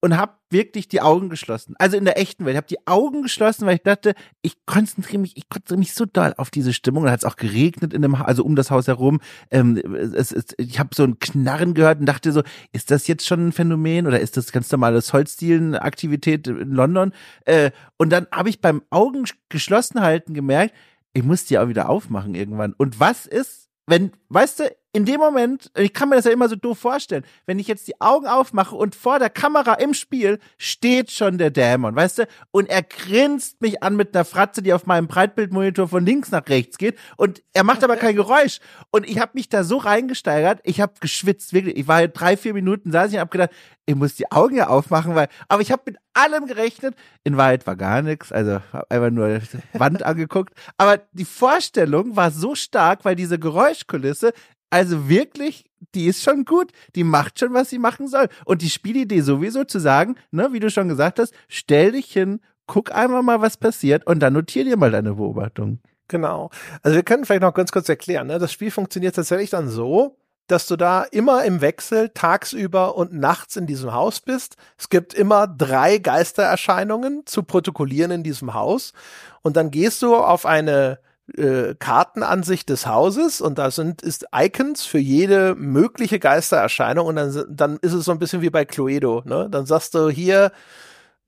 [0.00, 1.74] und habe wirklich die Augen geschlossen.
[1.78, 2.54] Also in der echten Welt.
[2.54, 6.06] Ich habe die Augen geschlossen, weil ich dachte, ich konzentriere mich, ich konzentriere mich so
[6.06, 7.04] doll auf diese Stimmung.
[7.04, 9.20] Da hat es auch geregnet in dem, also um das Haus herum.
[9.50, 12.42] Ähm, es, es, ich habe so ein Knarren gehört und dachte so,
[12.72, 17.12] ist das jetzt schon ein Phänomen oder ist das ganz normale Holzdielen-Aktivität in London?
[17.44, 20.74] Äh, und dann habe ich beim Augen geschlossen halten gemerkt,
[21.12, 22.72] ich muss die auch wieder aufmachen irgendwann.
[22.72, 26.48] Und was ist, wenn, weißt du, in dem Moment, ich kann mir das ja immer
[26.48, 30.40] so doof vorstellen, wenn ich jetzt die Augen aufmache und vor der Kamera im Spiel
[30.58, 34.72] steht schon der Dämon, weißt du, und er grinst mich an mit einer Fratze, die
[34.72, 36.98] auf meinem Breitbildmonitor von links nach rechts geht.
[37.16, 38.58] Und er macht aber kein Geräusch.
[38.90, 42.54] Und ich habe mich da so reingesteigert, ich habe geschwitzt, wirklich, ich war drei, vier
[42.54, 43.50] Minuten, saß ich und hab gedacht,
[43.86, 47.66] ich muss die Augen ja aufmachen, weil, aber ich habe mit allem gerechnet, in Wahrheit
[47.66, 49.40] war gar nichts, also hab einfach nur
[49.72, 54.32] Wand angeguckt, aber die Vorstellung war so stark, weil diese Geräuschkulisse
[54.70, 55.64] also wirklich,
[55.94, 56.72] die ist schon gut.
[56.94, 58.28] Die macht schon, was sie machen soll.
[58.44, 62.40] Und die Spielidee sowieso zu sagen, ne, wie du schon gesagt hast, stell dich hin,
[62.66, 65.80] guck einmal mal, was passiert und dann notier dir mal deine Beobachtung.
[66.06, 66.50] Genau.
[66.82, 68.38] Also wir können vielleicht noch ganz kurz erklären, ne?
[68.38, 70.16] Das Spiel funktioniert tatsächlich dann so,
[70.48, 74.56] dass du da immer im Wechsel tagsüber und nachts in diesem Haus bist.
[74.76, 78.92] Es gibt immer drei Geistererscheinungen zu protokollieren in diesem Haus.
[79.42, 80.98] Und dann gehst du auf eine
[81.36, 87.44] äh, Kartenansicht des Hauses und da sind ist Icons für jede mögliche Geistererscheinung und dann,
[87.48, 89.48] dann ist es so ein bisschen wie bei Cluedo, ne?
[89.50, 90.52] Dann sagst du hier,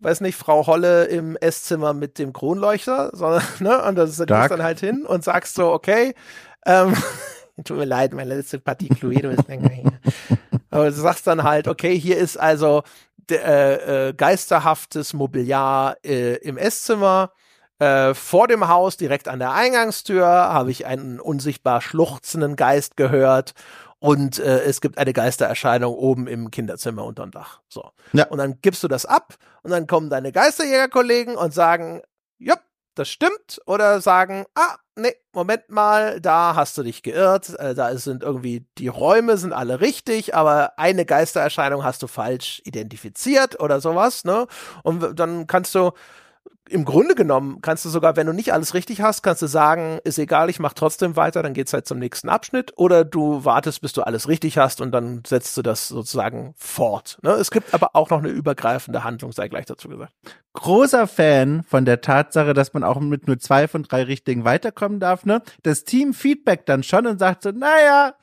[0.00, 3.82] weiß nicht, Frau Holle im Esszimmer mit dem Kronleuchter, sondern, ne?
[3.84, 6.14] Und das, gehst dann halt hin und sagst so, okay,
[6.66, 6.94] ähm,
[7.64, 9.92] tut mir leid, meine letzte Partie Cluedo ist länger hier.
[10.70, 12.82] Aber du sagst dann halt, okay, hier ist also
[13.30, 17.32] äh, äh, geisterhaftes Mobiliar äh, im Esszimmer
[17.78, 23.54] äh, vor dem Haus, direkt an der Eingangstür, habe ich einen unsichtbar schluchzenden Geist gehört
[24.02, 27.60] und äh, es gibt eine Geistererscheinung oben im Kinderzimmer unterm Dach.
[27.68, 27.92] So.
[28.12, 28.26] Ja.
[28.26, 32.02] Und dann gibst du das ab und dann kommen deine Geisterjägerkollegen und sagen,
[32.38, 32.56] ja,
[32.96, 37.96] das stimmt oder sagen, ah, nee, Moment mal, da hast du dich geirrt, äh, da
[37.96, 43.80] sind irgendwie die Räume sind alle richtig, aber eine Geistererscheinung hast du falsch identifiziert oder
[43.80, 44.48] sowas, ne?
[44.82, 45.92] Und dann kannst du
[46.72, 49.98] im Grunde genommen kannst du sogar, wenn du nicht alles richtig hast, kannst du sagen,
[50.04, 52.72] ist egal, ich mach trotzdem weiter, dann geht's halt zum nächsten Abschnitt.
[52.76, 57.18] Oder du wartest, bis du alles richtig hast und dann setzt du das sozusagen fort.
[57.22, 57.32] Ne?
[57.32, 60.12] Es gibt aber auch noch eine übergreifende Handlung, sei gleich dazu gesagt.
[60.54, 65.00] Großer Fan von der Tatsache, dass man auch mit nur zwei von drei Richtigen weiterkommen
[65.00, 65.24] darf.
[65.24, 65.42] Ne?
[65.62, 68.14] Das Team Feedback dann schon und sagt so, naja,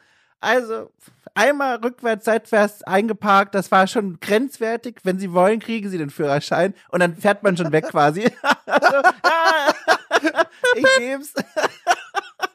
[0.41, 0.89] also
[1.35, 4.97] einmal rückwärts, seitwärts eingeparkt, das war schon grenzwertig.
[5.03, 8.31] Wenn Sie wollen, kriegen Sie den Führerschein und dann fährt man schon weg quasi.
[8.65, 9.09] also,
[10.75, 11.33] ich geb's.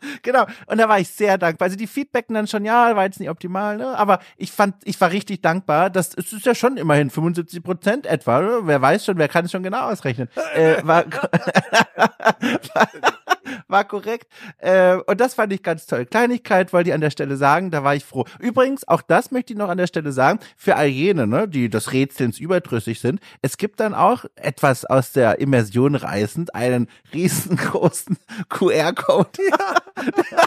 [0.23, 0.47] genau.
[0.67, 1.67] Und da war ich sehr dankbar.
[1.67, 3.97] Also die Feedbacken dann schon, ja, war jetzt nicht optimal, ne?
[3.97, 5.91] Aber ich fand, ich war richtig dankbar.
[5.91, 8.41] Das es ist ja schon immerhin 75 Prozent etwa.
[8.41, 8.61] Ne?
[8.65, 10.29] Wer weiß schon, wer kann es schon genau ausrechnen.
[10.55, 11.05] äh, war,
[13.69, 14.27] war korrekt.
[14.59, 16.07] Äh, und das fand ich ganz toll.
[16.07, 18.25] Kleinigkeit wollte ich an der Stelle sagen, da war ich froh.
[18.39, 21.69] Übrigens, auch das möchte ich noch an der Stelle sagen, für all jene, ne, die
[21.69, 28.17] des Rätselns überdrüssig sind, es gibt dann auch etwas aus der Immersion reißend, einen riesengroßen
[28.49, 29.31] QR-Code.
[29.51, 30.05] Ja.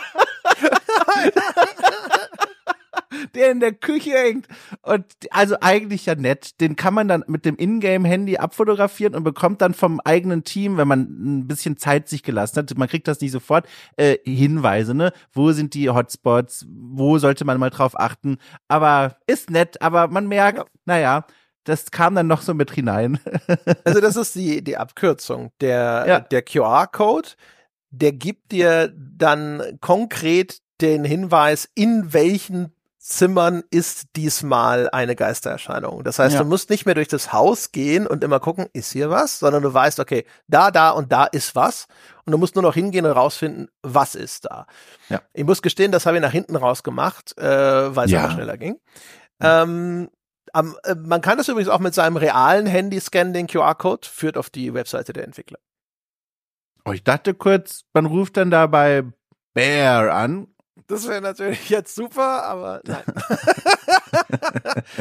[3.35, 4.47] der in der Küche hängt.
[4.81, 6.59] Und also eigentlich ja nett.
[6.61, 10.87] Den kann man dann mit dem Ingame-Handy abfotografieren und bekommt dann vom eigenen Team, wenn
[10.87, 15.11] man ein bisschen Zeit sich gelassen hat, man kriegt das nicht sofort, äh, Hinweise, ne?
[15.33, 16.65] Wo sind die Hotspots?
[16.69, 18.37] Wo sollte man mal drauf achten?
[18.67, 21.25] Aber ist nett, aber man merkt, naja,
[21.67, 23.19] das kam dann noch so mit hinein.
[23.83, 25.51] also das ist die, die Abkürzung.
[25.59, 26.19] Der, ja.
[26.21, 27.29] der QR-Code,
[27.89, 32.71] der gibt dir dann konkret den Hinweis, in welchen
[33.07, 36.03] Zimmern ist diesmal eine Geistererscheinung.
[36.03, 36.41] Das heißt, ja.
[36.41, 39.63] du musst nicht mehr durch das Haus gehen und immer gucken, ist hier was, sondern
[39.63, 41.87] du weißt, okay, da, da und da ist was.
[42.25, 44.67] Und du musst nur noch hingehen und rausfinden, was ist da.
[45.07, 45.21] Ja.
[45.31, 48.29] Ich muss gestehen, das habe ich nach hinten raus gemacht, äh, weil es ja.
[48.29, 48.77] schneller ging.
[49.39, 50.09] Ähm,
[50.51, 54.37] am, äh, man kann das übrigens auch mit seinem realen Handy scannen, den QR-Code, führt
[54.37, 55.59] auf die Webseite der Entwickler.
[56.83, 59.05] Oh, ich dachte kurz, man ruft dann da bei
[59.53, 60.47] Bear an
[60.87, 63.03] das wäre natürlich jetzt super, aber nein.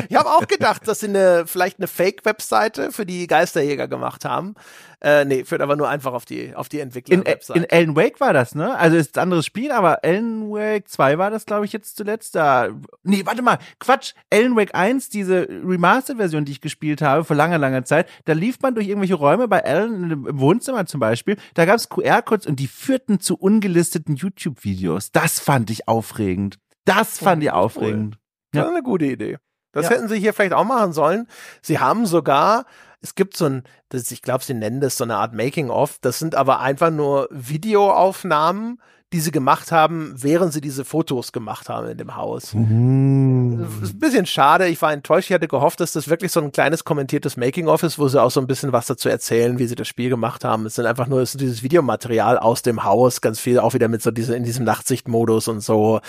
[0.09, 4.55] ich habe auch gedacht, dass sie eine, vielleicht eine Fake-Webseite für die Geisterjäger gemacht haben.
[5.01, 7.59] Äh, nee, führt aber nur einfach auf die, auf die Entwickler-Webseite.
[7.59, 8.77] In, in Alan Wake war das, ne?
[8.77, 12.35] Also ist ein anderes Spiel, aber Alan Wake 2 war das, glaube ich, jetzt zuletzt
[12.35, 12.70] da.
[13.03, 14.15] Nee, warte mal, Quatsch.
[14.33, 18.61] Alan Wake 1, diese Remastered-Version, die ich gespielt habe, vor langer, langer Zeit, da lief
[18.62, 21.37] man durch irgendwelche Räume bei Alan im Wohnzimmer zum Beispiel.
[21.55, 25.12] Da gab es QR-Codes und die führten zu ungelisteten YouTube-Videos.
[25.12, 26.59] Das fand ich aufregend.
[26.87, 28.15] Das fand oh, ich aufregend.
[28.15, 28.26] Cool.
[28.57, 29.39] Das ist eine gute Idee.
[29.73, 29.93] Das ja.
[29.93, 31.27] hätten sie hier vielleicht auch machen sollen.
[31.61, 32.65] Sie haben sogar
[33.07, 35.99] es gibt so ein, das, ich glaube, sie nennen das so eine Art Making-of.
[36.01, 38.81] Das sind aber einfach nur Videoaufnahmen,
[39.12, 42.53] die sie gemacht haben, während sie diese Fotos gemacht haben in dem Haus.
[42.53, 43.65] Mhm.
[43.81, 44.66] ist ein bisschen schade.
[44.66, 45.31] Ich war enttäuscht.
[45.31, 48.33] Ich hatte gehofft, dass das wirklich so ein kleines kommentiertes Making-of ist, wo sie auch
[48.33, 50.66] so ein bisschen was dazu erzählen, wie sie das Spiel gemacht haben.
[50.66, 54.03] Es sind einfach nur so dieses Videomaterial aus dem Haus, ganz viel auch wieder mit
[54.03, 56.01] so diese, in diesem Nachtsichtmodus und so.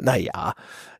[0.00, 0.54] Naja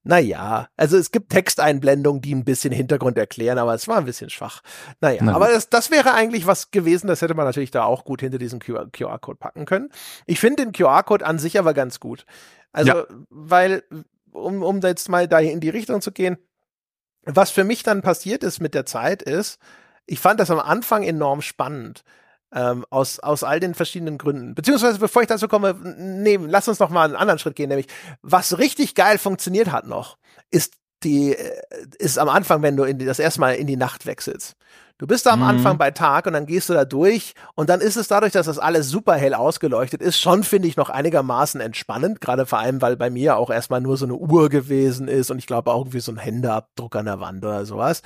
[0.07, 4.31] naja, also es gibt Texteinblendungen, die ein bisschen Hintergrund erklären, aber es war ein bisschen
[4.31, 4.63] schwach.
[5.01, 8.05] Naja, Na aber das, das wäre eigentlich was gewesen, das hätte man natürlich da auch
[8.05, 9.91] gut hinter diesen QR-Code packen können.
[10.25, 12.25] Ich finde den QR-Code an sich aber ganz gut.
[12.73, 13.05] Also, ja.
[13.31, 13.83] weil,
[14.31, 16.39] um, um jetzt mal da in die Richtung zu gehen,
[17.25, 19.59] was für mich dann passiert ist mit der Zeit ist,
[20.07, 22.05] ich fand das am Anfang enorm spannend.
[22.55, 24.55] Ähm, aus, aus all den verschiedenen Gründen.
[24.55, 27.89] Beziehungsweise, bevor ich dazu komme, nee, lass uns noch mal einen anderen Schritt gehen, nämlich,
[28.23, 30.17] was richtig geil funktioniert hat noch,
[30.51, 31.61] ist die, äh,
[31.99, 34.57] ist am Anfang, wenn du in die, das erste Mal in die Nacht wechselst.
[34.99, 35.47] Du bist da am mhm.
[35.47, 38.47] Anfang bei Tag und dann gehst du da durch und dann ist es dadurch, dass
[38.47, 42.81] das alles super hell ausgeleuchtet ist, schon finde ich noch einigermaßen entspannend, gerade vor allem,
[42.81, 45.81] weil bei mir auch erstmal nur so eine Uhr gewesen ist und ich glaube auch
[45.81, 48.01] irgendwie so ein Händeabdruck an der Wand oder sowas.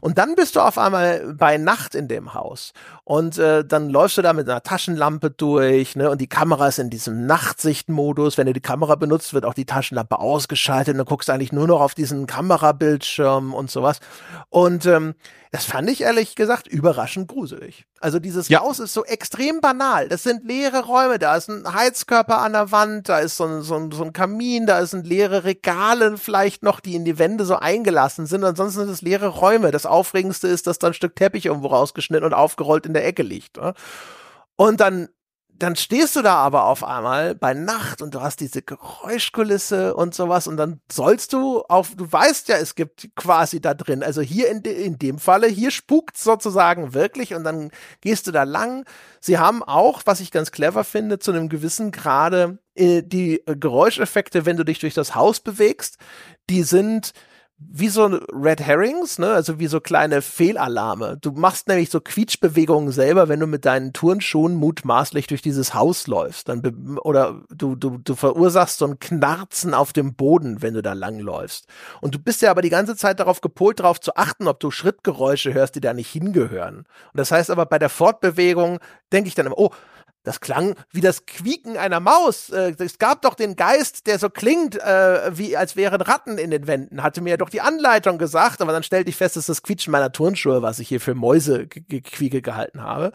[0.00, 2.72] Und dann bist du auf einmal bei Nacht in dem Haus
[3.04, 6.78] und äh, dann läufst du da mit einer Taschenlampe durch, ne, und die Kamera ist
[6.78, 8.38] in diesem Nachtsichtmodus.
[8.38, 11.66] Wenn du die Kamera benutzt, wird auch die Taschenlampe ausgeschaltet und du guckst eigentlich nur
[11.66, 14.00] noch auf diesen Kamerabildschirm und sowas.
[14.48, 15.14] Und ähm,
[15.52, 17.84] das fand ich ehrlich gesagt überraschend gruselig.
[18.00, 18.60] Also dieses ja.
[18.60, 20.08] Haus ist so extrem banal.
[20.08, 23.62] Das sind leere Räume, da ist ein Heizkörper an der Wand, da ist so ein,
[23.62, 27.44] so ein, so ein Kamin, da sind leere Regale vielleicht noch, die in die Wände
[27.44, 28.44] so eingelassen sind.
[28.44, 29.72] Ansonsten sind es leere Räume.
[29.72, 33.24] Das Aufregendste ist, dass da ein Stück Teppich irgendwo rausgeschnitten und aufgerollt in der Ecke
[33.24, 33.56] liegt.
[33.56, 33.74] Ne?
[34.54, 35.08] Und dann
[35.62, 40.14] dann stehst du da aber auf einmal bei Nacht und du hast diese Geräuschkulisse und
[40.14, 44.22] sowas und dann sollst du auf, du weißt ja, es gibt quasi da drin, also
[44.22, 47.70] hier in, de, in dem Falle, hier spukt sozusagen wirklich und dann
[48.00, 48.86] gehst du da lang.
[49.20, 54.46] Sie haben auch, was ich ganz clever finde, zu einem gewissen Grade äh, die Geräuscheffekte,
[54.46, 55.98] wenn du dich durch das Haus bewegst,
[56.48, 57.12] die sind
[57.62, 59.28] wie so Red Herrings, ne?
[59.28, 61.18] also wie so kleine Fehlalarme.
[61.20, 66.06] Du machst nämlich so Quietschbewegungen selber, wenn du mit deinen Turnschuhen mutmaßlich durch dieses Haus
[66.06, 66.48] läufst.
[66.48, 66.62] Dann
[67.02, 71.66] oder du, du, du verursachst so ein Knarzen auf dem Boden, wenn du da langläufst.
[72.00, 74.70] Und du bist ja aber die ganze Zeit darauf gepolt, darauf zu achten, ob du
[74.70, 76.78] Schrittgeräusche hörst, die da nicht hingehören.
[76.78, 78.78] Und das heißt aber bei der Fortbewegung
[79.12, 79.70] denke ich dann immer, oh,
[80.22, 82.50] das klang wie das Quieken einer Maus.
[82.50, 86.50] Äh, es gab doch den Geist, der so klingt, äh, wie als wären Ratten in
[86.50, 87.02] den Wänden.
[87.02, 90.12] Hatte mir doch die Anleitung gesagt, aber dann stellte ich fest, dass das Quietschen meiner
[90.12, 93.12] Turnschuhe, was ich hier für Mäuse gequieke gehalten habe.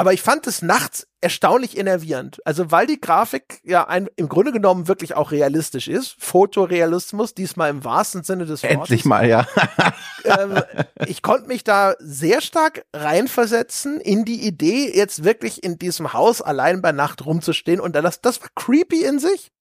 [0.00, 2.40] Aber ich fand es nachts erstaunlich enervierend.
[2.46, 6.16] Also weil die Grafik ja ein, im Grunde genommen wirklich auch realistisch ist.
[6.18, 8.78] Fotorealismus, diesmal im wahrsten Sinne des Wortes.
[8.78, 9.46] Endlich mal, ja.
[10.24, 10.62] ähm,
[11.06, 16.40] ich konnte mich da sehr stark reinversetzen in die Idee, jetzt wirklich in diesem Haus
[16.40, 17.78] allein bei Nacht rumzustehen.
[17.78, 19.52] Und das, das war creepy in sich.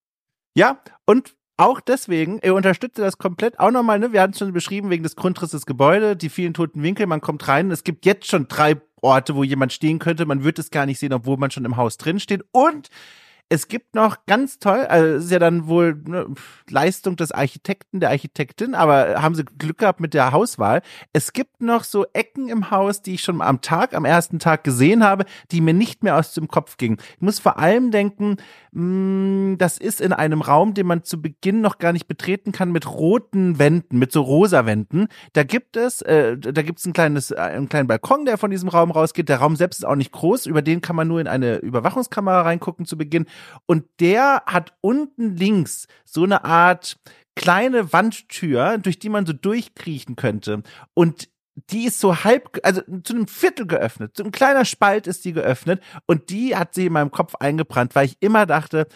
[0.56, 3.60] Ja, und auch deswegen, er unterstützte das komplett.
[3.60, 6.54] Auch nochmal, ne, wir hatten es schon beschrieben, wegen des Grundrisses des Gebäudes, die vielen
[6.54, 7.70] toten Winkel, man kommt rein.
[7.70, 10.26] Es gibt jetzt schon drei Orte, wo jemand stehen könnte.
[10.26, 12.44] Man wird es gar nicht sehen, obwohl man schon im Haus drin steht.
[12.52, 12.90] Und
[13.52, 16.28] es gibt noch ganz toll, also ist ja dann wohl ne,
[16.70, 20.84] Leistung des Architekten, der Architektin, aber haben sie Glück gehabt mit der Hauswahl.
[21.14, 24.64] Es gibt noch so Ecken im Haus, die ich schon am Tag, am ersten Tag
[24.64, 26.98] gesehen habe, die mir nicht mehr aus dem Kopf gingen.
[27.16, 28.38] Ich muss vor allem denken,
[28.72, 32.52] mh, mm, das ist in einem Raum, den man zu Beginn noch gar nicht betreten
[32.52, 35.08] kann, mit roten Wänden, mit so rosa Wänden.
[35.34, 38.52] Da gibt es, äh, da gibt es ein kleines, äh, einen kleinen Balkon, der von
[38.52, 39.28] diesem Raum rausgeht.
[39.28, 42.44] Der Raum selbst ist auch nicht groß, über den kann man nur in eine Überwachungskamera
[42.44, 43.26] reingucken zu Beginn.
[43.66, 46.98] Und der hat unten links so eine Art
[47.36, 50.64] kleine Wandtür, durch die man so durchkriechen könnte.
[50.94, 51.30] Und
[51.72, 54.16] die ist so halb, also zu einem Viertel geöffnet.
[54.16, 55.82] So ein kleiner Spalt ist die geöffnet.
[56.06, 58.88] Und die hat sie in meinem Kopf eingebrannt, weil ich immer dachte,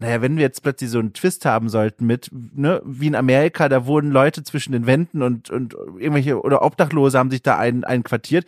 [0.00, 3.68] naja, wenn wir jetzt plötzlich so einen Twist haben sollten mit, ne, wie in Amerika,
[3.68, 7.82] da wurden Leute zwischen den Wänden und, und irgendwelche, oder Obdachlose haben sich da ein,
[7.82, 8.46] einquartiert,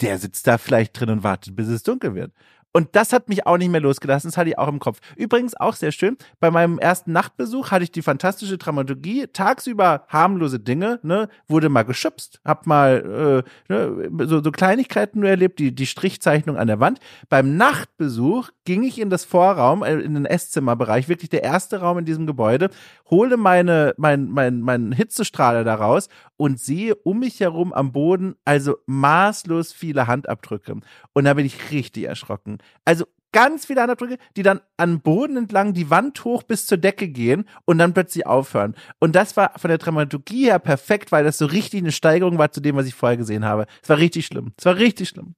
[0.00, 2.32] der sitzt da vielleicht drin und wartet, bis es dunkel wird.
[2.72, 4.30] Und das hat mich auch nicht mehr losgelassen.
[4.30, 5.00] Das hatte ich auch im Kopf.
[5.16, 6.16] Übrigens auch sehr schön.
[6.38, 9.26] Bei meinem ersten Nachtbesuch hatte ich die fantastische Dramaturgie.
[9.32, 15.28] Tagsüber harmlose Dinge, ne, wurde mal geschubst, hab mal äh, ne, so, so Kleinigkeiten nur
[15.28, 17.00] erlebt, die, die Strichzeichnung an der Wand.
[17.28, 21.98] Beim Nachtbesuch ging ich in das Vorraum, äh, in den Esszimmerbereich, wirklich der erste Raum
[21.98, 22.70] in diesem Gebäude,
[23.10, 28.76] hole meine, mein, mein, mein Hitzestrahler daraus und sehe um mich herum am Boden also
[28.86, 30.76] maßlos viele Handabdrücke.
[31.12, 32.59] Und da bin ich richtig erschrocken.
[32.84, 37.08] Also ganz viele Handabdrücke, die dann an Boden entlang die Wand hoch bis zur Decke
[37.08, 38.74] gehen und dann plötzlich aufhören.
[38.98, 42.50] Und das war von der Dramaturgie her perfekt, weil das so richtig eine Steigerung war
[42.50, 43.66] zu dem, was ich vorher gesehen habe.
[43.82, 44.52] Es war richtig schlimm.
[44.56, 45.34] Es war richtig schlimm.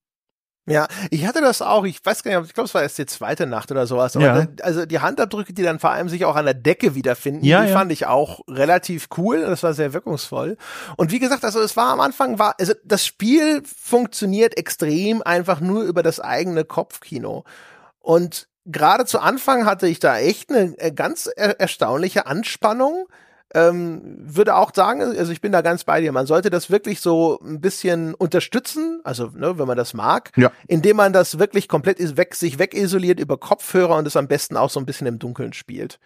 [0.67, 3.07] Ja, ich hatte das auch, ich weiß gar nicht, ich glaube, es war erst die
[3.07, 4.15] zweite Nacht oder sowas.
[4.15, 4.47] Aber ja.
[4.47, 7.63] da, also die Handabdrücke, die dann vor allem sich auch an der Decke wiederfinden, ja,
[7.63, 7.77] die ja.
[7.77, 9.41] fand ich auch relativ cool.
[9.41, 10.57] Das war sehr wirkungsvoll.
[10.97, 15.61] Und wie gesagt, also es war am Anfang, war, also das Spiel funktioniert extrem einfach
[15.61, 17.43] nur über das eigene Kopfkino.
[17.99, 23.09] Und gerade zu Anfang hatte ich da echt eine äh, ganz er erstaunliche Anspannung
[23.55, 27.01] ähm, würde auch sagen, also ich bin da ganz bei dir, man sollte das wirklich
[27.01, 30.51] so ein bisschen unterstützen, also ne, wenn man das mag, ja.
[30.67, 34.71] indem man das wirklich komplett weg, sich wegisoliert über Kopfhörer und es am besten auch
[34.71, 35.99] so ein bisschen im Dunkeln spielt.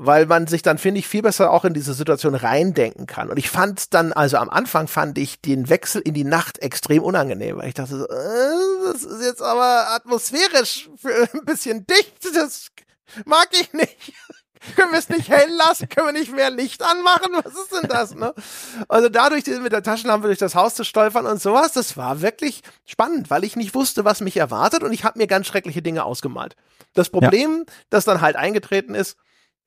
[0.00, 3.30] Weil man sich dann, finde ich, viel besser auch in diese Situation reindenken kann.
[3.30, 7.02] Und ich fand dann, also am Anfang fand ich den Wechsel in die Nacht extrem
[7.02, 10.88] unangenehm, weil ich dachte, so, äh, das ist jetzt aber atmosphärisch
[11.34, 12.68] ein bisschen dicht, das
[13.24, 14.14] mag ich nicht.
[14.76, 15.88] Können wir es nicht hell lassen?
[15.88, 17.32] Können wir nicht mehr Licht anmachen?
[17.42, 18.34] Was ist denn das, ne?
[18.88, 22.62] Also dadurch mit der Taschenlampe durch das Haus zu stolpern und sowas, das war wirklich
[22.84, 26.04] spannend, weil ich nicht wusste, was mich erwartet und ich habe mir ganz schreckliche Dinge
[26.04, 26.56] ausgemalt.
[26.94, 27.74] Das Problem, ja.
[27.90, 29.16] das dann halt eingetreten ist,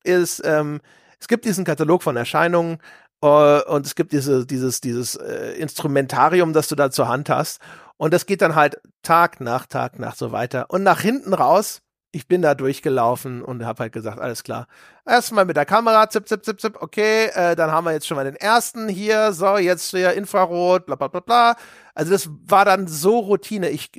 [0.04, 0.82] ist, ähm,
[1.20, 2.80] es gibt diesen Katalog von Erscheinungen
[3.22, 7.62] äh, und es gibt diese, dieses, dieses äh, Instrumentarium, das du da zur Hand hast.
[7.98, 10.66] Und das geht dann halt Tag nach Tag nach so weiter.
[10.70, 11.82] Und nach hinten raus
[12.14, 14.68] ich bin da durchgelaufen und habe halt gesagt, alles klar.
[15.06, 18.18] Erstmal mit der Kamera, zip, zip, zip, zip, okay, äh, dann haben wir jetzt schon
[18.18, 21.56] mal den ersten hier, so, jetzt hier Infrarot, bla bla bla bla.
[21.96, 23.70] Also das war dann so Routine.
[23.70, 23.92] Ich,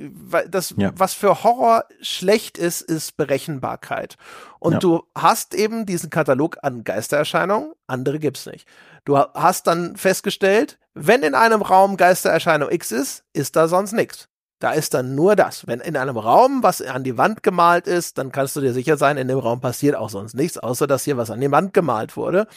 [0.47, 0.91] das, ja.
[0.95, 4.15] was für Horror schlecht ist, ist Berechenbarkeit.
[4.59, 4.79] Und ja.
[4.79, 8.67] du hast eben diesen Katalog an Geistererscheinungen, andere gibt's nicht.
[9.05, 14.29] Du hast dann festgestellt, wenn in einem Raum Geistererscheinung X ist, ist da sonst nichts.
[14.63, 15.67] Da ist dann nur das.
[15.67, 18.95] Wenn in einem Raum was an die Wand gemalt ist, dann kannst du dir sicher
[18.95, 21.73] sein, in dem Raum passiert auch sonst nichts, außer dass hier was an die Wand
[21.73, 22.47] gemalt wurde.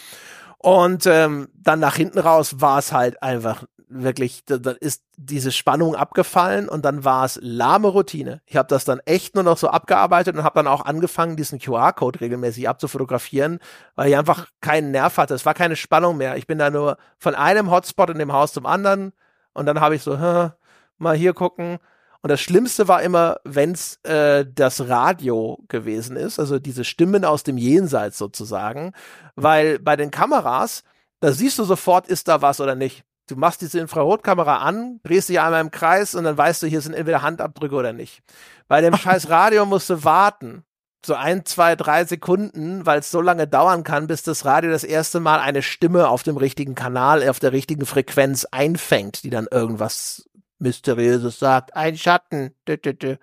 [0.59, 5.97] Und ähm, dann nach hinten raus war es halt einfach wirklich, dann ist diese Spannung
[5.97, 8.41] abgefallen und dann war es lahme Routine.
[8.47, 11.59] Ich habe das dann echt nur noch so abgearbeitet und habe dann auch angefangen, diesen
[11.59, 13.59] QR-Code regelmäßig abzufotografieren,
[13.97, 15.35] weil ich einfach keinen Nerv hatte.
[15.35, 16.37] Es war keine Spannung mehr.
[16.37, 19.13] Ich bin da nur von einem Hotspot in dem Haus zum anderen
[19.55, 20.17] und dann habe ich so,
[20.99, 21.81] mal hier gucken.
[22.27, 27.45] Und das Schlimmste war immer, wenn's äh, das Radio gewesen ist, also diese Stimmen aus
[27.45, 28.95] dem Jenseits sozusagen,
[29.37, 30.83] weil bei den Kameras,
[31.21, 33.05] da siehst du sofort, ist da was oder nicht.
[33.29, 36.81] Du machst diese Infrarotkamera an, drehst dich einmal im Kreis und dann weißt du, hier
[36.81, 38.25] sind entweder Handabdrücke oder nicht.
[38.67, 40.65] Bei dem scheiß Radio musst du warten.
[41.07, 44.83] So ein, zwei, drei Sekunden, weil es so lange dauern kann, bis das Radio das
[44.83, 49.47] erste Mal eine Stimme auf dem richtigen Kanal, auf der richtigen Frequenz einfängt, die dann
[49.49, 50.29] irgendwas
[50.59, 51.77] Mysteriöses sagt.
[51.77, 53.19] Ein Schatten, dü, dü, dü.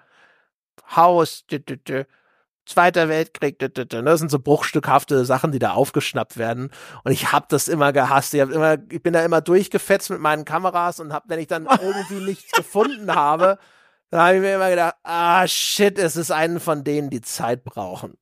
[0.96, 2.06] Haus, dü, dü, dü.
[2.66, 6.72] Zweiter Weltkrieg, das sind so bruchstückhafte Sachen, die da aufgeschnappt werden.
[7.04, 8.34] Und ich hab das immer gehasst.
[8.34, 11.48] Ich, hab immer, ich bin da immer durchgefetzt mit meinen Kameras und hab, wenn ich
[11.48, 13.58] dann irgendwie nichts gefunden habe,
[14.12, 17.66] dann habe ich mir immer gedacht, ah shit, es ist einen von denen, die Zeit
[17.66, 18.14] brauchen.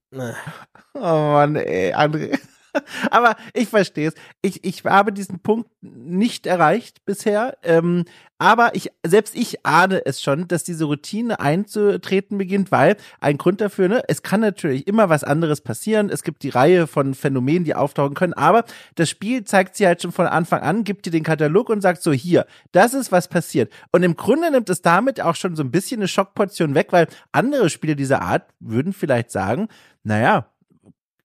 [0.93, 2.39] Oh Mann, ey, André.
[3.11, 4.13] Aber ich verstehe es.
[4.41, 7.57] Ich, ich habe diesen Punkt nicht erreicht bisher.
[7.63, 8.05] Ähm,
[8.41, 13.61] aber ich, selbst ich ahne es schon, dass diese Routine einzutreten beginnt, weil ein Grund
[13.61, 16.09] dafür, ne, es kann natürlich immer was anderes passieren.
[16.09, 18.63] Es gibt die Reihe von Phänomenen, die auftauchen können, aber
[18.95, 22.01] das Spiel zeigt sie halt schon von Anfang an, gibt dir den Katalog und sagt
[22.01, 23.71] so, hier, das ist was passiert.
[23.91, 27.07] Und im Grunde nimmt es damit auch schon so ein bisschen eine Schockportion weg, weil
[27.31, 29.67] andere Spiele dieser Art würden vielleicht sagen,
[30.03, 30.50] naja,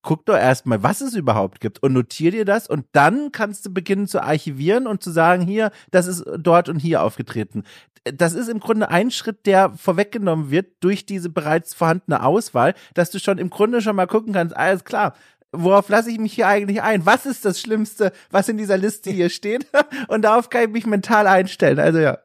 [0.07, 3.75] guck doch erstmal, was es überhaupt gibt und notier dir das und dann kannst du
[3.75, 7.65] beginnen zu archivieren und zu sagen, hier, das ist dort und hier aufgetreten.
[8.05, 13.11] Das ist im Grunde ein Schritt, der vorweggenommen wird durch diese bereits vorhandene Auswahl, dass
[13.11, 15.15] du schon im Grunde schon mal gucken kannst, alles klar,
[15.51, 17.05] worauf lasse ich mich hier eigentlich ein?
[17.05, 19.67] Was ist das Schlimmste, was in dieser Liste hier steht?
[20.09, 21.81] Und darauf kann ich mich mental einstellen.
[21.81, 22.19] Also ja.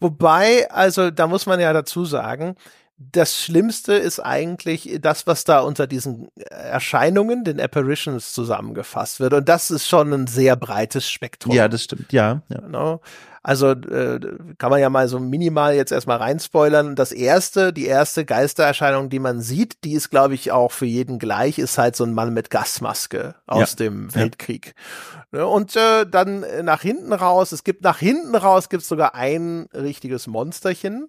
[0.00, 2.56] Wobei, also da muss man ja dazu sagen,
[2.98, 9.34] das Schlimmste ist eigentlich das, was da unter diesen Erscheinungen, den Apparitions zusammengefasst wird.
[9.34, 11.54] Und das ist schon ein sehr breites Spektrum.
[11.54, 12.42] Ja, das stimmt, ja.
[12.48, 12.60] ja.
[12.60, 13.00] Genau.
[13.40, 14.18] Also äh,
[14.58, 16.96] kann man ja mal so minimal jetzt erstmal reinspoilern.
[16.96, 21.20] Das erste, die erste Geistererscheinung, die man sieht, die ist, glaube ich, auch für jeden
[21.20, 23.76] gleich, ist halt so ein Mann mit Gasmaske aus ja.
[23.76, 24.74] dem Weltkrieg.
[25.32, 25.44] Ja.
[25.44, 29.68] Und äh, dann nach hinten raus, es gibt nach hinten raus, gibt es sogar ein
[29.72, 31.08] richtiges Monsterchen.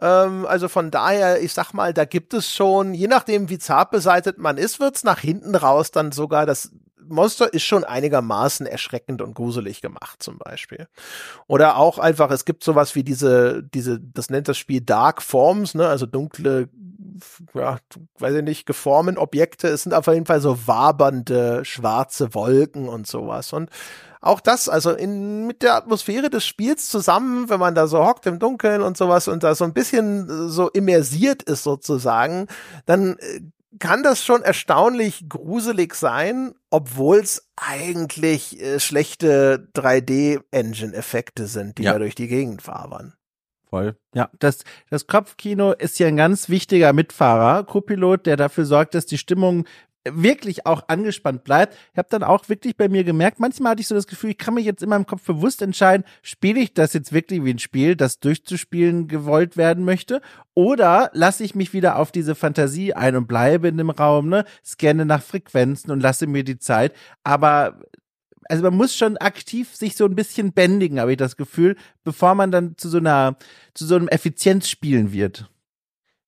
[0.00, 3.90] Ähm, also von daher, ich sag mal, da gibt es schon, je nachdem, wie zart
[3.90, 6.72] beseitet man ist, wird's nach hinten raus dann sogar das
[7.08, 10.88] Monster ist schon einigermaßen erschreckend und gruselig gemacht, zum Beispiel.
[11.46, 15.74] Oder auch einfach, es gibt sowas wie diese, diese, das nennt das Spiel Dark Forms,
[15.74, 16.68] ne, also dunkle,
[17.54, 17.78] ja,
[18.18, 19.68] weiß ich nicht, geformen Objekte.
[19.68, 23.52] Es sind auf jeden Fall so wabernde schwarze Wolken und sowas.
[23.52, 23.70] Und
[24.24, 28.26] auch das, also in, mit der Atmosphäre des Spiels zusammen, wenn man da so hockt
[28.26, 32.46] im Dunkeln und sowas und da so ein bisschen äh, so immersiert ist sozusagen,
[32.86, 33.40] dann äh,
[33.78, 41.92] kann das schon erstaunlich gruselig sein, obwohl es eigentlich äh, schlechte 3D-Engine-Effekte sind, die ja.
[41.92, 43.14] da durch die Gegend wabern.
[43.68, 43.96] Voll.
[44.14, 49.04] Ja, das, das Kopfkino ist ja ein ganz wichtiger Mitfahrer, Co-Pilot, der dafür sorgt, dass
[49.04, 49.66] die Stimmung
[50.08, 51.74] wirklich auch angespannt bleibt.
[51.92, 54.38] Ich habe dann auch wirklich bei mir gemerkt, manchmal hatte ich so das Gefühl, ich
[54.38, 57.58] kann mich jetzt in meinem Kopf bewusst entscheiden, spiele ich das jetzt wirklich wie ein
[57.58, 60.20] Spiel, das durchzuspielen gewollt werden möchte,
[60.54, 64.44] oder lasse ich mich wieder auf diese Fantasie ein und bleibe in dem Raum, ne,
[64.64, 66.92] scanne nach Frequenzen und lasse mir die Zeit.
[67.22, 67.80] Aber
[68.48, 72.34] also man muss schon aktiv sich so ein bisschen bändigen, habe ich das Gefühl, bevor
[72.34, 73.36] man dann zu so einer,
[73.72, 75.50] zu so einem Effizienzspielen wird.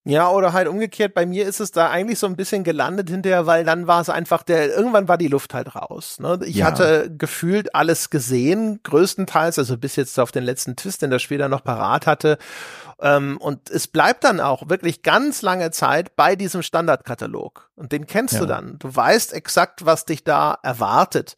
[0.08, 3.46] Ja, oder halt umgekehrt, bei mir ist es da eigentlich so ein bisschen gelandet hinterher,
[3.46, 6.20] weil dann war es einfach der, irgendwann war die Luft halt raus.
[6.20, 6.38] Ne?
[6.44, 6.66] Ich ja.
[6.66, 11.38] hatte gefühlt alles gesehen, größtenteils, also bis jetzt auf den letzten Twist, den das Spiel
[11.38, 12.38] dann noch parat hatte.
[13.00, 17.68] Ähm, und es bleibt dann auch wirklich ganz lange Zeit bei diesem Standardkatalog.
[17.74, 18.40] Und den kennst ja.
[18.40, 18.78] du dann.
[18.78, 21.36] Du weißt exakt, was dich da erwartet.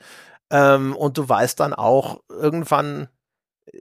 [0.51, 3.09] Ähm, und du weißt dann auch irgendwann,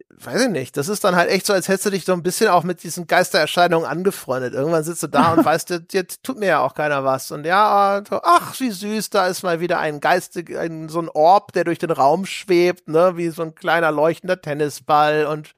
[0.09, 2.23] weiß ich nicht, das ist dann halt echt so, als hättest du dich so ein
[2.23, 4.53] bisschen auch mit diesen Geistererscheinungen angefreundet.
[4.53, 7.31] Irgendwann sitzt du da und weißt, jetzt tut mir ja auch keiner was.
[7.31, 11.53] Und ja, ach, wie süß, da ist mal wieder ein Geist, ein, so ein Orb,
[11.53, 15.53] der durch den Raum schwebt, ne, wie so ein kleiner leuchtender Tennisball und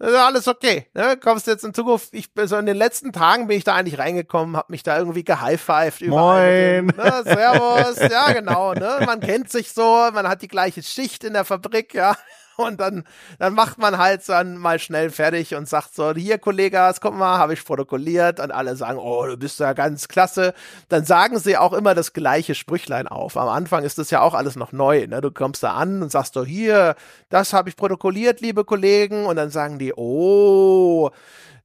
[0.00, 0.86] alles okay.
[0.94, 1.16] Ne?
[1.16, 4.56] Kommst jetzt in Zukunft, ich so in den letzten Tagen bin ich da eigentlich reingekommen,
[4.56, 6.82] hab mich da irgendwie gehighfived überall.
[6.82, 6.88] Moin.
[6.88, 7.22] Dem, ne?
[7.24, 9.02] Servus, ja genau, ne?
[9.06, 12.16] Man kennt sich so, man hat die gleiche Schicht in der Fabrik, ja.
[12.56, 13.04] Und dann,
[13.38, 17.38] dann macht man halt dann mal schnell fertig und sagt so, hier Kollegas, guck mal,
[17.38, 20.54] habe ich protokolliert und alle sagen, oh, du bist ja ganz klasse.
[20.88, 23.36] Dann sagen sie auch immer das gleiche Sprüchlein auf.
[23.36, 25.06] Am Anfang ist das ja auch alles noch neu.
[25.06, 25.20] Ne?
[25.20, 26.94] Du kommst da an und sagst so, hier,
[27.28, 29.26] das habe ich protokolliert, liebe Kollegen.
[29.26, 31.10] Und dann sagen die, oh,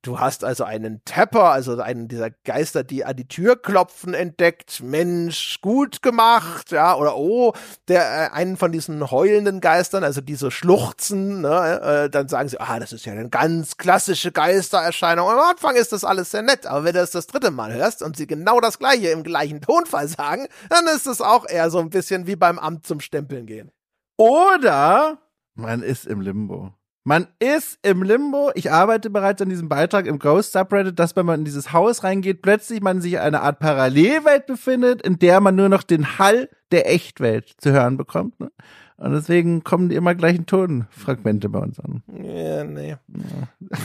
[0.01, 4.81] Du hast also einen Tapper, also einen dieser Geister, die an die Tür klopfen, entdeckt.
[4.81, 6.95] Mensch, gut gemacht, ja.
[6.95, 7.51] Oder oh,
[7.89, 12.61] der äh, einen von diesen heulenden Geistern, also diese Schluchzen, ne, äh, dann sagen sie,
[12.61, 15.27] ah, das ist ja eine ganz klassische Geistererscheinung.
[15.27, 17.73] Und am Anfang ist das alles sehr nett, aber wenn du das das dritte Mal
[17.73, 21.69] hörst und sie genau das gleiche im gleichen Tonfall sagen, dann ist es auch eher
[21.69, 23.69] so ein bisschen wie beim Amt zum Stempeln gehen.
[24.15, 25.17] Oder
[25.55, 26.73] man ist im Limbo.
[27.03, 28.51] Man ist im Limbo.
[28.55, 32.03] Ich arbeite bereits an diesem Beitrag im Ghost Subreddit, dass wenn man in dieses Haus
[32.03, 36.19] reingeht, plötzlich man sich in einer Art Parallelwelt befindet, in der man nur noch den
[36.19, 38.39] Hall der Echtwelt zu hören bekommt.
[38.39, 38.51] Ne?
[38.99, 42.03] Und deswegen kommen die immer gleichen Tonfragmente bei uns an.
[42.21, 42.97] Ja, nee.
[42.97, 43.77] Ja.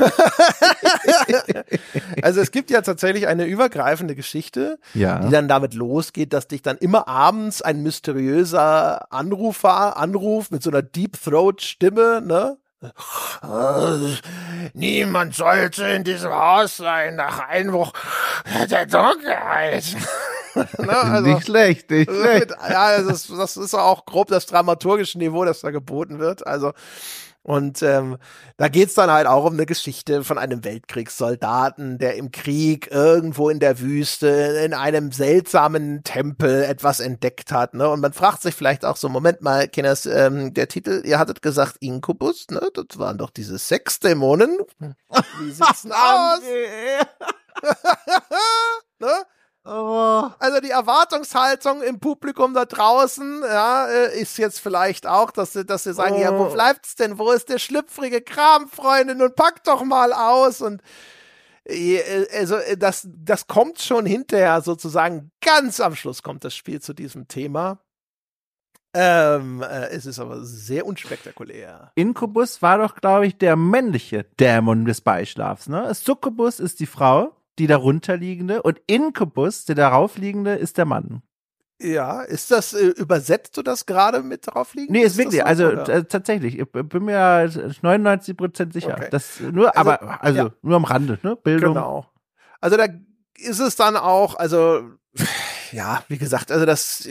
[2.22, 5.20] also es gibt ja tatsächlich eine übergreifende Geschichte, ja.
[5.20, 10.70] die dann damit losgeht, dass dich dann immer abends ein mysteriöser Anrufer anruft mit so
[10.70, 12.56] einer Deep Throat Stimme, ne?
[14.74, 17.92] Niemand sollte in diesem Haus sein nach Einbruch
[18.70, 19.84] der Dunkelheit.
[20.54, 22.50] ne, also, nicht schlecht, nicht schlecht.
[22.50, 26.46] Ja, das ist, das ist auch grob das dramaturgische Niveau, das da geboten wird.
[26.46, 26.72] Also
[27.44, 28.16] und ähm,
[28.56, 33.50] da geht's dann halt auch um eine Geschichte von einem Weltkriegssoldaten, der im Krieg irgendwo
[33.50, 34.28] in der Wüste
[34.64, 37.74] in einem seltsamen Tempel etwas entdeckt hat.
[37.74, 37.86] Ne?
[37.90, 41.42] Und man fragt sich vielleicht auch so, Moment mal, Kinders, ähm, der Titel, ihr hattet
[41.42, 42.62] gesagt Inkubus, ne?
[42.72, 44.60] Das waren doch diese Sexdämonen.
[44.78, 46.40] Wie sieht's denn aus?
[49.00, 49.26] ne?
[49.66, 50.28] Oh.
[50.38, 55.64] Also die Erwartungshaltung im Publikum da draußen, ja, äh, ist jetzt vielleicht auch, dass sie,
[55.64, 56.20] dass sie sagen, oh.
[56.20, 56.52] ja, wo oh.
[56.52, 57.18] bleibt's denn?
[57.18, 59.22] Wo ist der schlüpfrige Kram, Freundin?
[59.22, 60.82] Und pack doch mal aus und
[61.64, 66.82] äh, also äh, das, das kommt schon hinterher sozusagen ganz am Schluss kommt das Spiel
[66.82, 67.78] zu diesem Thema.
[68.92, 71.90] Ähm, äh, es ist aber sehr unspektakulär.
[71.94, 75.92] Inkubus war doch, glaube ich, der männliche Dämon des Beischlafs, ne?
[75.94, 81.22] Succubus ist die Frau die darunterliegende und Inkubus, der daraufliegende, ist der Mann.
[81.80, 84.92] Ja, ist das, äh, übersetzt du das gerade mit draufliegen?
[84.92, 87.50] Nee, ist, ist wirklich, so, also äh, tatsächlich, ich bin mir
[87.82, 88.94] 99 Prozent sicher.
[88.96, 89.08] Okay.
[89.10, 90.54] Das nur, also, aber, also ja.
[90.62, 91.36] nur am Rande, ne?
[91.36, 91.74] Bildung.
[91.74, 92.06] Genau.
[92.60, 92.86] Also da
[93.36, 94.82] ist es dann auch, also,
[95.72, 97.08] ja, wie gesagt, also das,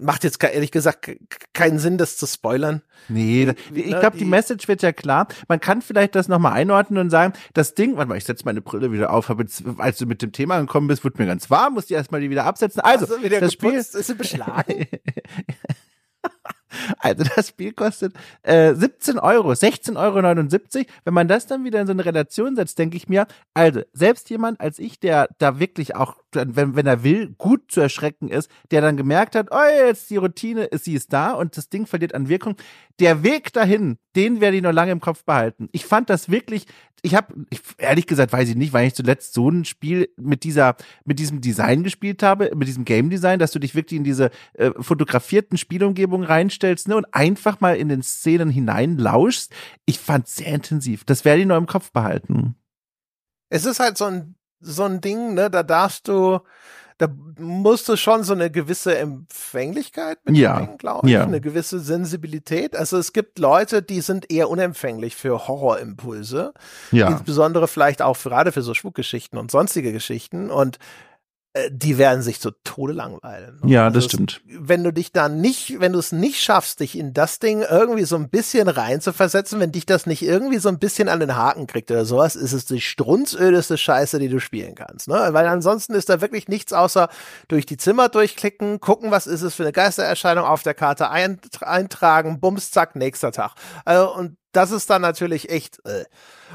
[0.00, 1.10] macht jetzt ehrlich gesagt
[1.52, 2.82] keinen Sinn, das zu spoilern.
[3.08, 5.28] Nee, ich ne, glaube, die Message wird ja klar.
[5.48, 8.60] Man kann vielleicht das nochmal einordnen und sagen, das Ding, warte mal, ich setze meine
[8.60, 11.50] Brille wieder auf, hab jetzt, als du mit dem Thema gekommen bist, wurde mir ganz
[11.50, 12.80] warm, musste ich erstmal die wieder absetzen.
[12.80, 14.86] Also, also das Spiel ist sie beschlagen.
[16.98, 20.86] Also das Spiel kostet äh, 17 Euro, 16,79 Euro.
[21.04, 24.28] Wenn man das dann wieder in so eine Relation setzt, denke ich mir, also selbst
[24.30, 28.50] jemand als ich, der da wirklich auch, wenn, wenn er will, gut zu erschrecken ist,
[28.70, 32.14] der dann gemerkt hat, oh, jetzt die Routine, sie ist da und das Ding verliert
[32.14, 32.56] an Wirkung.
[33.00, 35.68] Der Weg dahin, den werde ich noch lange im Kopf behalten.
[35.72, 36.66] Ich fand das wirklich,
[37.02, 37.34] ich habe,
[37.78, 41.40] ehrlich gesagt, weiß ich nicht, weil ich zuletzt so ein Spiel mit dieser, mit diesem
[41.40, 45.58] Design gespielt habe, mit diesem Game Design, dass du dich wirklich in diese äh, fotografierten
[45.58, 49.52] Spielumgebung reinstellst ne, und einfach mal in den Szenen hineinlauschst.
[49.84, 51.04] Ich fand sehr intensiv.
[51.04, 52.56] Das werde ich noch im Kopf behalten.
[53.48, 56.40] Es ist halt so ein, so ein Ding, ne, da darfst du,
[56.98, 57.08] da
[57.38, 60.76] musst du schon so eine gewisse Empfänglichkeit mitbringen, ja.
[60.78, 61.24] glaube ich, ja.
[61.24, 62.74] eine gewisse Sensibilität.
[62.74, 66.54] Also es gibt Leute, die sind eher unempfänglich für Horrorimpulse,
[66.92, 67.08] ja.
[67.08, 70.78] insbesondere vielleicht auch gerade für so Schwuckgeschichten und sonstige Geschichten und
[71.70, 73.60] die werden sich zu Tode langweilen.
[73.64, 74.42] Ja, das also stimmt.
[74.46, 78.04] wenn du dich da nicht, wenn du es nicht schaffst, dich in das Ding irgendwie
[78.04, 81.20] so ein bisschen rein zu versetzen, wenn dich das nicht irgendwie so ein bisschen an
[81.20, 85.08] den Haken kriegt oder sowas, ist es die strunzödeste Scheiße, die du spielen kannst.
[85.08, 85.28] Ne?
[85.30, 87.08] Weil ansonsten ist da wirklich nichts außer
[87.48, 92.40] durch die Zimmer durchklicken, gucken, was ist es für eine Geistererscheinung auf der Karte eintragen,
[92.40, 93.54] bums, zack, nächster Tag.
[93.84, 95.84] Also, und das ist dann natürlich echt.
[95.86, 96.04] Äh.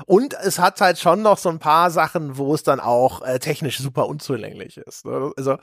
[0.05, 3.39] Und es hat halt schon noch so ein paar Sachen, wo es dann auch äh,
[3.39, 5.05] technisch super unzulänglich ist.
[5.05, 5.31] Ne?
[5.37, 5.57] Also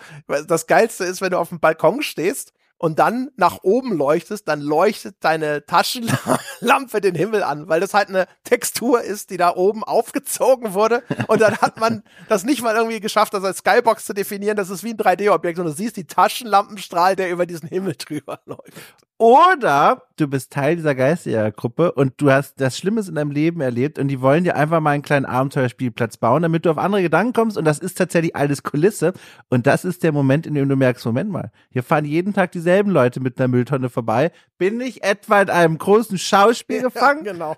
[0.46, 4.60] das Geilste ist, wenn du auf dem Balkon stehst und dann nach oben leuchtest, dann
[4.60, 9.82] leuchtet deine Taschenlampe den Himmel an, weil das halt eine Textur ist, die da oben
[9.82, 11.02] aufgezogen wurde.
[11.26, 14.56] Und dann hat man das nicht mal irgendwie geschafft, das als Skybox zu definieren.
[14.56, 18.40] Das ist wie ein 3D-Objekt und du siehst die Taschenlampenstrahl, der über diesen Himmel drüber
[18.46, 18.72] läuft.
[19.20, 23.98] Oder du bist Teil dieser Geisterjägergruppe und du hast das Schlimmes in deinem Leben erlebt
[23.98, 27.32] und die wollen dir einfach mal einen kleinen Abenteuerspielplatz bauen, damit du auf andere Gedanken
[27.32, 29.14] kommst und das ist tatsächlich alles Kulisse
[29.48, 32.52] und das ist der Moment, in dem du merkst, Moment mal, hier fahren jeden Tag
[32.52, 34.30] diese dieselben Leute mit einer Mülltonne vorbei.
[34.58, 37.24] Bin ich etwa in einem großen Schauspiel gefangen?
[37.24, 37.56] Ja, genau.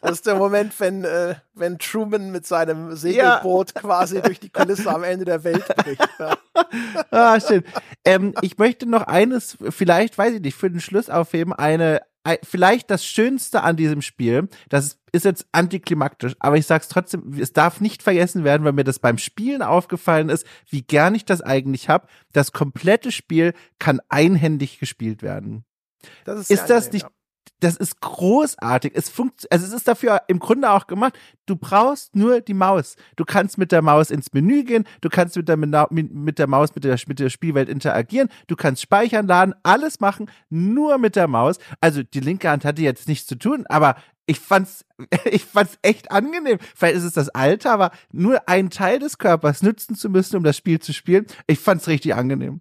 [0.00, 3.80] Das ist der Moment, wenn, äh, wenn Truman mit seinem Segelboot ja.
[3.80, 6.08] quasi durch die Kulisse am Ende der Welt bricht.
[6.18, 6.36] Ja.
[7.12, 7.62] ah, schön.
[8.04, 12.00] Ähm, ich möchte noch eines, vielleicht, weiß ich nicht, für den Schluss aufheben, eine,
[12.42, 17.52] vielleicht das Schönste an diesem Spiel, das ist jetzt antiklimaktisch, aber ich sag's trotzdem, es
[17.52, 21.42] darf nicht vergessen werden, weil mir das beim Spielen aufgefallen ist, wie gern ich das
[21.42, 22.08] eigentlich habe.
[22.32, 25.64] Das komplette Spiel kann einhändig gespielt werden.
[26.24, 27.06] Das ist, ist das nicht,
[27.62, 28.92] das ist großartig.
[28.94, 31.14] Es funkt, also es ist dafür im Grunde auch gemacht.
[31.46, 32.96] Du brauchst nur die Maus.
[33.16, 34.84] Du kannst mit der Maus ins Menü gehen.
[35.00, 38.28] Du kannst mit der, mit der Maus mit der, mit der Spielwelt interagieren.
[38.48, 41.58] Du kannst speichern, laden, alles machen, nur mit der Maus.
[41.80, 43.96] Also die linke Hand hatte jetzt nichts zu tun, aber
[44.26, 44.84] ich fand's,
[45.24, 46.58] ich fand's echt angenehm.
[46.74, 50.42] Vielleicht ist es das Alter, aber nur einen Teil des Körpers nützen zu müssen, um
[50.42, 51.26] das Spiel zu spielen.
[51.46, 52.60] Ich fand's richtig angenehm.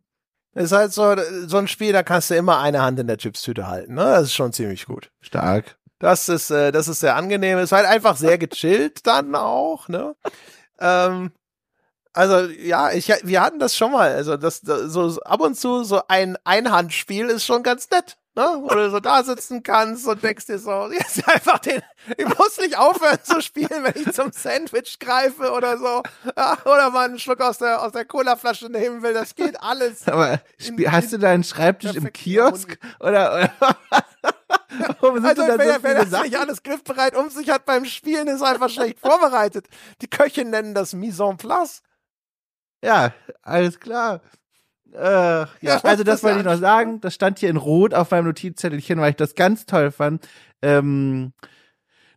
[0.53, 1.15] Ist halt so,
[1.47, 3.93] so ein Spiel, da kannst du immer eine Hand in der Chipstüte halten.
[3.93, 4.03] Ne?
[4.03, 5.09] Das ist schon ziemlich gut.
[5.21, 5.77] Stark.
[5.99, 7.57] Das ist, äh, das ist sehr angenehm.
[7.59, 9.87] Ist halt einfach sehr gechillt dann auch.
[9.87, 10.15] Ne?
[10.79, 11.31] Ähm,
[12.13, 14.11] also ja, ich, wir hatten das schon mal.
[14.13, 18.59] Also das, das so ab und zu so ein Einhandspiel ist schon ganz nett ne?
[18.61, 21.81] Wo du so da sitzen kannst und denkst dir so, jetzt einfach den,
[22.17, 26.03] ich muss nicht aufhören zu spielen, wenn ich zum Sandwich greife oder so.
[26.37, 30.07] Ja, oder mal einen Schluck aus der, aus der Colaflasche nehmen will, das geht alles.
[30.07, 32.77] Aber in, hast du deinen Schreibtisch im Kiosk?
[32.99, 33.53] Oder, oder
[34.99, 38.41] Warum also, wenn, so wenn das nicht alles griffbereit um sich hat beim Spielen, ist
[38.41, 39.67] einfach schlecht vorbereitet.
[40.01, 41.81] Die Köche nennen das Mise en place.
[42.83, 44.21] Ja, alles klar.
[44.93, 47.01] Äh, ja, also das wollte ich noch sagen.
[47.01, 50.27] Das stand hier in Rot auf meinem Notizzettelchen, weil ich das ganz toll fand.
[50.61, 51.33] Ähm,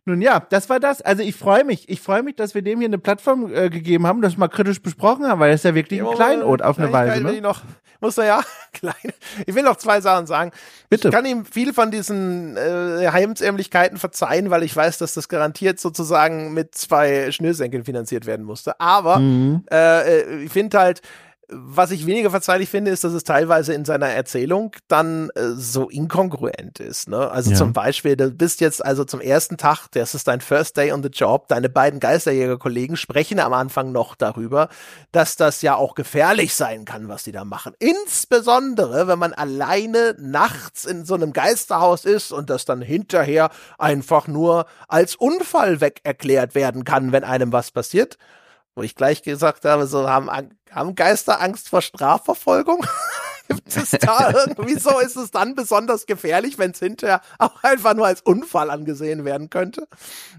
[0.07, 1.01] nun ja, das war das.
[1.01, 1.89] Also ich freue mich.
[1.89, 4.79] Ich freue mich, dass wir dem hier eine Plattform äh, gegeben haben, das mal kritisch
[4.79, 7.23] besprochen haben, weil das ist ja wirklich ein Kleinod auf eine Weise.
[7.23, 7.33] Ne?
[7.33, 7.63] Ich noch,
[8.01, 8.41] muss ja,
[8.73, 8.93] klein.
[9.47, 10.51] Ich will noch zwei Sachen sagen.
[10.89, 11.07] Bitte.
[11.07, 15.79] Ich kann ihm viel von diesen äh, Heimsämlichkeiten verzeihen, weil ich weiß, dass das garantiert
[15.79, 18.79] sozusagen mit zwei Schnürsenkeln finanziert werden musste.
[18.79, 19.63] Aber mhm.
[19.71, 21.01] äh, äh ich finde halt,
[21.49, 25.89] was ich weniger verzeihlich finde, ist, dass es teilweise in seiner Erzählung dann äh, so
[25.89, 27.07] inkongruent ist.
[27.07, 27.29] Ne?
[27.29, 27.57] Also ja.
[27.57, 31.03] zum Beispiel, du bist jetzt also zum ersten Tag, das ist dein First Day on
[31.03, 34.69] the Job, deine beiden Geisterjäger-Kollegen sprechen am Anfang noch darüber,
[35.11, 37.73] dass das ja auch gefährlich sein kann, was die da machen.
[37.79, 44.27] Insbesondere, wenn man alleine nachts in so einem Geisterhaus ist und das dann hinterher einfach
[44.27, 48.17] nur als Unfall weg erklärt werden kann, wenn einem was passiert
[48.75, 50.29] wo ich gleich gesagt habe, so haben,
[50.69, 52.85] haben Geister Angst vor Strafverfolgung?
[53.47, 58.07] Gibt es da wieso ist es dann besonders gefährlich, wenn es hinterher auch einfach nur
[58.07, 59.87] als Unfall angesehen werden könnte?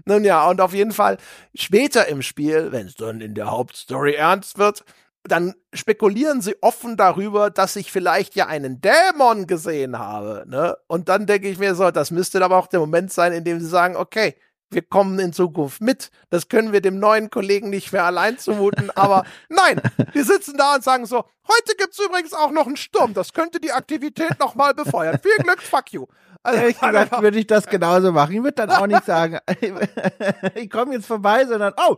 [0.05, 1.17] Nun ja, und auf jeden Fall
[1.55, 4.83] später im Spiel, wenn es dann in der Hauptstory ernst wird,
[5.23, 10.45] dann spekulieren sie offen darüber, dass ich vielleicht ja einen Dämon gesehen habe.
[10.47, 10.77] Ne?
[10.87, 13.59] Und dann denke ich mir so, das müsste aber auch der Moment sein, in dem
[13.59, 14.35] sie sagen, okay,
[14.69, 16.09] wir kommen in Zukunft mit.
[16.29, 18.91] Das können wir dem neuen Kollegen nicht mehr allein zumuten.
[18.91, 19.81] Aber nein,
[20.11, 23.13] wir sitzen da und sagen so, heute gibt's übrigens auch noch einen Sturm.
[23.13, 25.19] Das könnte die Aktivität nochmal befeuern.
[25.21, 26.05] Viel Glück, fuck you.
[26.43, 28.33] Also, Ehrlich gesagt würde ich das genauso machen.
[28.33, 29.39] Ich würde dann auch nicht sagen,
[30.55, 31.97] ich komme jetzt vorbei, sondern, oh,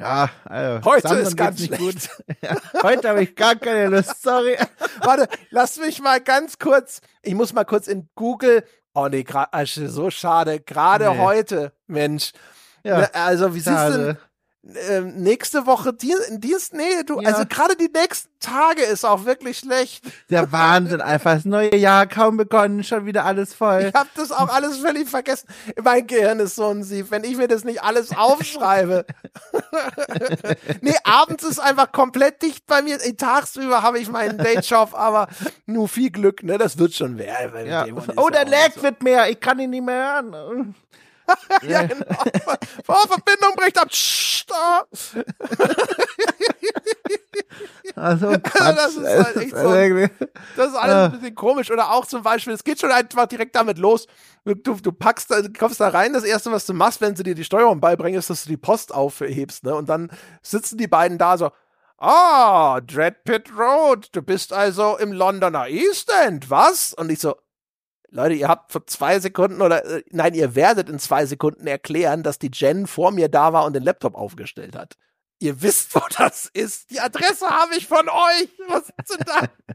[0.00, 1.96] ja, also, heute Samson ist ganz nicht gut.
[2.40, 4.56] Ja, heute habe ich gar keine Lust, sorry.
[5.02, 9.86] Warte, lass mich mal ganz kurz, ich muss mal kurz in Google Oh nee, also
[9.88, 10.60] so schade.
[10.60, 11.18] Gerade nee.
[11.18, 12.32] heute, Mensch.
[12.82, 14.16] Ja, ne, also wie siehst du
[14.62, 17.30] ähm, nächste Woche Dienst, nee, du, ja.
[17.30, 20.04] also gerade die nächsten Tage ist auch wirklich schlecht.
[20.28, 23.86] Der Wahnsinn, einfach das neue Jahr kaum begonnen, schon wieder alles voll.
[23.88, 25.48] Ich hab das auch alles völlig vergessen.
[25.82, 29.06] Mein Gehirn ist so ein Sieb, wenn ich mir das nicht alles aufschreibe.
[30.82, 32.98] nee, abends ist einfach komplett dicht bei mir.
[33.16, 35.28] Tagsüber habe ich meinen Dayjob, aber
[35.64, 37.66] nur viel Glück, ne, das wird schon werden.
[37.66, 37.86] Ja.
[38.16, 38.82] Oh, der Lag so.
[38.82, 40.74] wird mehr, ich kann ihn nicht mehr hören.
[41.62, 42.06] ja, genau.
[42.88, 43.90] Oh, Verbindung bricht ab.
[47.96, 49.70] also, das ist halt echt so.
[50.56, 51.70] Das ist alles ein bisschen komisch.
[51.70, 54.06] Oder auch zum Beispiel, es geht schon einfach direkt damit los.
[54.44, 57.34] Du, du packst, du kommst da rein, das erste, was du machst, wenn sie dir
[57.34, 59.74] die Steuerung beibringen, ist, dass du die Post aufhebst, ne?
[59.74, 60.10] Und dann
[60.42, 61.50] sitzen die beiden da so,
[62.02, 66.94] Ah, Dread Pit Road, du bist also im Londoner East End, was?
[66.94, 67.36] Und ich so,
[68.10, 72.22] Leute, ihr habt vor zwei Sekunden oder äh, nein, ihr werdet in zwei Sekunden erklären,
[72.22, 74.96] dass die Jen vor mir da war und den Laptop aufgestellt hat.
[75.38, 76.90] Ihr wisst, wo das ist.
[76.90, 78.50] Die Adresse habe ich von euch.
[78.68, 79.48] Was ist denn da?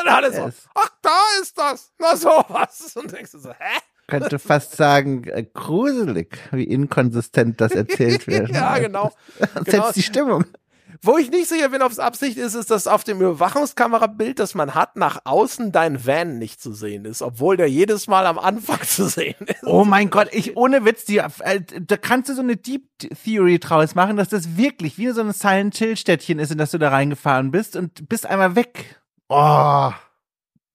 [0.00, 1.92] Und alle so, ach, da ist das.
[1.98, 2.96] Na sowas.
[2.96, 3.78] Und denkst du so, hä?
[4.10, 8.50] könnte fast sagen, äh, gruselig, wie inkonsistent das erzählt wird.
[8.50, 9.12] ja, genau.
[9.38, 9.84] Das genau.
[9.84, 10.44] setzt die Stimmung.
[11.02, 14.54] Wo ich nicht sicher bin, ob es Absicht ist, ist, dass auf dem Überwachungskamerabild, das
[14.54, 18.38] man hat, nach außen dein Van nicht zu sehen ist, obwohl der jedes Mal am
[18.38, 19.64] Anfang zu sehen ist.
[19.64, 22.86] Oh mein Gott, ich ohne Witz, die, äh, da kannst du so eine Deep
[23.24, 26.70] Theory draus machen, dass das wirklich wie so ein Silent Hill Städtchen ist, in das
[26.70, 29.00] du da reingefahren bist und bist einmal weg.
[29.28, 29.92] Oh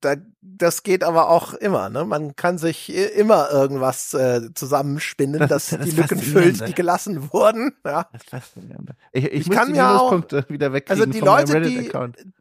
[0.06, 1.90] da, das geht aber auch immer.
[1.90, 2.06] Ne?
[2.06, 7.74] Man kann sich immer irgendwas äh, zusammenspinnen, das, das die Lücken füllt, die gelassen wurden.
[7.84, 8.08] Ja.
[9.12, 11.92] Ich, ich, ich muss kann die Minuspunkte auch, wieder wegkriegen also die Leute, die,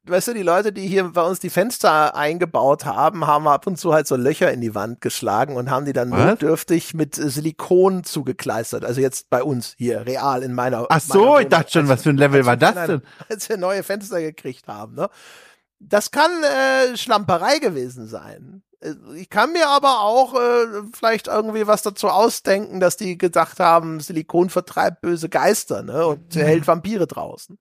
[0.06, 3.78] weißt du, die Leute, die hier bei uns die Fenster eingebaut haben, haben ab und
[3.78, 6.26] zu halt so Löcher in die Wand geschlagen und haben die dann Was?
[6.26, 8.84] notdürftig mit Silikon zugekleistert.
[8.84, 10.86] Also jetzt bei uns hier, real in meiner.
[10.88, 13.02] Ach so, meiner ich dachte schon, was für ein Level war das denn?
[13.30, 15.08] Als wir neue Fenster gekriegt haben, ne?
[15.78, 18.62] Das kann äh, Schlamperei gewesen sein.
[18.80, 23.60] Äh, ich kann mir aber auch äh, vielleicht irgendwie was dazu ausdenken, dass die gedacht
[23.60, 27.58] haben, Silikon vertreibt böse Geister ne, und hält Vampire draußen.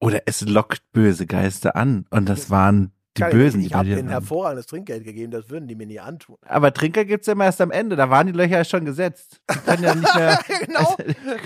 [0.00, 3.60] Oder es lockt böse Geister an und das waren die Kann Bösen.
[3.60, 6.36] Ich, ich habe ihnen hervorragendes Trinkgeld gegeben, das würden die mir nie antun.
[6.46, 9.40] Aber Trinkgeld gibt's ja immer erst am Ende, da waren die Löcher schon gesetzt.
[9.50, 10.78] Die können ja nicht mehr, genau.
[10.78, 10.96] also,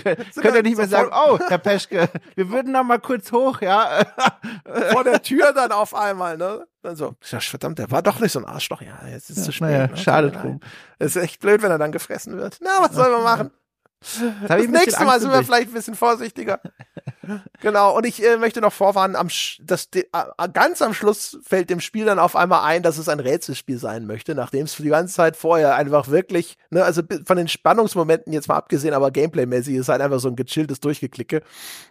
[0.03, 3.61] können, können ja nicht mehr sagen, oh, Herr Peschke, wir würden noch mal kurz hoch,
[3.61, 4.03] ja.
[4.91, 6.65] Vor der Tür dann auf einmal, ne?
[6.81, 8.81] Dann so, verdammt, der war doch nicht so ein Arschloch.
[8.81, 9.67] Ja, jetzt ist es ja, zu spät.
[9.69, 9.97] Naja, ne?
[9.97, 10.59] schade drum.
[10.97, 12.57] Es ist echt blöd, wenn er dann gefressen wird.
[12.61, 13.51] Na, was soll man machen?
[14.01, 16.59] Das, das nächste Mal sind wir vielleicht ein bisschen vorsichtiger.
[17.61, 19.27] genau, und ich äh, möchte noch vorwarnen, am
[19.61, 20.03] das, äh,
[20.53, 24.07] ganz am Schluss fällt dem Spiel dann auf einmal ein, dass es ein Rätselspiel sein
[24.07, 28.33] möchte, nachdem es für die ganze Zeit vorher einfach wirklich, ne, also von den Spannungsmomenten
[28.33, 31.43] jetzt mal abgesehen, aber gameplaymäßig ist halt einfach so ein gechilltes Durchgeklicke.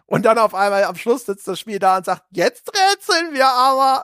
[0.07, 3.47] Und dann auf einmal am Schluss sitzt das Spiel da und sagt, jetzt rätseln wir
[3.47, 4.03] aber.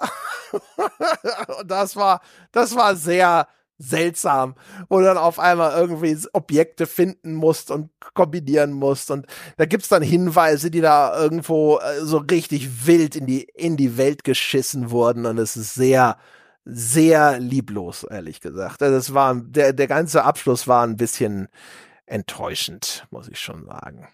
[1.61, 2.21] und das war,
[2.53, 4.55] das war sehr, seltsam,
[4.89, 9.27] wo du dann auf einmal irgendwie Objekte finden musst und kombinieren musst und
[9.59, 13.99] da gibt's dann Hinweise, die da irgendwo äh, so richtig wild in die in die
[13.99, 16.17] Welt geschissen wurden und es ist sehr
[16.65, 18.83] sehr lieblos, ehrlich gesagt.
[18.83, 21.49] Also das war der der ganze Abschluss war ein bisschen
[22.07, 24.09] enttäuschend, muss ich schon sagen.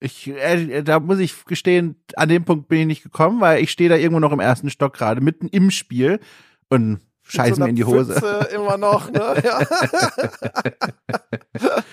[0.00, 3.70] Ich, äh, da muss ich gestehen, an dem Punkt bin ich nicht gekommen, weil ich
[3.70, 6.20] stehe da irgendwo noch im ersten Stock gerade, mitten im Spiel
[6.68, 8.14] und scheißen so mir in die Hose.
[8.14, 9.36] Pfütze immer noch, ne?
[9.44, 9.60] Ja.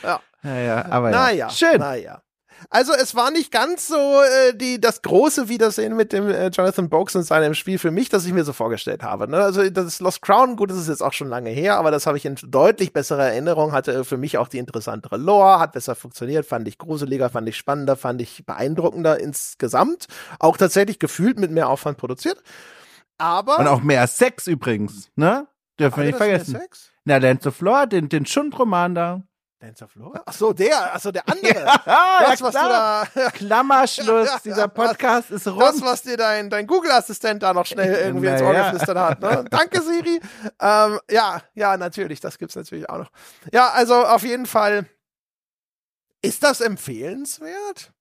[0.04, 0.20] ja.
[0.44, 1.18] Naja, aber ja.
[1.18, 1.80] Naja, schön.
[1.80, 2.22] Naja.
[2.70, 6.90] Also es war nicht ganz so äh, die das große Wiedersehen mit dem äh, Jonathan
[6.90, 9.28] Boakes und seinem Spiel für mich, das ich mir so vorgestellt habe.
[9.30, 9.38] Ne?
[9.38, 12.18] Also das Lost Crown, gut, das ist jetzt auch schon lange her, aber das habe
[12.18, 13.72] ich in deutlich besserer Erinnerung.
[13.72, 17.58] Hatte für mich auch die interessantere Lore, hat besser funktioniert, fand ich gruseliger, fand ich
[17.58, 20.08] spannender, fand ich beeindruckender insgesamt.
[20.40, 22.42] Auch tatsächlich gefühlt mit mehr Aufwand produziert.
[23.18, 23.60] Aber.
[23.60, 25.48] Und auch mehr Sex übrigens, ne?
[25.80, 26.54] Dürfen wir nicht vergessen.
[26.54, 26.92] Mehr Sex?
[27.04, 29.24] Na, Dance of Lore, den, den Schundroman da.
[29.60, 30.22] Dance of Lore?
[30.26, 31.66] Ach so, der, ach so, der andere.
[31.66, 33.08] Ja, das, was klar.
[33.14, 33.32] du da.
[33.32, 35.62] Klammerschluss, ja, dieser Podcast ist rund.
[35.62, 38.70] Das, was dir dein, dein Google-Assistent da noch schnell irgendwie ins Ohr ja.
[38.70, 39.22] geflüstert hat.
[39.22, 39.46] Ne?
[39.52, 40.20] Danke, Siri.
[40.60, 43.12] Ähm, ja, ja, natürlich, das gibt's natürlich auch noch.
[43.52, 44.88] Ja, also auf jeden Fall.
[46.22, 47.94] Ist das empfehlenswert?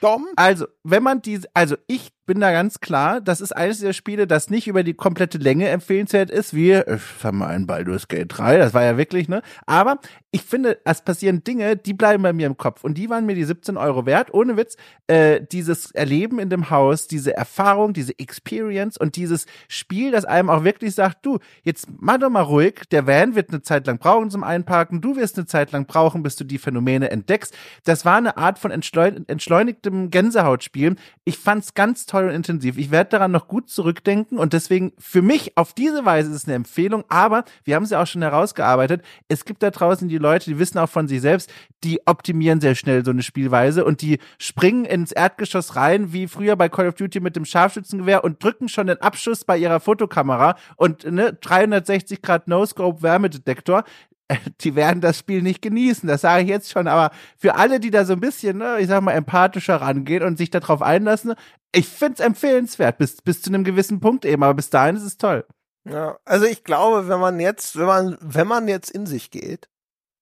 [0.00, 0.28] Dom?
[0.36, 4.26] Also, wenn man diese, also ich bin da ganz klar, das ist eines dieser Spiele,
[4.26, 8.26] das nicht über die komplette Länge empfehlenswert ist, wie, äh, sagen wir ein Baldur's Gate
[8.28, 9.40] 3, das war ja wirklich, ne?
[9.64, 9.98] Aber
[10.30, 13.34] ich finde, es passieren Dinge, die bleiben bei mir im Kopf und die waren mir
[13.34, 14.76] die 17 Euro wert, ohne Witz,
[15.06, 20.50] äh, dieses Erleben in dem Haus, diese Erfahrung, diese Experience und dieses Spiel, das einem
[20.50, 23.96] auch wirklich sagt, du, jetzt mach doch mal ruhig, der Van wird eine Zeit lang
[23.96, 27.56] brauchen zum Einparken, du wirst eine Zeit lang brauchen, bis du die Phänomene entdeckst.
[27.84, 30.96] Das war eine Art von entschleunigtem Gänsehautspiel.
[31.24, 32.78] Ich fand's ganz toll toll und intensiv.
[32.78, 36.44] Ich werde daran noch gut zurückdenken und deswegen für mich auf diese Weise ist es
[36.46, 39.02] eine Empfehlung, aber wir haben es ja auch schon herausgearbeitet.
[39.28, 41.52] Es gibt da draußen die Leute, die wissen auch von sich selbst,
[41.84, 46.56] die optimieren sehr schnell so eine Spielweise und die springen ins Erdgeschoss rein, wie früher
[46.56, 50.56] bei Call of Duty mit dem Scharfschützengewehr und drücken schon den Abschuss bei ihrer Fotokamera
[50.76, 53.84] und ne, 360 Grad No-Scope Wärmedetektor
[54.60, 56.88] die werden das Spiel nicht genießen, das sage ich jetzt schon.
[56.88, 60.38] Aber für alle, die da so ein bisschen, ne, ich sag mal, empathischer rangehen und
[60.38, 61.34] sich darauf einlassen,
[61.72, 65.02] ich finde es empfehlenswert, bis, bis zu einem gewissen Punkt eben, aber bis dahin ist
[65.02, 65.44] es toll.
[65.88, 69.68] Ja, also ich glaube, wenn man jetzt, wenn man, wenn man jetzt in sich geht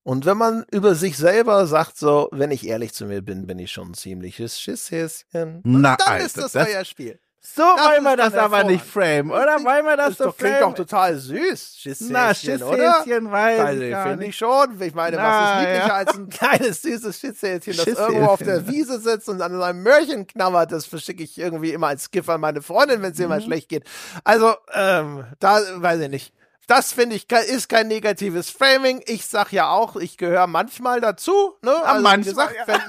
[0.05, 3.59] und wenn man über sich selber sagt, so, wenn ich ehrlich zu mir bin, bin
[3.59, 5.63] ich schon ein ziemliches Schisshäschen.
[5.65, 7.19] Na, dann Alter, ist das, das euer Spiel.
[7.55, 9.63] So das wollen wir das aber nicht frame, oder?
[9.65, 10.37] Wollen wir das, das so frame?
[10.37, 11.77] Klingt doch total süß.
[11.79, 14.81] Schisshäschen, Na, Schisshäschen, weiß also, ich Finde ich schon.
[14.83, 15.95] Ich meine, Na, was ist niedlicher ja.
[15.95, 20.27] als ein kleines, süßes Schisshäschen, das irgendwo auf der Wiese sitzt und an seinem Mörchen
[20.27, 20.73] knabbert.
[20.73, 23.31] Das verschicke ich irgendwie immer als Gift an meine Freundin, wenn es ihr mhm.
[23.31, 23.85] mal schlecht geht.
[24.25, 26.33] Also, ähm, da weiß ich nicht.
[26.67, 29.01] Das finde ich ist kein negatives Framing.
[29.07, 31.55] Ich sag ja auch, ich gehöre manchmal dazu.
[31.63, 31.73] Ne?
[31.85, 32.81] Also, manchmal, gesagt, wenn,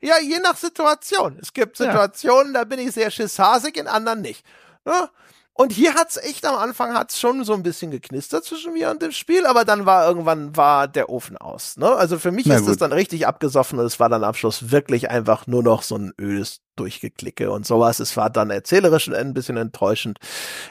[0.00, 1.38] Ja, je nach Situation.
[1.40, 2.60] Es gibt Situationen, ja.
[2.60, 4.44] da bin ich sehr schisshasig, in anderen nicht.
[4.84, 5.10] Ne?
[5.52, 9.02] Und hier hat's echt am Anfang hat's schon so ein bisschen geknistert zwischen mir und
[9.02, 11.76] dem Spiel, aber dann war irgendwann war der Ofen aus.
[11.76, 11.88] Ne?
[11.88, 14.70] Also für mich Na ist es dann richtig abgesoffen und es war dann am Schluss
[14.70, 18.00] wirklich einfach nur noch so ein ödes Durchgeklicke und sowas.
[18.00, 20.18] Es war dann erzählerisch ein bisschen enttäuschend.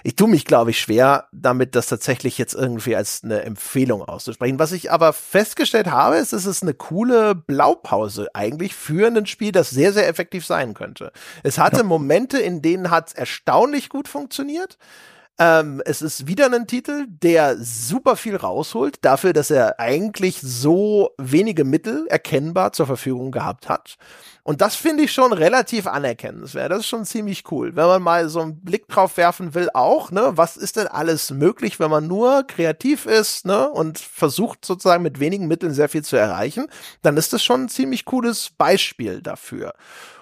[0.03, 4.57] Ich tue mich, glaube ich, schwer, damit das tatsächlich jetzt irgendwie als eine Empfehlung auszusprechen.
[4.57, 9.51] Was ich aber festgestellt habe, ist, es ist eine coole Blaupause eigentlich für ein Spiel,
[9.51, 11.11] das sehr, sehr effektiv sein könnte.
[11.43, 11.83] Es hatte ja.
[11.83, 14.68] Momente, in denen hat es erstaunlich gut funktioniert.
[15.41, 21.11] Ähm, es ist wieder ein Titel, der super viel rausholt, dafür, dass er eigentlich so
[21.17, 23.95] wenige Mittel erkennbar zur Verfügung gehabt hat.
[24.43, 26.71] Und das finde ich schon relativ anerkennenswert.
[26.71, 27.77] Das ist schon ziemlich cool.
[27.77, 31.31] Wenn man mal so einen Blick drauf werfen will, auch, ne, was ist denn alles
[31.31, 36.03] möglich, wenn man nur kreativ ist, ne, und versucht sozusagen mit wenigen Mitteln sehr viel
[36.03, 36.67] zu erreichen,
[37.01, 39.73] dann ist das schon ein ziemlich cooles Beispiel dafür.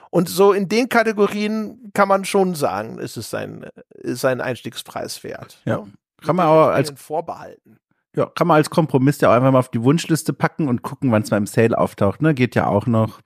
[0.09, 5.23] Und so in den Kategorien kann man schon sagen, ist es sein, ist sein Einstiegspreis
[5.23, 5.61] wert.
[5.65, 5.77] Ja.
[5.77, 5.87] ja.
[6.23, 7.77] Kann man auch als vorbehalten.
[8.15, 11.11] Ja, kann man als Kompromiss ja auch einfach mal auf die Wunschliste packen und gucken,
[11.11, 12.33] wann es mal im Sale auftaucht, ne?
[12.33, 13.19] Geht ja auch noch.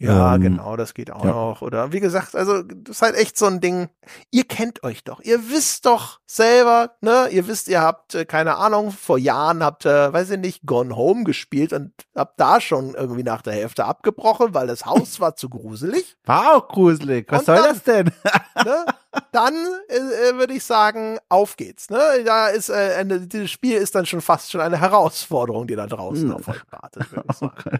[0.00, 1.32] Ja, ähm, genau, das geht auch ja.
[1.32, 1.62] noch.
[1.62, 3.88] Oder wie gesagt, also das ist halt echt so ein Ding.
[4.30, 5.20] Ihr kennt euch doch.
[5.20, 7.28] Ihr wisst doch selber, ne?
[7.30, 10.94] Ihr wisst, ihr habt, äh, keine Ahnung, vor Jahren habt, äh, weiß ich nicht, Gone
[10.94, 15.34] Home gespielt und habt da schon irgendwie nach der Hälfte abgebrochen, weil das Haus war
[15.34, 16.16] zu gruselig.
[16.24, 17.26] War auch gruselig.
[17.30, 18.06] Was und soll dann, das denn?
[18.64, 18.86] ne?
[19.32, 19.54] Dann
[19.88, 21.90] äh, äh, würde ich sagen, auf geht's.
[21.90, 21.98] Ne?
[22.24, 25.86] Da ist äh, eine, dieses Spiel ist dann schon fast schon eine Herausforderung, die da
[25.86, 26.36] draußen hm.
[26.36, 27.52] auf euch wartet, würde ich sagen.
[27.58, 27.78] Okay.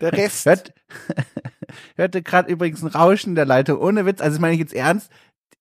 [0.00, 0.46] Der Rest.
[0.46, 0.72] Hört,
[1.96, 3.78] hörte gerade übrigens ein Rauschen der Leitung.
[3.80, 5.10] Ohne Witz, also das meine ich jetzt ernst.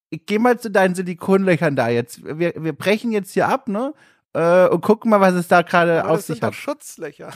[0.10, 2.24] Ich geh mal zu deinen Silikonlöchern da jetzt.
[2.24, 3.94] Wir, wir brechen jetzt hier ab, ne?
[4.34, 6.54] Äh, und gucken mal, was es da gerade auf sich hat.
[6.54, 7.32] Das sind doch Schutzlöcher.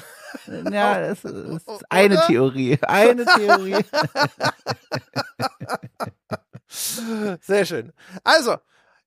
[0.72, 2.28] Ja, das ist eine Oder?
[2.28, 2.78] Theorie.
[2.88, 3.84] Eine Theorie.
[6.68, 7.92] Sehr schön.
[8.24, 8.58] Also,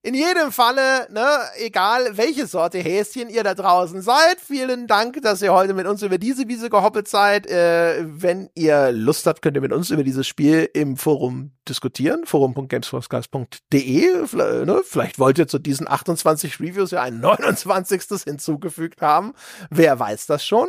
[0.05, 1.27] in jedem Falle, ne,
[1.57, 6.03] egal welche Sorte Häschen ihr da draußen seid, vielen Dank, dass ihr heute mit uns
[6.03, 7.47] über diese Wiese gehoppelt seid.
[7.47, 12.27] Äh, wenn ihr Lust habt, könnt ihr mit uns über dieses Spiel im Forum diskutieren,
[12.27, 14.09] forum.gamesforscast.de.
[14.67, 14.83] Ne?
[14.85, 18.03] Vielleicht wollt ihr zu diesen 28 Reviews ja ein 29.
[18.25, 19.33] hinzugefügt haben.
[19.71, 20.69] Wer weiß das schon.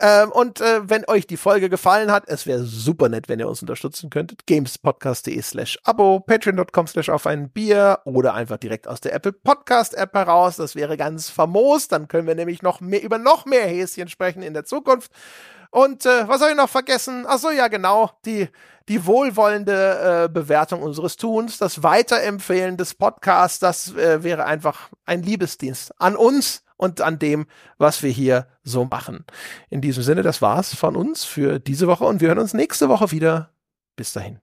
[0.00, 3.48] Ähm, und äh, wenn euch die Folge gefallen hat, es wäre super nett, wenn ihr
[3.48, 4.46] uns unterstützen könntet.
[4.46, 9.94] gamespodcast.de slash abo, patreon.com slash auf ein Bier oder einfach direkt aus der Apple Podcast
[9.94, 10.56] App heraus.
[10.56, 11.88] Das wäre ganz famos.
[11.88, 15.12] Dann können wir nämlich noch mehr über noch mehr Häschen sprechen in der Zukunft.
[15.70, 17.26] Und äh, was habe ich noch vergessen?
[17.28, 18.48] Ach so, ja genau, die
[18.88, 25.22] die wohlwollende äh, Bewertung unseres Tuns, das Weiterempfehlen des Podcasts, das äh, wäre einfach ein
[25.22, 27.46] Liebesdienst an uns und an dem,
[27.76, 29.24] was wir hier so machen.
[29.68, 32.88] In diesem Sinne, das war's von uns für diese Woche und wir hören uns nächste
[32.88, 33.50] Woche wieder.
[33.96, 34.40] Bis dahin.